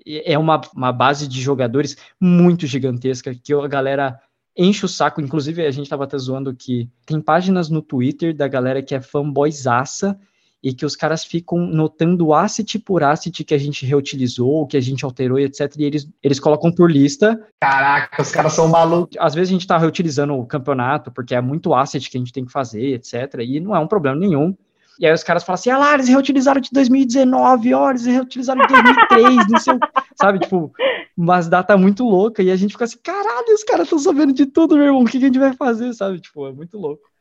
[0.07, 4.21] É uma, uma base de jogadores muito gigantesca, que a galera
[4.57, 5.21] enche o saco.
[5.21, 9.01] Inclusive, a gente tava até zoando que tem páginas no Twitter da galera que é
[9.01, 10.19] fanboyzaça
[10.63, 14.81] e que os caras ficam notando asset por asset que a gente reutilizou, que a
[14.81, 15.75] gente alterou, etc.
[15.77, 17.41] E eles, eles colocam por lista.
[17.61, 19.17] Caraca, os caras são malucos.
[19.19, 22.33] Às vezes a gente tá reutilizando o campeonato, porque é muito asset que a gente
[22.33, 23.41] tem que fazer, etc.
[23.41, 24.55] E não é um problema nenhum.
[25.01, 28.61] E aí os caras falam assim, ah lá, eles reutilizaram de 2019, ó, eles reutilizaram
[28.63, 29.75] de 2003, não sei,
[30.21, 30.73] sabe, tipo,
[31.17, 34.47] umas datas muito loucas, e a gente fica assim, caralho, os caras estão sabendo de
[34.47, 37.12] tudo, meu irmão, o que, que a gente vai fazer, sabe, tipo, é muito louco.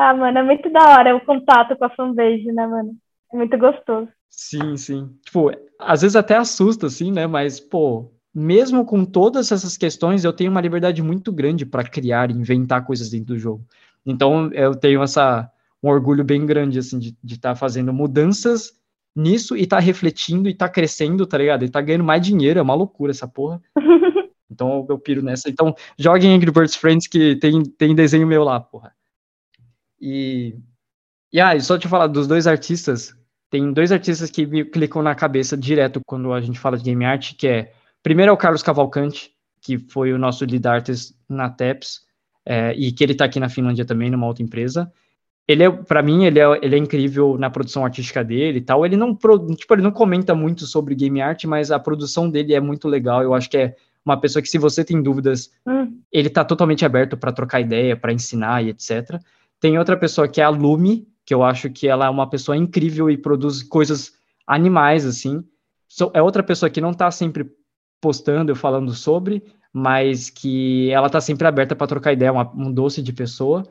[0.00, 2.92] Ah, mano, é muito da hora o contato com a fanbase, né, mano?
[3.32, 4.08] É muito gostoso.
[4.28, 5.10] Sim, sim.
[5.24, 7.26] Tipo, às vezes até assusta, assim, né?
[7.26, 12.30] Mas, pô, mesmo com todas essas questões, eu tenho uma liberdade muito grande para criar
[12.30, 13.64] e inventar coisas dentro do jogo.
[14.06, 15.50] Então, eu tenho essa
[15.82, 18.72] um orgulho bem grande, assim, de estar tá fazendo mudanças
[19.14, 21.64] nisso e tá refletindo e tá crescendo, tá ligado?
[21.64, 23.60] E tá ganhando mais dinheiro, é uma loucura essa porra.
[24.52, 25.48] Então eu piro nessa.
[25.48, 28.92] Então joguem Angry Birds Friends que tem, tem desenho meu lá, porra.
[30.00, 30.56] E,
[31.32, 33.14] e ah, só te falar dos dois artistas,
[33.50, 37.04] tem dois artistas que me clicam na cabeça direto quando a gente fala de game
[37.04, 37.72] art, que é,
[38.02, 42.02] primeiro é o Carlos Cavalcante, que foi o nosso lead artist na TEPS,
[42.46, 44.90] é, e que ele está aqui na Finlândia também, numa outra empresa.
[45.46, 48.86] Ele é, para mim, ele é, ele é incrível na produção artística dele e tal.
[48.86, 52.60] Ele não, tipo, ele não comenta muito sobre game art, mas a produção dele é
[52.60, 53.22] muito legal.
[53.22, 56.00] Eu acho que é uma pessoa que, se você tem dúvidas, hum.
[56.12, 59.20] ele está totalmente aberto para trocar ideia, para ensinar e etc.
[59.60, 62.56] Tem outra pessoa que é a Lumi, que eu acho que ela é uma pessoa
[62.56, 64.12] incrível e produz coisas
[64.46, 65.44] animais, assim.
[65.88, 67.46] So, é outra pessoa que não está sempre
[68.00, 69.42] postando, falando sobre,
[69.72, 73.62] mas que ela está sempre aberta para trocar ideia, uma, um doce de pessoa.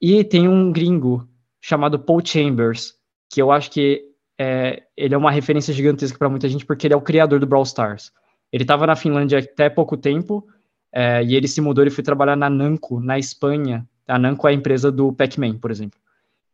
[0.00, 1.26] E tem um gringo
[1.60, 2.94] chamado Paul Chambers,
[3.30, 4.04] que eu acho que
[4.38, 7.46] é, ele é uma referência gigantesca para muita gente, porque ele é o criador do
[7.46, 8.12] Brawl Stars.
[8.52, 10.46] Ele estava na Finlândia até pouco tempo,
[10.92, 14.50] é, e ele se mudou, ele foi trabalhar na Namco, na Espanha, a Namco é
[14.50, 15.98] a empresa do Pac-Man, por exemplo.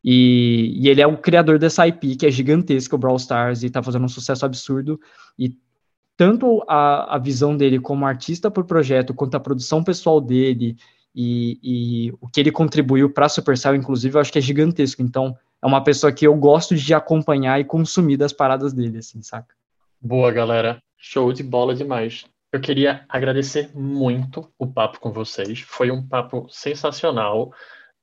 [0.04, 3.70] E, e, ele é o criador dessa IP, que é gigantesca, o Brawl Stars, e
[3.70, 5.00] tá fazendo um sucesso absurdo.
[5.38, 5.56] E
[6.16, 10.76] tanto a, a visão dele como artista por projeto, quanto a produção pessoal dele,
[11.14, 15.02] e, e o que ele contribuiu para a Supercell, inclusive, eu acho que é gigantesco.
[15.02, 19.20] Então, é uma pessoa que eu gosto de acompanhar e consumir das paradas dele, assim,
[19.22, 19.54] saca?
[20.00, 20.80] Boa, galera.
[20.96, 22.24] Show de bola demais.
[22.52, 25.60] Eu queria agradecer muito o papo com vocês.
[25.60, 27.52] Foi um papo sensacional.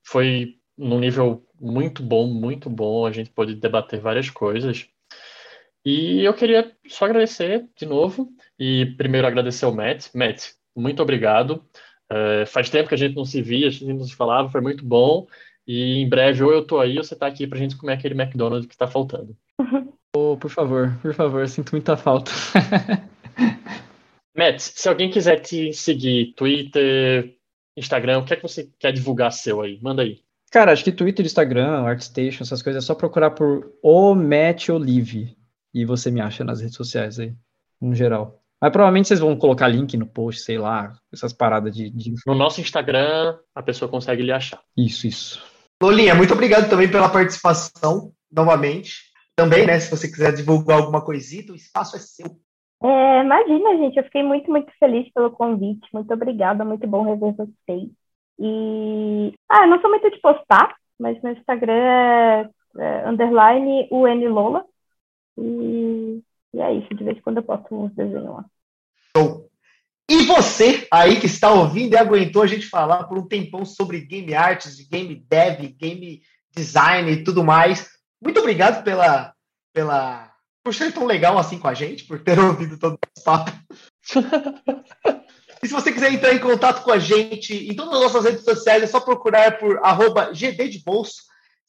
[0.03, 3.05] Foi num nível muito bom, muito bom.
[3.05, 4.87] A gente pôde debater várias coisas.
[5.83, 8.29] E eu queria só agradecer de novo.
[8.59, 10.13] E primeiro agradecer ao Matt.
[10.13, 11.65] Matt, muito obrigado.
[12.11, 14.61] Uh, faz tempo que a gente não se via, a gente não se falava, foi
[14.61, 15.25] muito bom.
[15.65, 18.13] E em breve, ou eu tô aí, ou você tá aqui pra gente comer aquele
[18.13, 19.35] McDonald's que tá faltando.
[20.17, 22.31] Oh, por favor, por favor, sinto muita falta.
[24.35, 27.37] Matt, se alguém quiser te seguir, Twitter,
[27.77, 29.79] Instagram, o que é que você quer divulgar seu aí?
[29.81, 30.19] Manda aí.
[30.51, 35.35] Cara, acho que Twitter, Instagram, ArtStation, essas coisas, é só procurar por o Matt Olive
[35.73, 37.33] e você me acha nas redes sociais aí,
[37.81, 38.41] no geral.
[38.61, 42.13] Mas provavelmente vocês vão colocar link no post, sei lá, essas paradas de, de...
[42.25, 44.61] No nosso Instagram, a pessoa consegue lhe achar.
[44.77, 45.43] Isso, isso.
[45.81, 49.13] Lolinha, muito obrigado também pela participação, novamente.
[49.35, 52.39] Também, né, se você quiser divulgar alguma coisita, o espaço é seu.
[52.83, 55.87] É, imagina, gente, eu fiquei muito, muito feliz pelo convite.
[55.93, 57.89] Muito obrigada, muito bom rever vocês.
[58.39, 59.33] E.
[59.49, 63.87] Ah, eu não sou muito de postar, mas meu Instagram é, é underline
[64.27, 64.65] Lola.
[65.37, 66.21] E,
[66.53, 68.45] e é isso, de vez em quando eu posto uns desenhos lá.
[69.15, 69.49] Show!
[70.09, 74.01] E você aí que está ouvindo e aguentou a gente falar por um tempão sobre
[74.01, 76.21] game arts, game dev, game
[76.55, 77.89] design e tudo mais.
[78.21, 79.33] Muito obrigado pela,
[79.73, 80.24] pela
[80.65, 83.51] por ser tão legal assim com a gente, por ter ouvido todo o papo.
[85.61, 88.43] e se você quiser entrar em contato com a gente em todas as nossas redes
[88.43, 91.21] sociais, é só procurar por arroba GD de Bolso.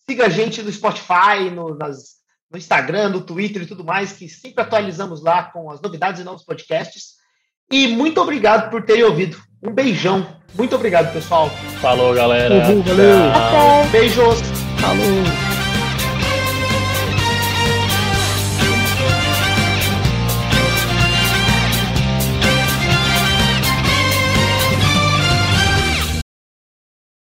[0.09, 2.17] Siga a gente no Spotify, no, nas,
[2.51, 6.25] no Instagram, no Twitter e tudo mais, que sempre atualizamos lá com as novidades e
[6.25, 7.17] novos podcasts.
[7.71, 9.37] E muito obrigado por terem ouvido.
[9.63, 10.27] Um beijão.
[10.55, 11.51] Muito obrigado, pessoal.
[11.83, 12.71] Falou, galera.
[12.71, 13.91] Uhum, valeu.
[13.91, 14.41] Beijos.
[14.81, 15.56] Falou.